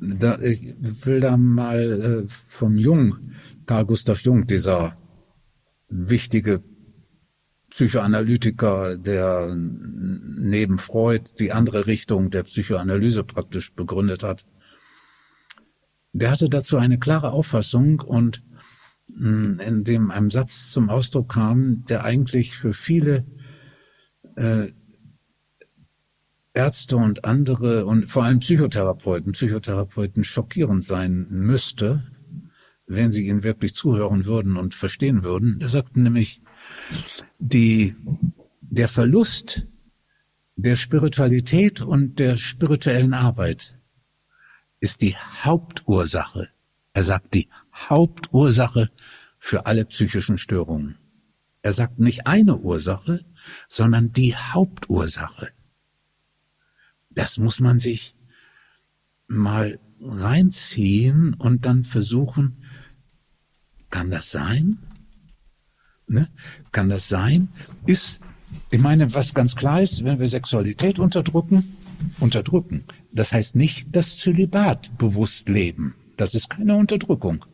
Da, 0.00 0.38
ich 0.40 0.74
will 1.06 1.20
da 1.20 1.36
mal 1.36 2.24
äh, 2.24 2.28
vom 2.28 2.74
Jung, 2.74 3.30
Karl 3.66 3.86
Gustav 3.86 4.20
Jung, 4.22 4.46
dieser 4.46 4.96
wichige 5.88 6.62
Psychoanalytiker, 7.70 8.98
der 8.98 9.54
neben 9.56 10.78
Freud 10.78 11.30
die 11.38 11.52
andere 11.52 11.86
Richtung 11.86 12.30
der 12.30 12.42
Psychoanalyse 12.42 13.22
praktisch 13.22 13.72
begründet 13.72 14.24
hat. 14.24 14.44
Der 16.12 16.30
hatte 16.30 16.50
dazu 16.50 16.76
eine 16.76 16.98
klare 16.98 17.30
Auffassung 17.30 18.00
und 18.00 18.42
in 19.18 19.84
dem 19.84 20.10
einem 20.10 20.30
Satz 20.30 20.70
zum 20.70 20.88
Ausdruck 20.88 21.32
kam, 21.32 21.84
der 21.84 22.04
eigentlich 22.04 22.56
für 22.56 22.72
viele 22.72 23.26
äh, 24.36 24.68
Ärzte 26.54 26.96
und 26.96 27.24
andere 27.24 27.86
und 27.86 28.06
vor 28.06 28.24
allem 28.24 28.40
Psychotherapeuten, 28.40 29.32
Psychotherapeuten 29.32 30.24
schockierend 30.24 30.82
sein 30.82 31.26
müsste, 31.30 32.04
wenn 32.86 33.10
sie 33.10 33.26
ihn 33.26 33.42
wirklich 33.42 33.74
zuhören 33.74 34.26
würden 34.26 34.56
und 34.56 34.74
verstehen 34.74 35.24
würden. 35.24 35.58
Er 35.60 35.68
sagte 35.68 36.00
nämlich, 36.00 36.42
die, 37.38 37.96
der 38.60 38.88
Verlust 38.88 39.68
der 40.56 40.76
Spiritualität 40.76 41.80
und 41.80 42.18
der 42.18 42.36
spirituellen 42.36 43.14
Arbeit 43.14 43.78
ist 44.80 45.00
die 45.00 45.16
Hauptursache. 45.16 46.48
Er 46.92 47.04
sagt 47.04 47.32
die 47.34 47.48
Hauptursache 47.90 48.90
für 49.38 49.66
alle 49.66 49.84
psychischen 49.84 50.38
Störungen. 50.38 50.98
Er 51.62 51.72
sagt 51.72 51.98
nicht 51.98 52.26
eine 52.26 52.56
Ursache, 52.56 53.24
sondern 53.68 54.12
die 54.12 54.34
Hauptursache. 54.36 55.50
Das 57.10 57.38
muss 57.38 57.60
man 57.60 57.78
sich 57.78 58.14
mal 59.28 59.78
reinziehen 60.00 61.34
und 61.34 61.64
dann 61.66 61.84
versuchen, 61.84 62.56
kann 63.90 64.10
das 64.10 64.30
sein? 64.30 64.78
Ne? 66.08 66.28
Kann 66.72 66.88
das 66.88 67.08
sein? 67.08 67.48
Ist, 67.86 68.20
ich 68.70 68.80
meine, 68.80 69.14
was 69.14 69.34
ganz 69.34 69.54
klar 69.54 69.80
ist, 69.80 70.04
wenn 70.04 70.18
wir 70.18 70.28
Sexualität 70.28 70.98
unterdrücken, 70.98 71.76
unterdrücken, 72.18 72.84
das 73.12 73.32
heißt 73.32 73.54
nicht 73.54 73.94
das 73.94 74.18
Zölibat 74.18 74.98
bewusst 74.98 75.48
leben. 75.48 75.94
Das 76.16 76.34
ist 76.34 76.50
keine 76.50 76.74
Unterdrückung. 76.74 77.44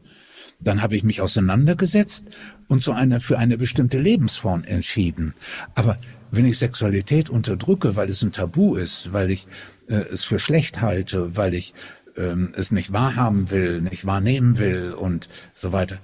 Dann 0.61 0.82
habe 0.82 0.96
ich 0.96 1.04
mich 1.04 1.20
auseinandergesetzt 1.20 2.26
und 2.66 2.82
zu 2.82 2.92
einer, 2.92 3.20
für 3.20 3.38
eine 3.38 3.56
bestimmte 3.56 3.98
Lebensform 3.98 4.64
entschieden. 4.64 5.34
Aber 5.74 5.96
wenn 6.30 6.46
ich 6.46 6.59
Sexualität 6.59 7.30
unterdrücke, 7.30 7.96
weil 7.96 8.09
es 8.09 8.22
ein 8.22 8.32
Tabu 8.32 8.74
ist, 8.74 9.12
weil 9.12 9.30
ich 9.30 9.46
äh, 9.88 9.94
es 9.94 10.24
für 10.24 10.38
schlecht 10.38 10.80
halte, 10.80 11.36
weil 11.36 11.54
ich 11.54 11.74
ähm, 12.16 12.52
es 12.56 12.70
nicht 12.70 12.92
wahrhaben 12.92 13.50
will, 13.50 13.80
nicht 13.80 14.04
wahrnehmen 14.04 14.59
will 14.59 14.92
und 14.92 15.28
so 15.54 15.72
weiter, 15.72 16.00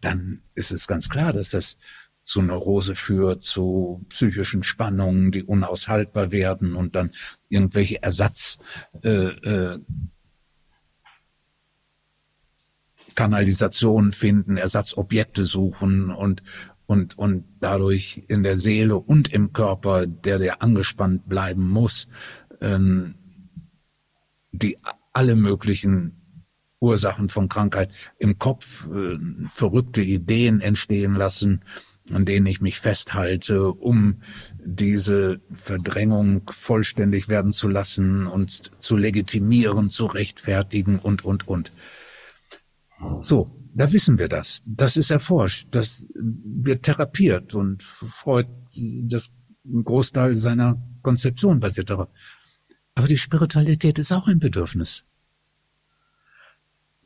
dann 0.00 0.42
ist 0.54 0.70
es 0.70 0.86
ganz 0.86 1.08
klar, 1.08 1.32
dass 1.32 1.50
das 1.50 1.76
zu 2.22 2.40
Neurose 2.40 2.96
führt, 2.96 3.42
zu 3.42 4.04
psychischen 4.08 4.62
Spannungen, 4.62 5.30
die 5.30 5.44
unaushaltbar 5.44 6.32
werden 6.32 6.74
und 6.74 6.96
dann 6.96 7.10
irgendwelche 7.48 8.02
Ersatz 8.02 8.58
äh, 9.02 9.10
äh, 9.10 9.78
Kanalisationen 13.14 14.12
finden, 14.12 14.56
Ersatzobjekte 14.56 15.44
suchen 15.44 16.10
und 16.10 16.42
und 16.86 17.18
und 17.18 17.44
dadurch 17.60 18.24
in 18.28 18.42
der 18.42 18.58
Seele 18.58 18.96
und 18.96 19.32
im 19.32 19.52
Körper, 19.52 20.06
der 20.06 20.38
der 20.38 20.62
angespannt 20.62 21.28
bleiben 21.28 21.68
muss, 21.68 22.08
ähm, 22.60 23.14
die 24.52 24.78
alle 25.12 25.36
möglichen 25.36 26.20
Ursachen 26.80 27.28
von 27.28 27.48
Krankheit 27.48 27.90
im 28.18 28.38
Kopf 28.38 28.90
äh, 28.90 29.18
verrückte 29.48 30.02
Ideen 30.02 30.60
entstehen 30.60 31.14
lassen, 31.14 31.62
an 32.12 32.26
denen 32.26 32.44
ich 32.44 32.60
mich 32.60 32.78
festhalte, 32.78 33.72
um 33.72 34.20
diese 34.62 35.40
Verdrängung 35.52 36.42
vollständig 36.50 37.28
werden 37.28 37.52
zu 37.52 37.68
lassen 37.68 38.26
und 38.26 38.72
zu 38.82 38.96
legitimieren, 38.96 39.88
zu 39.88 40.06
rechtfertigen 40.06 40.98
und, 40.98 41.24
und, 41.24 41.48
und. 41.48 41.72
So, 43.20 43.68
da 43.74 43.92
wissen 43.92 44.18
wir 44.18 44.28
das. 44.28 44.62
Das 44.66 44.96
ist 44.96 45.10
erforscht. 45.10 45.68
Das 45.72 46.06
wird 46.14 46.84
therapiert 46.84 47.54
und 47.54 47.82
Freud, 47.82 48.48
das 49.02 49.30
Großteil 49.64 50.34
seiner 50.34 50.82
Konzeption 51.02 51.60
basiert 51.60 51.90
darauf. 51.90 52.08
Aber 52.94 53.08
die 53.08 53.18
Spiritualität 53.18 53.98
ist 53.98 54.12
auch 54.12 54.28
ein 54.28 54.38
Bedürfnis 54.38 55.04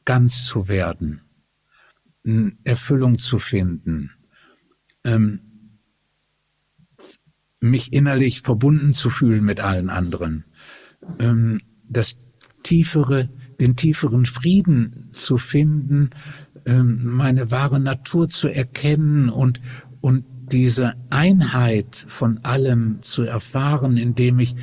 ganz 0.08 0.46
zu 0.46 0.68
werden, 0.68 1.20
Erfüllung 2.64 3.18
zu 3.18 3.38
finden, 3.38 4.10
ähm, 5.04 5.40
mich 7.60 7.92
innerlich 7.92 8.40
verbunden 8.40 8.94
zu 8.94 9.10
fühlen 9.10 9.44
mit 9.44 9.60
allen 9.60 9.90
anderen, 9.90 10.46
ähm, 11.18 11.58
das 11.86 12.16
tiefere, 12.62 13.28
den 13.60 13.76
tieferen 13.76 14.26
Frieden 14.26 15.06
zu 15.08 15.38
finden, 15.38 16.10
ähm, 16.66 17.00
meine 17.04 17.50
wahre 17.50 17.80
Natur 17.80 18.28
zu 18.28 18.48
erkennen 18.48 19.28
und, 19.28 19.60
und 20.00 20.24
diese 20.52 20.94
Einheit 21.10 22.04
von 22.06 22.38
allem 22.44 22.98
zu 23.02 23.22
erfahren, 23.22 23.96
indem 23.96 24.38
ich 24.38 24.54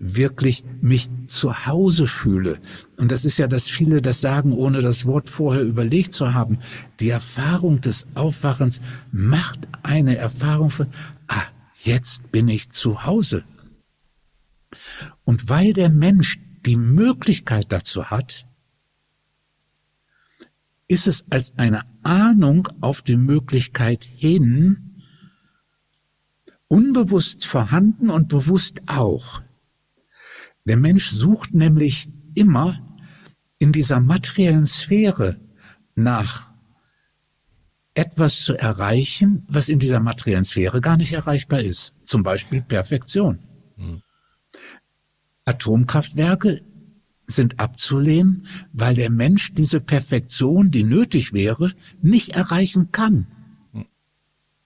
wirklich 0.00 0.64
mich 0.80 1.10
zu 1.26 1.66
Hause 1.66 2.06
fühle. 2.06 2.58
Und 2.96 3.12
das 3.12 3.26
ist 3.26 3.38
ja, 3.38 3.46
dass 3.46 3.68
viele 3.68 4.00
das 4.00 4.22
sagen, 4.22 4.52
ohne 4.52 4.80
das 4.80 5.04
Wort 5.04 5.28
vorher 5.28 5.62
überlegt 5.62 6.14
zu 6.14 6.32
haben. 6.32 6.58
Die 7.00 7.10
Erfahrung 7.10 7.82
des 7.82 8.06
Aufwachens 8.14 8.80
macht 9.12 9.68
eine 9.82 10.16
Erfahrung 10.16 10.70
von, 10.70 10.86
ah, 11.28 11.44
jetzt 11.82 12.32
bin 12.32 12.48
ich 12.48 12.70
zu 12.70 13.04
Hause. 13.04 13.44
Und 15.24 15.50
weil 15.50 15.74
der 15.74 15.90
Mensch 15.90 16.38
die 16.66 16.76
Möglichkeit 16.76 17.72
dazu 17.72 18.10
hat, 18.10 18.46
ist 20.88 21.06
es 21.06 21.24
als 21.30 21.56
eine 21.56 21.82
Ahnung 22.02 22.68
auf 22.80 23.02
die 23.02 23.16
Möglichkeit 23.16 24.04
hin, 24.04 25.02
unbewusst 26.68 27.46
vorhanden 27.46 28.10
und 28.10 28.28
bewusst 28.28 28.80
auch. 28.86 29.42
Der 30.64 30.76
Mensch 30.76 31.10
sucht 31.10 31.54
nämlich 31.54 32.08
immer 32.34 32.96
in 33.58 33.72
dieser 33.72 34.00
materiellen 34.00 34.66
Sphäre 34.66 35.40
nach 35.94 36.50
etwas 37.94 38.42
zu 38.42 38.56
erreichen, 38.56 39.44
was 39.48 39.68
in 39.68 39.78
dieser 39.78 40.00
materiellen 40.00 40.44
Sphäre 40.44 40.80
gar 40.80 40.96
nicht 40.96 41.12
erreichbar 41.12 41.60
ist. 41.60 41.94
Zum 42.04 42.22
Beispiel 42.22 42.62
Perfektion. 42.62 43.40
Mhm. 43.76 44.02
Atomkraftwerke 45.50 46.62
sind 47.26 47.58
abzulehnen, 47.60 48.46
weil 48.72 48.94
der 48.94 49.10
Mensch 49.10 49.52
diese 49.52 49.80
Perfektion, 49.80 50.70
die 50.70 50.84
nötig 50.84 51.32
wäre, 51.32 51.72
nicht 52.00 52.30
erreichen 52.30 52.92
kann. 52.92 53.26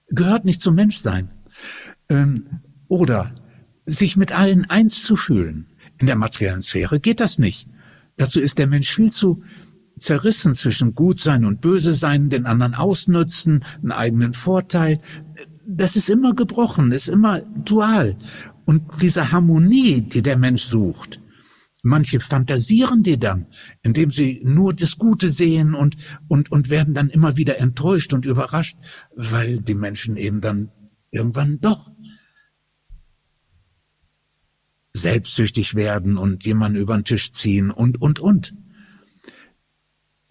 Gehört 0.09 0.45
nicht 0.45 0.61
zum 0.61 0.75
Menschsein. 0.75 1.29
Ähm, 2.09 2.61
oder 2.87 3.33
sich 3.85 4.15
mit 4.15 4.31
allen 4.31 4.69
eins 4.69 5.03
zu 5.03 5.15
fühlen. 5.15 5.67
In 5.97 6.07
der 6.07 6.15
materiellen 6.15 6.61
Sphäre 6.61 6.99
geht 6.99 7.19
das 7.19 7.39
nicht. 7.39 7.67
Dazu 8.17 8.39
ist 8.39 8.57
der 8.57 8.67
Mensch 8.67 8.93
viel 8.93 9.11
zu 9.11 9.43
zerrissen 9.97 10.53
zwischen 10.53 10.93
Gutsein 10.93 11.45
und 11.45 11.61
Böse 11.61 11.93
sein, 11.93 12.29
den 12.29 12.45
anderen 12.45 12.75
ausnutzen, 12.75 13.63
einen 13.81 13.91
eigenen 13.91 14.33
Vorteil. 14.33 14.99
Das 15.67 15.95
ist 15.95 16.09
immer 16.09 16.33
gebrochen, 16.33 16.91
ist 16.91 17.07
immer 17.07 17.41
dual. 17.41 18.17
Und 18.65 18.83
diese 19.01 19.31
Harmonie, 19.31 20.01
die 20.01 20.21
der 20.21 20.37
Mensch 20.37 20.63
sucht, 20.63 21.21
manche 21.81 22.19
fantasieren 22.19 23.03
die 23.03 23.19
dann, 23.19 23.47
indem 23.81 24.11
sie 24.11 24.41
nur 24.43 24.73
das 24.73 24.97
Gute 24.97 25.31
sehen 25.31 25.73
und, 25.73 25.97
und, 26.27 26.51
und 26.51 26.69
werden 26.69 26.93
dann 26.93 27.09
immer 27.09 27.37
wieder 27.37 27.59
enttäuscht 27.59 28.13
und 28.13 28.25
überrascht, 28.25 28.77
weil 29.15 29.61
die 29.61 29.75
Menschen 29.75 30.17
eben 30.17 30.41
dann 30.41 30.71
irgendwann 31.11 31.59
doch 31.61 31.91
selbstsüchtig 34.93 35.75
werden 35.75 36.17
und 36.17 36.45
jemanden 36.45 36.79
über 36.79 36.95
den 36.95 37.03
Tisch 37.03 37.31
ziehen 37.31 37.69
und, 37.69 38.01
und, 38.01 38.19
und. 38.19 38.55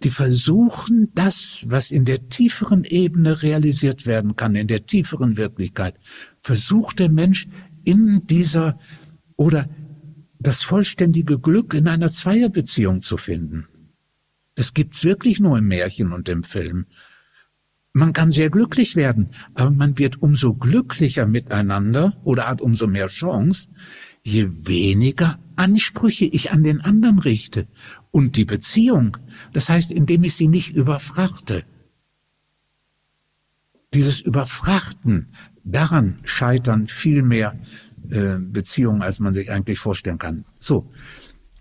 Die 0.05 0.11
versuchen 0.11 1.11
das, 1.15 1.65
was 1.67 1.91
in 1.91 2.05
der 2.05 2.29
tieferen 2.29 2.85
Ebene 2.85 3.43
realisiert 3.43 4.05
werden 4.05 4.37
kann, 4.37 4.55
in 4.55 4.67
der 4.67 4.87
tieferen 4.87 5.37
Wirklichkeit, 5.39 5.97
versucht 6.43 6.99
der 6.99 7.09
Mensch 7.09 7.49
in 7.85 8.27
dieser 8.27 8.79
oder 9.37 9.69
das 10.39 10.63
vollständige 10.63 11.39
Glück 11.39 11.73
in 11.73 11.89
einer 11.89 12.09
Zweierbeziehung 12.09 13.01
zu 13.01 13.17
finden. 13.17 13.67
Das 14.55 14.75
gibt's 14.75 15.05
wirklich 15.05 15.41
nur 15.41 15.59
im 15.59 15.69
Märchen 15.69 16.13
und 16.13 16.29
im 16.29 16.45
Film. 16.45 16.87
Man 17.93 18.13
kann 18.13 18.31
sehr 18.31 18.51
glücklich 18.51 18.97
werden, 18.97 19.31
aber 19.55 19.71
man 19.71 19.99
wird 19.99 20.21
umso 20.21 20.55
glücklicher 20.55 21.27
miteinander 21.27 22.13
oder 22.25 22.49
hat 22.49 22.61
umso 22.61 22.87
mehr 22.87 23.07
Chance, 23.07 23.69
je 24.25 24.67
weniger 24.67 25.39
Ansprüche 25.57 26.25
ich 26.25 26.51
an 26.51 26.65
den 26.65 26.81
anderen 26.81 27.21
richte. 27.21 27.69
Und 28.11 28.37
die 28.37 28.45
Beziehung, 28.45 29.17
das 29.53 29.69
heißt, 29.69 29.93
indem 29.93 30.25
ich 30.25 30.35
sie 30.35 30.49
nicht 30.49 30.75
überfrachte. 30.75 31.65
Dieses 33.93 34.21
Überfrachten, 34.21 35.29
daran 35.63 36.19
scheitern 36.25 36.89
viel 36.89 37.23
mehr 37.23 37.57
äh, 38.11 38.39
Beziehungen, 38.39 39.03
als 39.03 39.21
man 39.21 39.35
sich 39.35 39.53
eigentlich 39.53 39.79
vorstellen 39.79 40.19
kann. 40.19 40.45
So. 40.57 40.91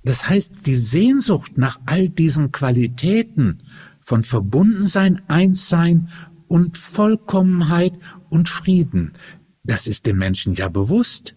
Das 0.04 0.28
heißt, 0.28 0.54
die 0.66 0.76
Sehnsucht 0.76 1.58
nach 1.58 1.80
all 1.86 2.10
diesen 2.10 2.52
Qualitäten 2.52 3.60
von 4.02 4.24
Verbundensein, 4.24 5.22
Einssein 5.28 6.10
und 6.48 6.78
Vollkommenheit 6.78 7.94
und 8.30 8.50
Frieden, 8.50 9.14
das 9.64 9.88
ist 9.88 10.06
den 10.06 10.18
Menschen 10.18 10.56
ja 10.56 10.68
bewusst. 10.68 11.36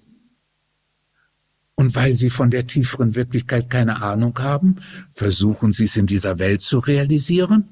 Und 1.77 1.95
weil 1.95 2.15
sie 2.15 2.31
von 2.31 2.51
der 2.51 2.67
tieferen 2.67 3.15
Wirklichkeit 3.15 3.69
keine 3.69 4.03
Ahnung 4.03 4.37
haben, 4.39 4.77
versuchen 5.13 5.73
sie 5.73 5.85
es 5.85 5.97
in 5.97 6.07
dieser 6.07 6.39
Welt 6.39 6.63
zu 6.63 6.79
realisieren. 6.79 7.69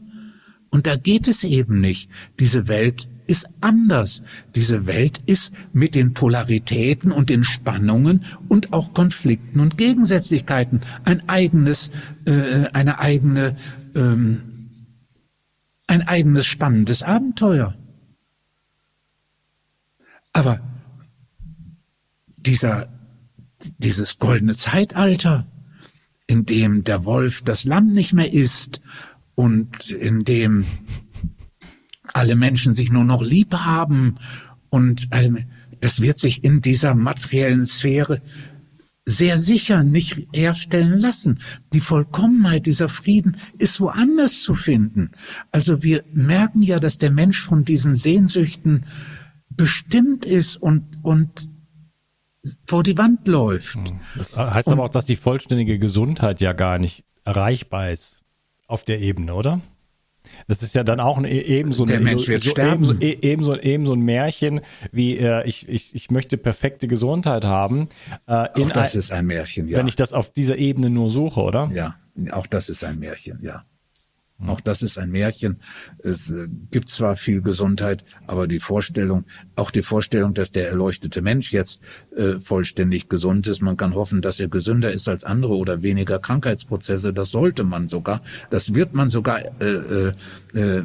Und 0.71 0.87
da 0.87 0.97
geht 0.97 1.27
es 1.27 1.43
eben 1.43 1.81
nicht. 1.81 2.11
Diese 2.39 2.69
Welt 2.69 3.09
ist 3.27 3.49
anders. 3.63 4.23
Diese 4.55 4.87
Welt 4.87 5.21
ist 5.27 5.53
mit 5.73 5.95
den 5.95 6.13
Polaritäten 6.13 7.13
und 7.13 7.31
den 7.31 7.45
Spannungen 7.45 8.25
und 8.49 8.73
auch 8.73 8.93
Konflikten 8.93 9.61
und 9.61 9.79
Gegensätzlichkeiten 9.79 10.83
ein 11.05 11.27
eigenes, 11.29 11.91
äh, 12.27 12.67
eine 12.73 12.99
eigene, 12.99 13.57
ähm, 13.95 14.43
ein 15.87 16.07
eigenes 16.07 16.45
spannendes 16.45 17.03
Abenteuer. 17.03 17.75
Aber 20.33 20.61
dieser, 22.37 22.89
dieses 23.79 24.19
goldene 24.19 24.55
Zeitalter, 24.55 25.47
in 26.27 26.47
dem 26.47 26.85
der 26.85 27.05
Wolf 27.05 27.43
das 27.43 27.65
Lamm 27.65 27.93
nicht 27.93 28.13
mehr 28.13 28.33
isst 28.33 28.81
und 29.35 29.91
in 29.91 30.25
dem 30.25 30.65
alle 32.13 32.37
Menschen 32.37 32.75
sich 32.75 32.91
nur 32.91 33.05
noch 33.05 33.23
lieb 33.23 33.55
haben 33.55 34.17
und 34.71 35.09
das 35.81 36.01
wird 36.01 36.19
sich 36.19 36.45
in 36.45 36.61
dieser 36.61 36.95
materiellen 36.95 37.67
Sphäre 37.67 38.21
sehr 39.07 39.39
sicher 39.39 39.85
nicht 39.85 40.27
herstellen 40.35 40.99
lassen. 40.99 41.41
Die 41.73 41.81
Vollkommenheit 41.81 42.67
dieser 42.67 42.89
Frieden 42.89 43.37
ist 43.59 43.81
woanders 43.81 44.43
zu 44.43 44.55
finden. 44.55 45.11
Also 45.53 45.83
wir 45.83 46.05
merken 46.13 46.63
ja, 46.63 46.81
dass 46.81 46.99
der 46.99 47.11
Mensch 47.11 47.43
von 47.43 47.65
diesen 47.65 47.97
Sehnsüchten 47.97 48.87
bestimmt 49.51 50.25
ist 50.25 50.57
und, 50.57 50.85
und 51.03 51.49
vor 52.67 52.83
die 52.83 52.99
Wand 52.99 53.27
läuft. 53.27 53.77
Hm. 53.77 54.01
Das 54.17 54.37
heißt 54.37 54.69
und, 54.69 54.75
aber 54.75 54.85
auch, 54.85 54.91
dass 54.91 55.07
die 55.07 55.17
vollständige 55.17 55.79
Gesundheit 55.79 56.41
ja 56.41 56.53
gar 56.53 56.79
nicht 56.79 57.05
erreichbar 57.25 57.91
ist 57.91 58.23
auf 58.67 58.85
der 58.85 59.01
Ebene, 59.01 59.35
oder? 59.35 59.61
Das 60.47 60.63
ist 60.63 60.75
ja 60.75 60.85
dann 60.85 61.01
auch 61.01 61.19
ein, 61.19 61.25
eben 61.27 61.73
so, 61.73 61.85
Der 61.85 62.01
Mensch 62.01 62.29
wird 62.29 62.43
so, 62.43 62.51
sterben. 62.51 63.01
Eben, 63.01 63.13
so, 63.15 63.27
eben, 63.27 63.43
so, 63.43 63.57
eben 63.57 63.85
so 63.85 63.93
ein 63.93 64.01
Märchen 64.01 64.61
wie 64.91 65.19
äh, 65.19 65.47
ich, 65.47 65.69
ich, 65.69 65.95
ich 65.95 66.11
möchte 66.11 66.37
perfekte 66.39 66.89
Gesundheit 66.89 67.45
haben. 67.45 67.89
Äh, 68.27 68.49
auch 68.49 68.71
das 68.71 68.95
ein, 68.95 68.99
ist 68.99 69.13
ein 69.13 69.27
Märchen, 69.27 69.69
ja. 69.69 69.79
Wenn 69.79 69.89
ich 69.89 69.97
das 69.97 70.13
auf 70.13 70.33
dieser 70.33 70.57
Ebene 70.57 70.91
nur 70.91 71.11
suche, 71.11 71.41
oder? 71.41 71.71
Ja, 71.75 71.97
auch 72.33 72.47
das 72.47 72.69
ist 72.69 72.85
ein 72.85 72.99
Märchen, 72.99 73.39
ja. 73.43 73.65
Hm. 74.39 74.51
Auch 74.51 74.61
das 74.61 74.83
ist 74.83 74.99
ein 74.99 75.11
Märchen. 75.11 75.61
Es 75.99 76.31
äh, 76.31 76.49
gibt 76.71 76.91
zwar 76.91 77.17
viel 77.17 77.41
Gesundheit, 77.41 78.05
aber 78.27 78.49
die 78.49 78.59
Vorstellung, 78.59 79.25
auch 79.55 79.71
die 79.71 79.83
Vorstellung, 79.83 80.35
dass 80.35 80.51
der 80.51 80.69
erleuchtete 80.69 81.23
Mensch 81.23 81.53
jetzt 81.53 81.81
äh, 82.17 82.41
vollständig 82.41 83.09
gesund 83.09 83.47
ist, 83.47 83.63
man 83.63 83.77
kann 83.77 83.95
hoffen, 83.95 84.23
dass 84.23 84.41
er 84.41 84.49
gesünder 84.49 84.91
ist 84.91 85.09
als 85.09 85.25
andere 85.25 85.55
oder 85.55 85.83
weniger 85.83 86.19
Krankheitsprozesse, 86.19 87.13
das 87.13 87.31
sollte 87.31 87.63
man 87.65 87.89
sogar. 87.89 88.23
Das 88.51 88.75
wird 88.75 88.95
man 88.95 89.09
sogar 89.09 89.41
äh, 89.61 89.65
äh, 89.65 90.13
äh 90.55 90.83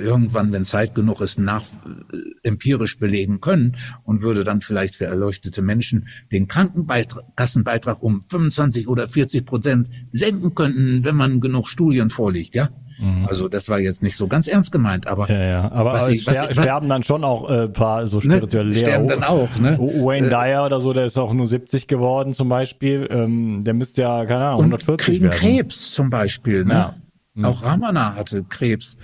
irgendwann, 0.00 0.52
wenn 0.52 0.64
Zeit 0.64 0.94
genug 0.94 1.20
ist, 1.20 1.38
nach 1.38 1.64
äh, 2.12 2.16
empirisch 2.42 2.98
belegen 2.98 3.40
können 3.40 3.76
und 4.02 4.22
würde 4.22 4.42
dann 4.42 4.60
vielleicht 4.60 4.96
für 4.96 5.04
erleuchtete 5.06 5.62
Menschen 5.62 6.08
den 6.32 6.48
Krankenkassenbeitrag 6.48 8.02
um 8.02 8.22
25 8.22 8.88
oder 8.88 9.08
40 9.08 9.46
Prozent 9.46 9.88
senken 10.10 10.54
könnten, 10.54 11.04
wenn 11.04 11.16
man 11.16 11.40
genug 11.40 11.68
Studien 11.68 12.10
vorliegt, 12.10 12.54
ja? 12.54 12.70
Mhm. 13.00 13.26
Also 13.26 13.48
das 13.48 13.68
war 13.68 13.78
jetzt 13.78 14.02
nicht 14.02 14.16
so 14.16 14.28
ganz 14.28 14.46
ernst 14.46 14.72
gemeint, 14.72 15.06
aber 15.06 15.30
ja, 15.30 15.42
ja. 15.42 15.72
aber, 15.72 15.94
aber 15.94 16.10
ich, 16.10 16.22
ster 16.22 16.50
ich, 16.50 16.58
sterben 16.58 16.88
dann 16.88 17.02
schon 17.02 17.24
auch 17.24 17.48
äh, 17.50 17.68
paar 17.68 18.06
so 18.06 18.18
ne, 18.18 18.22
spirituelle 18.22 18.70
ne, 18.70 18.76
Sterben 18.76 19.08
dann 19.08 19.24
auch, 19.24 19.56
ne? 19.58 19.78
Wayne 19.78 20.26
äh, 20.26 20.30
Dyer 20.30 20.66
oder 20.66 20.80
so, 20.80 20.92
der 20.92 21.06
ist 21.06 21.18
auch 21.18 21.32
nur 21.32 21.46
70 21.46 21.86
geworden 21.86 22.34
zum 22.34 22.48
Beispiel. 22.48 23.08
Ähm, 23.10 23.64
der 23.64 23.74
müsste 23.74 24.02
ja 24.02 24.26
keine 24.26 24.44
Ahnung 24.46 24.60
140 24.60 25.06
kriegen 25.06 25.22
werden. 25.24 25.38
Krebs 25.38 25.92
zum 25.92 26.10
Beispiel, 26.10 26.64
ne? 26.64 26.74
Ja. 26.74 26.94
Mhm. 27.34 27.44
Auch 27.46 27.62
Ramana 27.64 28.14
hatte 28.16 28.44
Krebs 28.44 28.98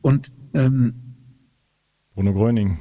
und 0.00 0.32
ähm, 0.54 0.94
Bruno 2.14 2.32
Gröning. 2.32 2.78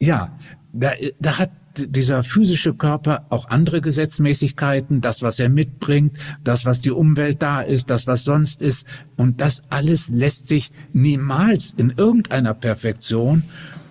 Ja, 0.00 0.36
da, 0.72 0.90
da 1.18 1.38
hat 1.38 1.50
dieser 1.78 2.22
physische 2.22 2.74
Körper 2.74 3.26
auch 3.30 3.48
andere 3.48 3.80
Gesetzmäßigkeiten, 3.80 5.00
das, 5.00 5.22
was 5.22 5.38
er 5.38 5.48
mitbringt, 5.48 6.16
das, 6.42 6.64
was 6.64 6.80
die 6.80 6.90
Umwelt 6.90 7.42
da 7.42 7.60
ist, 7.60 7.90
das, 7.90 8.06
was 8.06 8.24
sonst 8.24 8.62
ist. 8.62 8.86
Und 9.16 9.40
das 9.40 9.62
alles 9.70 10.08
lässt 10.08 10.48
sich 10.48 10.70
niemals 10.92 11.74
in 11.76 11.92
irgendeiner 11.96 12.54
Perfektion 12.54 13.42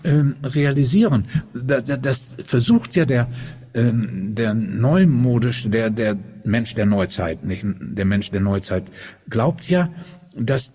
ähm, 0.04 0.36
realisieren. 0.44 1.26
Das, 1.54 2.36
versucht 2.44 2.96
ja 2.96 3.06
der, 3.06 3.28
ähm, 3.74 4.36
der 4.36 4.54
neumodische, 4.54 5.70
der, 5.70 5.90
der 5.90 6.18
Mensch 6.44 6.76
der 6.76 6.86
Neuzeit, 6.86 7.44
nicht 7.44 7.66
der 7.66 8.06
Mensch 8.06 8.32
der 8.32 8.42
Neuzeit, 8.42 8.92
glaubt 9.30 9.70
ja, 9.70 9.90
dass 10.38 10.74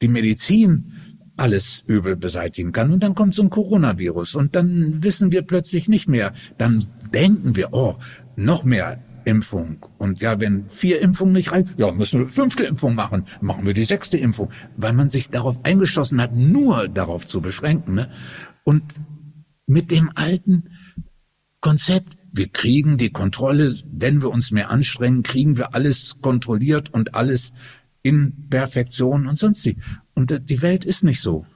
die 0.00 0.08
Medizin 0.08 0.92
alles 1.36 1.82
Übel 1.86 2.16
beseitigen 2.16 2.72
kann. 2.72 2.92
Und 2.92 3.02
dann 3.02 3.14
kommt 3.14 3.34
so 3.34 3.42
ein 3.42 3.50
Coronavirus 3.50 4.34
und 4.34 4.54
dann 4.54 5.02
wissen 5.02 5.32
wir 5.32 5.42
plötzlich 5.42 5.88
nicht 5.88 6.08
mehr. 6.08 6.32
Dann 6.58 6.84
denken 7.12 7.56
wir, 7.56 7.72
oh, 7.72 7.96
noch 8.36 8.64
mehr 8.64 9.02
Impfung. 9.24 9.78
Und 9.98 10.20
ja, 10.20 10.40
wenn 10.40 10.68
vier 10.68 11.00
Impfungen 11.00 11.32
nicht 11.32 11.52
reichen, 11.52 11.70
ja, 11.76 11.90
müssen 11.92 12.20
wir 12.20 12.28
fünfte 12.28 12.64
Impfung 12.64 12.94
machen. 12.94 13.24
Machen 13.40 13.66
wir 13.66 13.74
die 13.74 13.84
sechste 13.84 14.18
Impfung. 14.18 14.50
Weil 14.76 14.92
man 14.92 15.08
sich 15.08 15.30
darauf 15.30 15.58
eingeschossen 15.64 16.20
hat, 16.20 16.34
nur 16.34 16.88
darauf 16.88 17.26
zu 17.26 17.40
beschränken. 17.40 17.94
Ne? 17.94 18.08
Und 18.64 18.82
mit 19.66 19.90
dem 19.90 20.10
alten 20.14 20.64
Konzept, 21.60 22.18
wir 22.32 22.48
kriegen 22.48 22.98
die 22.98 23.10
Kontrolle, 23.10 23.74
wenn 23.90 24.22
wir 24.22 24.30
uns 24.30 24.50
mehr 24.50 24.70
anstrengen, 24.70 25.22
kriegen 25.22 25.56
wir 25.56 25.74
alles 25.74 26.16
kontrolliert 26.20 26.92
und 26.92 27.14
alles 27.14 27.52
in 28.02 28.48
Perfektion 28.50 29.26
und 29.26 29.36
sonst 29.36 29.64
die. 29.64 29.76
Und 30.14 30.50
die 30.50 30.62
Welt 30.62 30.84
ist 30.84 31.04
nicht 31.04 31.20
so. 31.20 31.46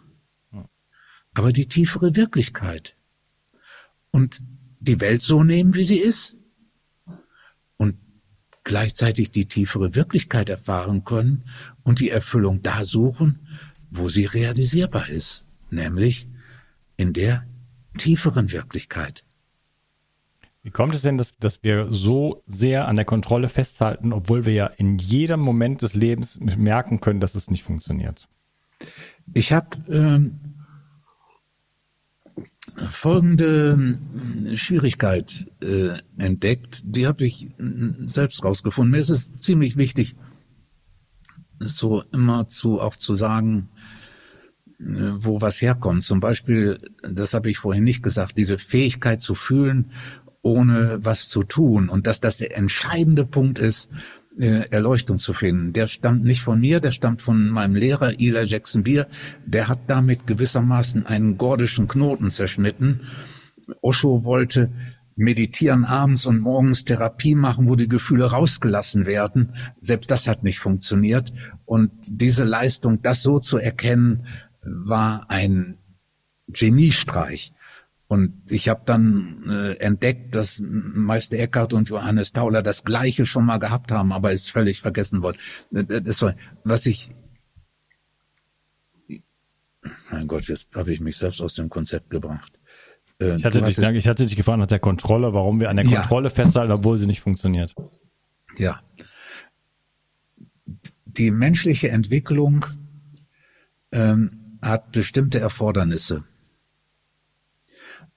Aber 1.35 1.53
die 1.53 1.67
tiefere 1.67 2.17
Wirklichkeit. 2.17 2.97
Und 4.11 4.43
die 4.81 5.01
Welt 5.01 5.23
so 5.23 5.45
nehmen, 5.45 5.75
wie 5.75 5.85
sie 5.85 5.99
ist. 5.99 6.37
Und 7.77 7.97
gleichzeitig 8.65 9.31
die 9.31 9.47
tiefere 9.47 9.95
Wirklichkeit 9.95 10.49
erfahren 10.49 11.05
können 11.05 11.45
und 11.83 12.01
die 12.01 12.11
Erfüllung 12.11 12.63
da 12.63 12.85
suchen, 12.85 13.47
wo 13.91 14.09
sie 14.09 14.25
realisierbar 14.25 15.09
ist. 15.09 15.47
Nämlich 15.71 16.29
in 16.97 17.13
der 17.13 17.47
tieferen 17.99 18.53
Wirklichkeit. 18.53 19.25
Wie 20.63 20.71
kommt 20.71 20.95
es 20.95 21.03
denn, 21.03 21.17
dass, 21.17 21.37
dass 21.37 21.63
wir 21.63 21.93
so 21.93 22.43
sehr 22.47 22.89
an 22.89 22.97
der 22.97 23.05
Kontrolle 23.05 23.49
festhalten, 23.49 24.13
obwohl 24.13 24.47
wir 24.47 24.53
ja 24.53 24.67
in 24.67 24.99
jedem 24.99 25.39
Moment 25.39 25.83
des 25.83 25.95
Lebens 25.95 26.41
merken 26.41 27.01
können, 27.01 27.21
dass 27.21 27.37
es 27.37 27.51
nicht 27.51 27.63
funktioniert? 27.63 28.29
Ich 29.35 29.53
habe 29.53 29.77
ähm, 29.89 30.41
folgende 32.91 33.97
äh, 34.47 34.57
Schwierigkeit 34.57 35.47
äh, 35.63 35.99
entdeckt, 36.19 36.83
die 36.85 37.07
habe 37.07 37.25
ich 37.25 37.47
äh, 37.47 37.53
selbst 38.05 38.45
rausgefunden. 38.45 38.93
Mir 38.93 38.99
ist 38.99 39.11
es 39.11 39.39
ziemlich 39.41 39.77
wichtig, 39.77 40.17
so 41.59 42.03
immer 42.13 42.49
zu 42.49 42.81
auch 42.81 42.97
zu 42.97 43.15
sagen, 43.15 43.69
äh, 44.79 44.85
wo 44.85 45.41
was 45.41 45.61
herkommt. 45.63 46.05
Zum 46.05 46.21
Beispiel, 46.21 46.79
das 47.03 47.35
habe 47.35 47.51
ich 47.51 47.59
vorhin 47.59 47.85
nicht 47.85 48.03
gesagt, 48.03 48.37
diese 48.37 48.59
Fähigkeit 48.59 49.21
zu 49.21 49.35
fühlen 49.35 49.91
ohne 50.43 51.01
was 51.03 51.29
zu 51.29 51.43
tun 51.43 51.89
und 51.89 52.07
dass 52.07 52.21
das 52.21 52.39
der 52.39 52.57
entscheidende 52.57 53.27
Punkt 53.27 53.59
ist, 53.59 53.91
Erleuchtung 54.39 55.19
zu 55.19 55.33
finden. 55.33 55.73
Der 55.73 55.87
stammt 55.87 56.25
nicht 56.25 56.43
von 56.43 56.61
mir, 56.61 56.81
der 56.81 56.91
stammt 56.91 57.23
von 57.23 57.49
meinem 57.49 57.75
Lehrer 57.75 58.21
Eli 58.21 58.45
Jackson 58.45 58.83
Beer. 58.83 59.07
Der 59.47 59.69
hat 59.69 59.81
damit 59.87 60.27
gewissermaßen 60.27 61.07
einen 61.07 61.39
gordischen 61.39 61.89
Knoten 61.89 62.31
zerschnitten. 62.31 63.01
Osho 63.81 64.25
wollte 64.25 64.71
meditieren 65.17 65.85
abends 65.87 66.27
und 66.27 66.41
morgens 66.41 66.85
Therapie 66.85 67.35
machen, 67.35 67.69
wo 67.69 67.75
die 67.75 67.89
Gefühle 67.89 68.27
rausgelassen 68.27 69.07
werden. 69.07 69.55
Selbst 69.81 70.11
das 70.11 70.29
hat 70.29 70.45
nicht 70.45 70.59
funktioniert. 70.59 71.33
Und 71.65 71.91
diese 72.07 72.45
Leistung, 72.45 73.01
das 73.01 73.23
so 73.23 73.39
zu 73.39 73.57
erkennen, 73.57 74.27
war 74.63 75.31
ein 75.31 75.79
Geniestreich. 76.49 77.53
Und 78.09 78.43
ich 78.49 78.69
habe 78.69 78.83
dann 78.87 79.45
äh, 79.49 79.73
entdeckt, 79.79 80.35
dass 80.37 80.61
Meister 80.63 81.39
Eckhart 81.39 81.73
und 81.73 81.89
Johannes 81.89 82.33
Tauler 82.33 82.63
das 82.63 82.85
Gleiche 82.85 83.27
schon 83.27 83.45
mal 83.45 83.59
gehabt 83.59 83.91
haben, 83.91 84.13
aber 84.13 84.31
ist 84.31 84.51
völlig 84.51 84.81
vergessen 84.81 85.23
worden. 85.23 85.39
Äh, 85.75 86.03
das 86.03 86.23
war, 86.23 86.37
was 86.63 86.87
ich 86.87 87.11
mein 90.11 90.27
Gott, 90.27 90.49
jetzt 90.49 90.75
habe 90.75 90.93
ich 90.93 91.01
mich 91.01 91.17
selbst 91.17 91.41
aus 91.41 91.55
dem 91.55 91.69
Konzept 91.69 92.11
gebracht. 92.11 92.59
Äh, 93.21 93.37
ich, 93.37 93.45
hatte 93.45 93.63
dich, 93.63 93.79
hattest, 93.79 93.95
ich 93.95 94.09
hatte 94.09 94.27
dich 94.27 94.37
gefragt 94.37 94.59
nach 94.59 94.67
der 94.67 94.79
Kontrolle, 94.79 95.33
warum 95.33 95.61
wir 95.61 95.71
an 95.71 95.77
der 95.77 95.87
Kontrolle 95.87 96.29
ja. 96.29 96.35
festhalten, 96.35 96.73
obwohl 96.73 96.97
sie 96.97 97.07
nicht 97.07 97.21
funktioniert. 97.21 97.75
Ja. 98.57 98.81
Die 101.05 101.31
menschliche 101.31 101.89
Entwicklung 101.89 102.67
ähm, 103.93 104.59
hat 104.63 104.93
bestimmte 104.93 105.41
Erfordernisse. 105.41 106.25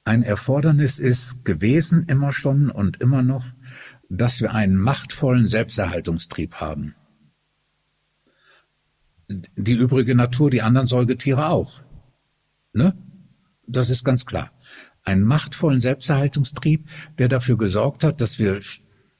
Ein 0.10 0.24
Erfordernis 0.24 0.97
ist 0.97 1.45
gewesen 1.45 2.05
immer 2.07 2.32
schon 2.32 2.72
und 2.72 2.99
immer 2.99 3.22
noch, 3.22 3.45
dass 4.10 4.41
wir 4.41 4.55
einen 4.55 4.76
machtvollen 4.76 5.45
Selbsterhaltungstrieb 5.45 6.55
haben. 6.55 6.95
Die 9.28 9.74
übrige 9.74 10.16
Natur, 10.16 10.49
die 10.49 10.64
anderen 10.64 10.88
Säugetiere 10.88 11.49
auch. 11.49 11.84
Ne? 12.74 12.97
Das 13.68 13.91
ist 13.91 14.03
ganz 14.03 14.26
klar. 14.26 14.51
Einen 15.03 15.26
machtvollen 15.26 15.80
Selbsterhaltungstrieb, 15.80 16.89
der 17.20 17.28
dafür 17.28 17.60
gesorgt 17.60 18.03
hat, 18.03 18.20
dass 18.20 18.39
wir 18.39 18.62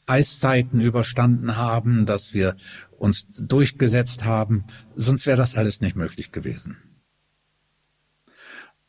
Eiszeiten 0.08 0.82
überstanden 0.82 1.56
haben, 1.56 2.08
dass 2.08 2.34
wir 2.34 2.56
uns 2.98 3.28
durchgesetzt 3.40 4.26
haben. 4.26 4.64
Sonst 4.96 5.28
wäre 5.28 5.38
das 5.38 5.54
alles 5.54 5.82
nicht 5.82 5.96
möglich 5.96 6.32
gewesen. 6.32 6.78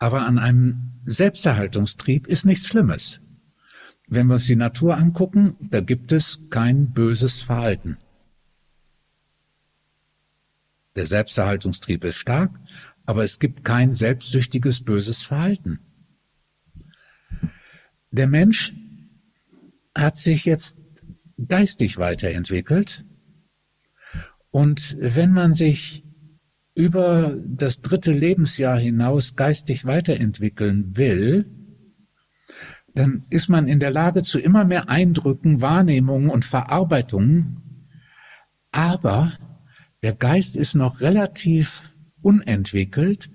Aber 0.01 0.27
an 0.27 0.39
einem 0.39 1.03
Selbsterhaltungstrieb 1.05 2.27
ist 2.27 2.47
nichts 2.47 2.67
Schlimmes. 2.67 3.21
Wenn 4.09 4.27
wir 4.27 4.35
uns 4.35 4.47
die 4.47 4.57
Natur 4.57 4.97
angucken, 4.97 5.57
da 5.61 5.81
gibt 5.81 6.11
es 6.11 6.41
kein 6.49 6.93
böses 6.93 7.43
Verhalten. 7.43 7.99
Der 10.97 11.07
Selbsterhaltungstrieb 11.07 12.03
ist 12.05 12.17
stark, 12.17 12.59
aber 13.05 13.23
es 13.23 13.39
gibt 13.39 13.63
kein 13.63 13.93
selbstsüchtiges 13.93 14.83
böses 14.83 15.23
Verhalten. 15.23 15.79
Der 18.11 18.27
Mensch 18.27 18.75
hat 19.95 20.17
sich 20.17 20.47
jetzt 20.47 20.77
geistig 21.47 21.99
weiterentwickelt 21.99 23.05
und 24.51 24.97
wenn 24.99 25.33
man 25.33 25.53
sich 25.53 26.05
über 26.75 27.37
das 27.45 27.81
dritte 27.81 28.13
Lebensjahr 28.13 28.79
hinaus 28.79 29.37
geistig 29.37 29.85
weiterentwickeln 29.85 30.97
will, 30.97 31.47
dann 32.95 33.25
ist 33.31 33.49
man 33.49 33.69
in 33.69 33.79
der 33.79 33.91
Lage 33.91 34.23
zu 34.23 34.39
immer 34.41 34.65
mehr 34.65 34.89
Eindrücken, 34.89 35.61
Wahrnehmungen 35.61 36.31
und 36.31 36.45
Verarbeitungen. 36.45 37.87
Aber 38.73 39.33
der 40.03 40.15
Geist 40.15 40.57
ist 40.57 40.75
noch 40.75 41.01
relativ 41.01 41.97
unentwickelt 42.23 43.31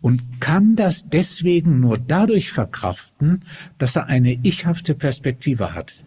und 0.00 0.40
kann 0.40 0.76
das 0.76 1.08
deswegen 1.08 1.80
nur 1.80 1.98
dadurch 1.98 2.52
verkraften, 2.52 3.44
dass 3.78 3.96
er 3.96 4.06
eine 4.06 4.32
ichhafte 4.32 4.94
Perspektive 4.94 5.74
hat. 5.74 6.04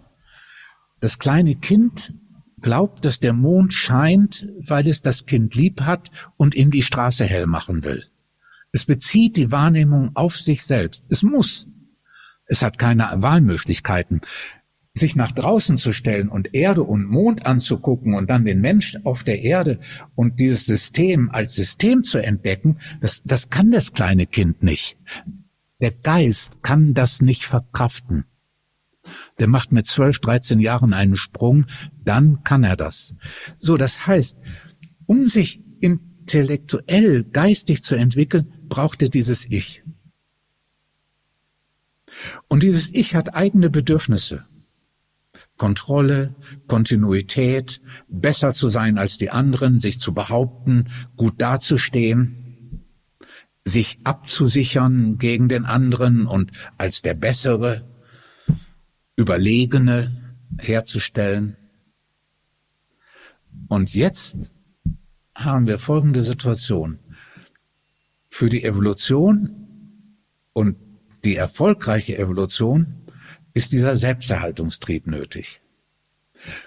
Das 1.00 1.20
kleine 1.20 1.56
Kind 1.56 2.14
glaubt, 2.62 3.06
dass 3.06 3.20
der 3.20 3.34
Mond 3.34 3.74
scheint, 3.74 4.48
weil 4.60 4.88
es 4.88 5.02
das 5.02 5.26
Kind 5.26 5.56
lieb 5.56 5.82
hat 5.82 6.12
und 6.38 6.56
ihm 6.56 6.72
die 6.72 6.82
Straße 6.82 7.26
hell 7.26 7.48
machen 7.48 7.84
will. 7.84 8.06
Es 8.72 8.86
bezieht 8.86 9.38
die 9.38 9.52
Wahrnehmung 9.52 10.12
auf 10.16 10.38
sich 10.38 10.64
selbst. 10.64 11.06
Es 11.10 11.24
muss. 11.24 11.68
Es 12.46 12.62
hat 12.62 12.78
keine 12.78 13.10
Wahlmöglichkeiten. 13.16 14.22
Sich 14.94 15.16
nach 15.16 15.32
draußen 15.32 15.78
zu 15.78 15.94
stellen 15.94 16.28
und 16.28 16.54
Erde 16.54 16.84
und 16.84 17.06
Mond 17.06 17.46
anzugucken 17.46 18.14
und 18.14 18.30
dann 18.30 18.44
den 18.44 18.60
Mensch 18.60 18.98
auf 19.04 19.24
der 19.24 19.42
Erde 19.42 19.80
und 20.16 20.40
dieses 20.40 20.66
System 20.66 21.30
als 21.32 21.56
System 21.56 22.04
zu 22.04 22.20
entdecken, 22.20 22.78
das, 23.00 23.22
das 23.24 23.50
kann 23.50 23.72
das 23.72 23.94
kleine 23.94 24.26
Kind 24.26 24.64
nicht. 24.64 24.98
Der 25.82 25.92
Geist 25.92 26.62
kann 26.62 26.94
das 26.94 27.22
nicht 27.22 27.46
verkraften 27.46 28.26
der 29.42 29.48
macht 29.48 29.72
mit 29.72 29.88
12, 29.88 30.20
13 30.20 30.60
Jahren 30.60 30.94
einen 30.94 31.18
Sprung, 31.18 31.66
dann 32.06 32.44
kann 32.44 32.64
er 32.64 32.76
das. 32.76 33.16
So, 33.58 33.76
das 33.76 34.06
heißt, 34.06 34.38
um 35.08 35.30
sich 35.30 35.64
intellektuell, 35.80 37.24
geistig 37.24 37.84
zu 37.84 37.96
entwickeln, 37.96 38.54
braucht 38.70 39.02
er 39.02 39.10
dieses 39.10 39.48
Ich. 39.50 39.84
Und 42.48 42.62
dieses 42.62 42.94
Ich 42.94 43.16
hat 43.16 43.34
eigene 43.34 43.72
Bedürfnisse. 43.72 44.46
Kontrolle, 45.58 46.36
Kontinuität, 46.68 47.82
besser 48.08 48.52
zu 48.52 48.70
sein 48.70 49.00
als 49.00 49.18
die 49.18 49.32
anderen, 49.32 49.80
sich 49.80 50.00
zu 50.00 50.14
behaupten, 50.14 50.86
gut 51.18 51.42
dazustehen, 51.42 52.86
sich 53.66 53.98
abzusichern 54.04 55.18
gegen 55.18 55.48
den 55.48 55.66
anderen 55.66 56.28
und 56.28 56.52
als 56.78 57.02
der 57.02 57.16
Bessere, 57.16 57.91
Überlegene 59.22 60.36
herzustellen. 60.58 61.56
Und 63.68 63.94
jetzt 63.94 64.36
haben 65.36 65.68
wir 65.68 65.78
folgende 65.78 66.24
Situation. 66.24 66.98
Für 68.28 68.48
die 68.48 68.64
Evolution 68.64 70.18
und 70.54 70.76
die 71.24 71.36
erfolgreiche 71.36 72.18
Evolution 72.18 73.06
ist 73.54 73.72
dieser 73.72 73.96
Selbsterhaltungstrieb 73.96 75.06
nötig. 75.06 75.62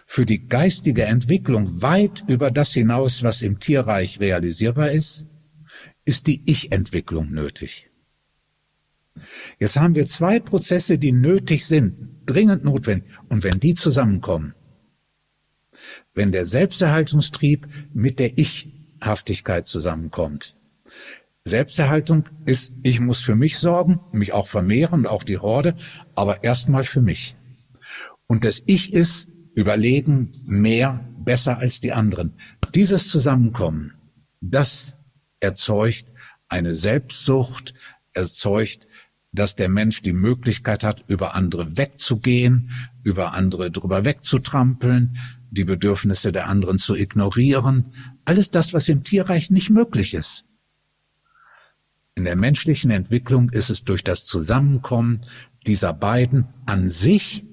Für 0.07 0.25
die 0.25 0.47
geistige 0.47 1.07
Entwicklung 1.07 1.83
weit 1.83 2.23
über 2.29 2.53
das 2.53 2.73
hinaus, 2.73 3.25
was 3.25 3.43
im 3.43 3.59
Tierreich 3.59 4.21
realisierbar 4.21 4.93
ist, 4.93 5.27
ist 6.05 6.29
die 6.29 6.43
Ich-Entwicklung 6.47 7.33
nötig. 7.33 7.91
Jetzt 9.59 9.77
haben 9.77 9.97
wir 9.97 10.07
zwei 10.07 10.39
Prozesse, 10.39 10.99
die 10.99 11.13
nötig 11.13 11.67
sind, 11.67 12.14
dringend 12.27 12.65
notwendig. 12.65 13.11
Und 13.29 13.45
wenn 13.45 13.61
die 13.61 13.75
zusammenkommen, 13.75 14.55
wenn 16.15 16.33
der 16.33 16.47
Selbsterhaltungstrieb 16.47 17.67
mit 17.93 18.19
der 18.19 18.39
Ich-Haftigkeit 18.39 19.67
zusammenkommt, 19.67 20.57
Selbsterhaltung 21.47 22.25
ist, 22.47 22.73
ich 22.83 23.01
muss 23.01 23.19
für 23.19 23.37
mich 23.37 23.59
sorgen, 23.59 24.01
mich 24.13 24.33
auch 24.33 24.47
vermehren, 24.47 25.07
auch 25.07 25.25
die 25.25 25.39
Horde, 25.39 25.77
aber 26.15 26.43
erstmal 26.43 26.85
für 26.85 27.03
mich. 27.03 27.37
Und 28.27 28.45
das 28.45 28.63
Ich 28.65 28.95
ist 28.95 29.29
überlegen, 29.55 30.33
mehr, 30.47 31.07
besser 31.19 31.59
als 31.59 31.81
die 31.81 31.93
anderen. 31.93 32.35
Dieses 32.75 33.09
Zusammenkommen, 33.09 33.95
das 34.41 34.97
erzeugt 35.41 36.07
eine 36.49 36.75
Selbstsucht, 36.75 37.75
erzeugt 38.15 38.87
dass 39.35 39.57
der 39.57 39.69
Mensch 39.69 40.03
die 40.03 40.13
Möglichkeit 40.13 40.85
hat, 40.85 41.05
über 41.09 41.35
andere 41.35 41.77
wegzugehen, 41.77 42.71
über 43.03 43.35
andere 43.35 43.71
drüber 43.71 44.05
wegzutrampeln, 44.05 45.17
die 45.51 45.65
Bedürfnisse 45.65 46.33
der 46.33 46.49
anderen 46.49 46.79
zu 46.79 46.95
ignorieren. 46.95 47.93
Alles 48.25 48.51
das, 48.51 48.73
was 48.73 48.89
im 48.89 49.03
Tierreich 49.03 49.51
nicht 49.51 49.71
möglich 49.71 50.15
ist. 50.15 50.45
In 52.15 52.25
der 52.25 52.37
menschlichen 52.37 52.93
Entwicklung 52.93 53.51
ist 53.51 53.71
es 53.71 53.83
durch 53.83 54.05
das 54.05 54.25
Zusammenkommen 54.25 55.23
dieser 55.67 55.93
beiden 55.93 56.47
an 56.65 56.89
sich 56.89 57.45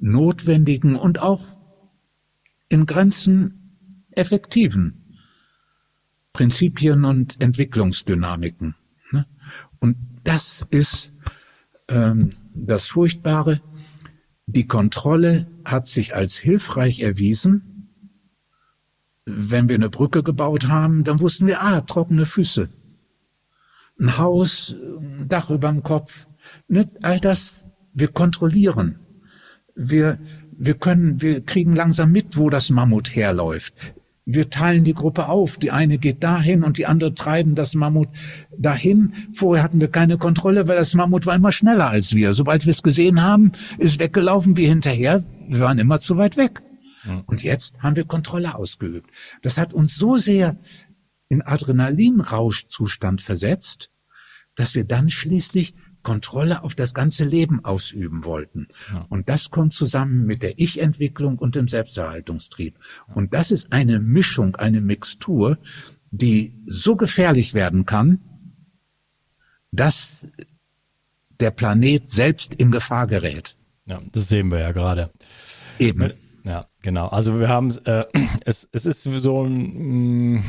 notwendigen 0.00 0.96
und 0.96 1.20
auch 1.20 1.56
in 2.68 2.84
Grenzen 2.84 4.06
effektiven 4.10 5.04
Prinzipien 6.32 7.04
und 7.04 7.40
Entwicklungsdynamiken. 7.40 8.74
Ne? 9.12 9.26
Und 9.80 9.96
das 10.24 10.66
ist 10.70 11.12
ähm, 11.88 12.30
das 12.54 12.86
Furchtbare. 12.86 13.60
Die 14.46 14.66
Kontrolle 14.66 15.46
hat 15.64 15.86
sich 15.86 16.14
als 16.14 16.36
hilfreich 16.36 17.00
erwiesen. 17.00 17.90
Wenn 19.26 19.68
wir 19.68 19.76
eine 19.76 19.90
Brücke 19.90 20.22
gebaut 20.22 20.68
haben, 20.68 21.04
dann 21.04 21.20
wussten 21.20 21.46
wir, 21.46 21.62
ah, 21.62 21.82
trockene 21.82 22.24
Füße. 22.24 22.70
Ein 24.00 24.16
Haus, 24.16 24.74
ein 25.00 25.28
Dach 25.28 25.50
überm 25.50 25.82
Kopf. 25.82 26.26
Nicht 26.66 27.04
all 27.04 27.20
das, 27.20 27.64
wir 27.92 28.08
kontrollieren. 28.08 29.00
Wir 29.74 30.18
wir 30.58 30.74
können, 30.74 31.22
wir 31.22 31.44
kriegen 31.44 31.76
langsam 31.76 32.10
mit, 32.10 32.36
wo 32.36 32.50
das 32.50 32.68
Mammut 32.68 33.14
herläuft. 33.14 33.74
Wir 34.30 34.50
teilen 34.50 34.84
die 34.84 34.92
Gruppe 34.92 35.30
auf. 35.30 35.56
Die 35.56 35.70
eine 35.70 35.96
geht 35.96 36.22
dahin 36.22 36.62
und 36.62 36.76
die 36.76 36.84
andere 36.84 37.14
treiben 37.14 37.54
das 37.54 37.72
Mammut 37.72 38.08
dahin. 38.58 39.14
Vorher 39.32 39.64
hatten 39.64 39.80
wir 39.80 39.88
keine 39.88 40.18
Kontrolle, 40.18 40.68
weil 40.68 40.76
das 40.76 40.92
Mammut 40.92 41.24
war 41.24 41.34
immer 41.34 41.50
schneller 41.50 41.88
als 41.88 42.12
wir. 42.12 42.34
Sobald 42.34 42.66
wir 42.66 42.72
es 42.72 42.82
gesehen 42.82 43.22
haben, 43.22 43.52
ist 43.78 43.98
weggelaufen, 43.98 44.58
wie 44.58 44.66
hinterher. 44.66 45.24
Wir 45.48 45.60
waren 45.60 45.78
immer 45.78 45.98
zu 45.98 46.18
weit 46.18 46.36
weg. 46.36 46.60
Und 47.24 47.42
jetzt 47.42 47.78
haben 47.78 47.96
wir 47.96 48.04
Kontrolle 48.04 48.54
ausgeübt. 48.54 49.08
Das 49.40 49.56
hat 49.56 49.72
uns 49.72 49.96
so 49.96 50.18
sehr 50.18 50.58
in 51.30 51.40
Adrenalinrauschzustand 51.40 53.22
versetzt, 53.22 53.90
dass 54.56 54.74
wir 54.74 54.84
dann 54.84 55.08
schließlich 55.08 55.74
Kontrolle 56.02 56.62
auf 56.62 56.74
das 56.74 56.94
ganze 56.94 57.24
Leben 57.24 57.64
ausüben 57.64 58.24
wollten. 58.24 58.68
Ja. 58.92 59.06
Und 59.08 59.28
das 59.28 59.50
kommt 59.50 59.72
zusammen 59.72 60.26
mit 60.26 60.42
der 60.42 60.58
Ich-Entwicklung 60.58 61.38
und 61.38 61.54
dem 61.54 61.68
Selbsterhaltungstrieb. 61.68 62.78
Und 63.14 63.34
das 63.34 63.50
ist 63.50 63.72
eine 63.72 63.98
Mischung, 64.00 64.56
eine 64.56 64.80
Mixtur, 64.80 65.58
die 66.10 66.54
so 66.66 66.96
gefährlich 66.96 67.54
werden 67.54 67.84
kann, 67.84 68.20
dass 69.70 70.26
der 71.40 71.50
Planet 71.50 72.08
selbst 72.08 72.54
in 72.54 72.70
Gefahr 72.70 73.06
gerät. 73.06 73.56
Ja, 73.86 74.00
das 74.12 74.28
sehen 74.28 74.50
wir 74.50 74.58
ja 74.58 74.72
gerade. 74.72 75.10
Eben. 75.78 76.12
Ja, 76.44 76.66
genau. 76.82 77.08
Also 77.08 77.38
wir 77.38 77.48
haben 77.48 77.74
äh, 77.84 78.04
es, 78.44 78.68
es 78.72 78.86
ist 78.86 79.02
so 79.02 79.44
ein 79.44 80.36
mm, 80.36 80.44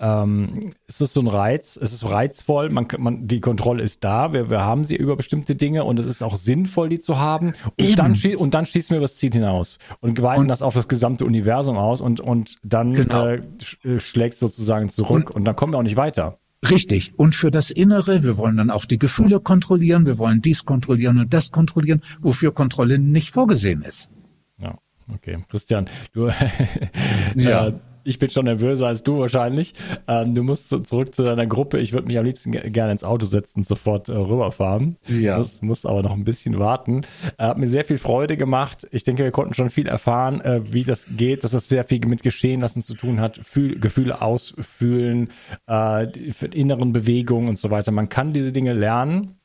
ähm, 0.00 0.70
es 0.86 1.00
ist 1.00 1.14
so 1.14 1.20
ein 1.20 1.26
Reiz, 1.26 1.78
es 1.80 1.92
ist 1.92 2.08
reizvoll, 2.08 2.70
man, 2.70 2.86
man, 2.98 3.26
die 3.26 3.40
Kontrolle 3.40 3.82
ist 3.82 4.04
da, 4.04 4.32
wir, 4.32 4.48
wir 4.48 4.60
haben 4.60 4.84
sie 4.84 4.96
über 4.96 5.16
bestimmte 5.16 5.56
Dinge 5.56 5.84
und 5.84 5.98
es 5.98 6.06
ist 6.06 6.22
auch 6.22 6.36
sinnvoll, 6.36 6.88
die 6.88 7.00
zu 7.00 7.18
haben. 7.18 7.54
Und, 7.80 7.98
dann, 7.98 8.16
und 8.36 8.54
dann 8.54 8.66
schießen 8.66 8.94
wir 8.94 9.00
das 9.00 9.16
Ziel 9.16 9.32
hinaus 9.32 9.78
und 10.00 10.22
weiten 10.22 10.42
und, 10.42 10.48
das 10.48 10.62
auf 10.62 10.74
das 10.74 10.86
gesamte 10.86 11.24
Universum 11.24 11.76
aus 11.76 12.00
und, 12.00 12.20
und 12.20 12.58
dann 12.62 12.94
genau. 12.94 13.26
äh, 13.26 13.42
äh 13.84 13.98
schlägt 13.98 14.38
sozusagen 14.38 14.88
zurück 14.88 15.30
und, 15.30 15.36
und 15.36 15.44
dann 15.44 15.56
kommen 15.56 15.72
wir 15.72 15.78
auch 15.78 15.82
nicht 15.82 15.96
weiter. 15.96 16.38
Richtig. 16.68 17.12
Und 17.16 17.36
für 17.36 17.50
das 17.50 17.70
Innere, 17.70 18.24
wir 18.24 18.36
wollen 18.36 18.56
dann 18.56 18.70
auch 18.70 18.84
die 18.84 18.98
Gefühle 18.98 19.40
kontrollieren, 19.40 20.06
wir 20.06 20.18
wollen 20.18 20.42
dies 20.42 20.64
kontrollieren 20.64 21.18
und 21.18 21.32
das 21.32 21.52
kontrollieren, 21.52 22.02
wofür 22.20 22.52
Kontrolle 22.52 22.98
nicht 22.98 23.30
vorgesehen 23.30 23.82
ist. 23.82 24.10
Ja, 24.58 24.76
okay. 25.12 25.38
Christian, 25.48 25.88
du 26.12 26.30
ja. 27.36 27.72
Ich 28.08 28.18
bin 28.18 28.30
schon 28.30 28.46
nervöser 28.46 28.86
als 28.86 29.02
du 29.02 29.18
wahrscheinlich. 29.18 29.74
Ähm, 30.06 30.34
du 30.34 30.42
musst 30.42 30.70
zurück 30.70 31.14
zu 31.14 31.24
deiner 31.24 31.46
Gruppe. 31.46 31.78
Ich 31.78 31.92
würde 31.92 32.06
mich 32.06 32.16
am 32.16 32.24
liebsten 32.24 32.52
gerne 32.52 32.92
ins 32.92 33.04
Auto 33.04 33.26
setzen 33.26 33.58
und 33.58 33.66
sofort 33.66 34.08
äh, 34.08 34.12
rüberfahren. 34.12 34.96
Ja. 35.06 35.36
Das 35.36 35.60
muss 35.60 35.84
aber 35.84 36.02
noch 36.02 36.12
ein 36.12 36.24
bisschen 36.24 36.58
warten. 36.58 37.02
Äh, 37.36 37.44
hat 37.44 37.58
mir 37.58 37.66
sehr 37.66 37.84
viel 37.84 37.98
Freude 37.98 38.38
gemacht. 38.38 38.86
Ich 38.92 39.04
denke, 39.04 39.24
wir 39.24 39.30
konnten 39.30 39.52
schon 39.52 39.68
viel 39.68 39.86
erfahren, 39.86 40.40
äh, 40.40 40.72
wie 40.72 40.84
das 40.84 41.06
geht, 41.18 41.44
dass 41.44 41.50
das 41.50 41.66
sehr 41.66 41.84
viel 41.84 42.00
mit 42.06 42.22
Geschehen 42.22 42.62
lassen 42.62 42.80
zu 42.80 42.94
tun 42.94 43.20
hat, 43.20 43.40
Fühl 43.42 43.78
Gefühle 43.78 44.22
ausfühlen, 44.22 45.28
äh, 45.68 46.04
inneren 46.52 46.94
Bewegungen 46.94 47.48
und 47.48 47.58
so 47.58 47.70
weiter. 47.70 47.92
Man 47.92 48.08
kann 48.08 48.32
diese 48.32 48.52
Dinge 48.52 48.72
lernen 48.72 49.37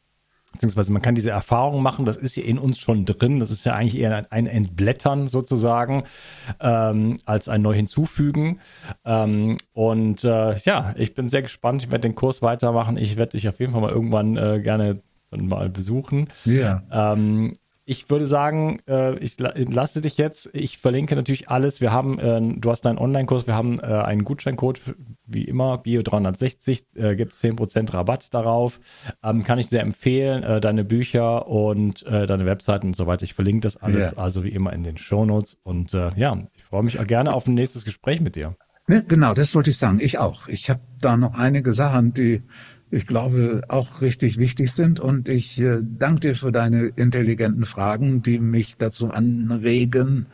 beziehungsweise 0.53 0.93
man 0.93 1.01
kann 1.01 1.15
diese 1.15 1.31
Erfahrung 1.31 1.81
machen, 1.81 2.05
das 2.05 2.15
ist 2.15 2.37
ja 2.37 2.43
in 2.43 2.57
uns 2.57 2.79
schon 2.79 3.05
drin, 3.05 3.39
das 3.39 3.51
ist 3.51 3.65
ja 3.65 3.73
eigentlich 3.73 3.97
eher 3.97 4.31
ein 4.31 4.47
Entblättern 4.47 5.27
sozusagen, 5.27 6.03
ähm, 6.61 7.19
als 7.25 7.49
ein 7.49 7.61
neu 7.61 7.73
hinzufügen. 7.73 8.59
Ähm, 9.03 9.57
und 9.73 10.23
äh, 10.23 10.55
ja, 10.59 10.93
ich 10.97 11.15
bin 11.15 11.27
sehr 11.27 11.41
gespannt, 11.41 11.83
ich 11.83 11.91
werde 11.91 12.07
den 12.07 12.15
Kurs 12.15 12.41
weitermachen, 12.41 12.97
ich 12.97 13.17
werde 13.17 13.31
dich 13.31 13.49
auf 13.49 13.59
jeden 13.59 13.73
Fall 13.73 13.81
mal 13.81 13.91
irgendwann 13.91 14.37
äh, 14.37 14.61
gerne 14.61 15.01
mal 15.31 15.69
besuchen. 15.69 16.27
Ja. 16.45 16.83
Ähm, 16.91 17.53
ich 17.85 18.09
würde 18.09 18.25
sagen, 18.25 18.79
äh, 18.87 19.17
ich 19.19 19.37
lasse 19.39 20.01
dich 20.01 20.17
jetzt. 20.17 20.49
Ich 20.53 20.77
verlinke 20.77 21.15
natürlich 21.15 21.49
alles. 21.49 21.81
Wir 21.81 21.91
haben, 21.91 22.17
äh, 22.19 22.41
du 22.59 22.71
hast 22.71 22.81
deinen 22.81 22.97
Online-Kurs, 22.97 23.47
wir 23.47 23.55
haben 23.55 23.79
äh, 23.79 23.83
einen 23.83 24.23
Gutscheincode, 24.23 24.81
wie 25.25 25.43
immer, 25.43 25.75
Bio360, 25.75 26.83
äh, 26.95 27.15
gibt 27.15 27.33
es 27.33 27.43
10% 27.43 27.93
Rabatt 27.93 28.33
darauf. 28.33 28.79
Ähm, 29.23 29.43
kann 29.43 29.59
ich 29.59 29.67
sehr 29.67 29.81
empfehlen, 29.81 30.43
äh, 30.43 30.61
deine 30.61 30.85
Bücher 30.85 31.47
und 31.47 32.05
äh, 32.05 32.25
deine 32.25 32.45
Webseiten 32.45 32.87
und 32.87 32.95
so 32.95 33.07
weiter. 33.07 33.23
Ich 33.23 33.33
verlinke 33.33 33.61
das 33.61 33.77
alles, 33.77 34.11
ja. 34.11 34.17
also 34.17 34.43
wie 34.43 34.49
immer 34.49 34.71
in 34.73 34.83
den 34.83 34.97
Shownotes. 34.97 35.57
Und 35.63 35.93
äh, 35.93 36.11
ja, 36.15 36.37
ich 36.55 36.63
freue 36.63 36.83
mich 36.83 36.97
gerne 37.07 37.33
auf 37.33 37.47
ein 37.47 37.53
nächstes 37.53 37.83
Gespräch 37.83 38.21
mit 38.21 38.35
dir. 38.35 38.55
Ne, 38.87 39.03
genau, 39.07 39.33
das 39.33 39.55
wollte 39.55 39.69
ich 39.69 39.77
sagen. 39.77 39.99
Ich 40.01 40.17
auch. 40.17 40.47
Ich 40.47 40.69
habe 40.69 40.81
da 40.99 41.15
noch 41.15 41.35
einige 41.35 41.71
Sachen, 41.71 42.13
die 42.13 42.43
ich 42.93 43.07
glaube, 43.07 43.61
auch 43.69 44.01
richtig 44.01 44.37
wichtig 44.37 44.71
sind. 44.71 44.99
Und 44.99 45.27
ich 45.27 45.59
äh, 45.59 45.79
danke 45.81 46.19
dir 46.19 46.35
für 46.35 46.51
deine 46.51 46.85
intelligenten 46.95 47.65
Fragen, 47.65 48.21
die 48.21 48.39
mich 48.39 48.77
dazu 48.77 49.09
anregen, 49.09 50.27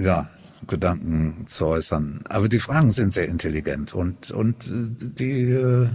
ja, 0.00 0.30
Gedanken 0.66 1.46
zu 1.46 1.66
äußern. 1.66 2.20
Aber 2.28 2.48
die 2.48 2.58
Fragen 2.58 2.90
sind 2.90 3.12
sehr 3.12 3.28
intelligent 3.28 3.94
und 3.94 4.30
und 4.30 4.66
äh, 4.66 4.88
die 4.98 5.42
äh, 5.50 5.88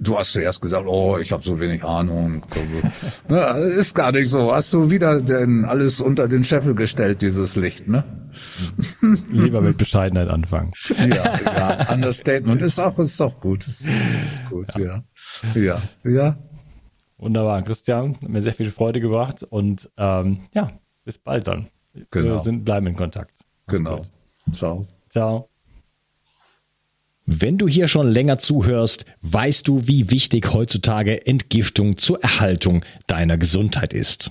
du 0.00 0.18
hast 0.18 0.32
zuerst 0.32 0.60
gesagt, 0.60 0.86
oh, 0.86 1.18
ich 1.18 1.32
habe 1.32 1.42
so 1.42 1.60
wenig 1.60 1.84
Ahnung. 1.84 2.42
ne, 3.28 3.38
ist 3.78 3.94
gar 3.94 4.12
nicht 4.12 4.28
so. 4.28 4.52
Hast 4.52 4.72
du 4.72 4.90
wieder 4.90 5.20
denn 5.20 5.64
alles 5.64 6.00
unter 6.00 6.28
den 6.28 6.44
Scheffel 6.44 6.74
gestellt, 6.74 7.22
dieses 7.22 7.56
Licht, 7.56 7.88
ne? 7.88 8.04
Lieber 9.30 9.60
mit 9.60 9.76
Bescheidenheit 9.76 10.28
anfangen. 10.28 10.72
ja, 11.08 11.38
ja, 11.44 11.92
Understatement 11.92 12.62
ist 12.62 12.78
auch 12.78 12.98
ist 12.98 13.20
doch 13.20 13.40
gut. 13.40 13.66
Ist, 13.66 13.82
ist 13.82 14.48
gut, 14.48 14.74
ja. 14.76 15.04
ja. 15.54 15.82
Ja, 16.04 16.10
ja. 16.10 16.36
Wunderbar, 17.18 17.62
Christian, 17.62 18.14
hat 18.14 18.28
mir 18.28 18.40
sehr 18.40 18.54
viel 18.54 18.70
Freude 18.70 19.00
gebracht 19.00 19.42
und 19.42 19.90
ähm, 19.98 20.40
ja, 20.54 20.70
bis 21.04 21.18
bald 21.18 21.46
dann. 21.48 21.68
Genau. 22.10 22.32
Wir 22.34 22.38
sind, 22.38 22.64
bleiben 22.64 22.86
in 22.86 22.96
Kontakt. 22.96 23.34
Genau. 23.66 24.02
Ciao. 24.52 24.86
Ciao. 25.10 25.50
Wenn 27.26 27.58
du 27.58 27.68
hier 27.68 27.86
schon 27.86 28.10
länger 28.10 28.38
zuhörst, 28.38 29.04
weißt 29.22 29.68
du, 29.68 29.86
wie 29.86 30.10
wichtig 30.10 30.52
heutzutage 30.52 31.26
Entgiftung 31.26 31.96
zur 31.96 32.22
Erhaltung 32.22 32.84
deiner 33.06 33.38
Gesundheit 33.38 33.92
ist. 33.92 34.30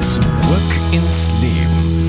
Zurück 0.00 0.22
ins 0.92 1.30
Leben. 1.42 1.99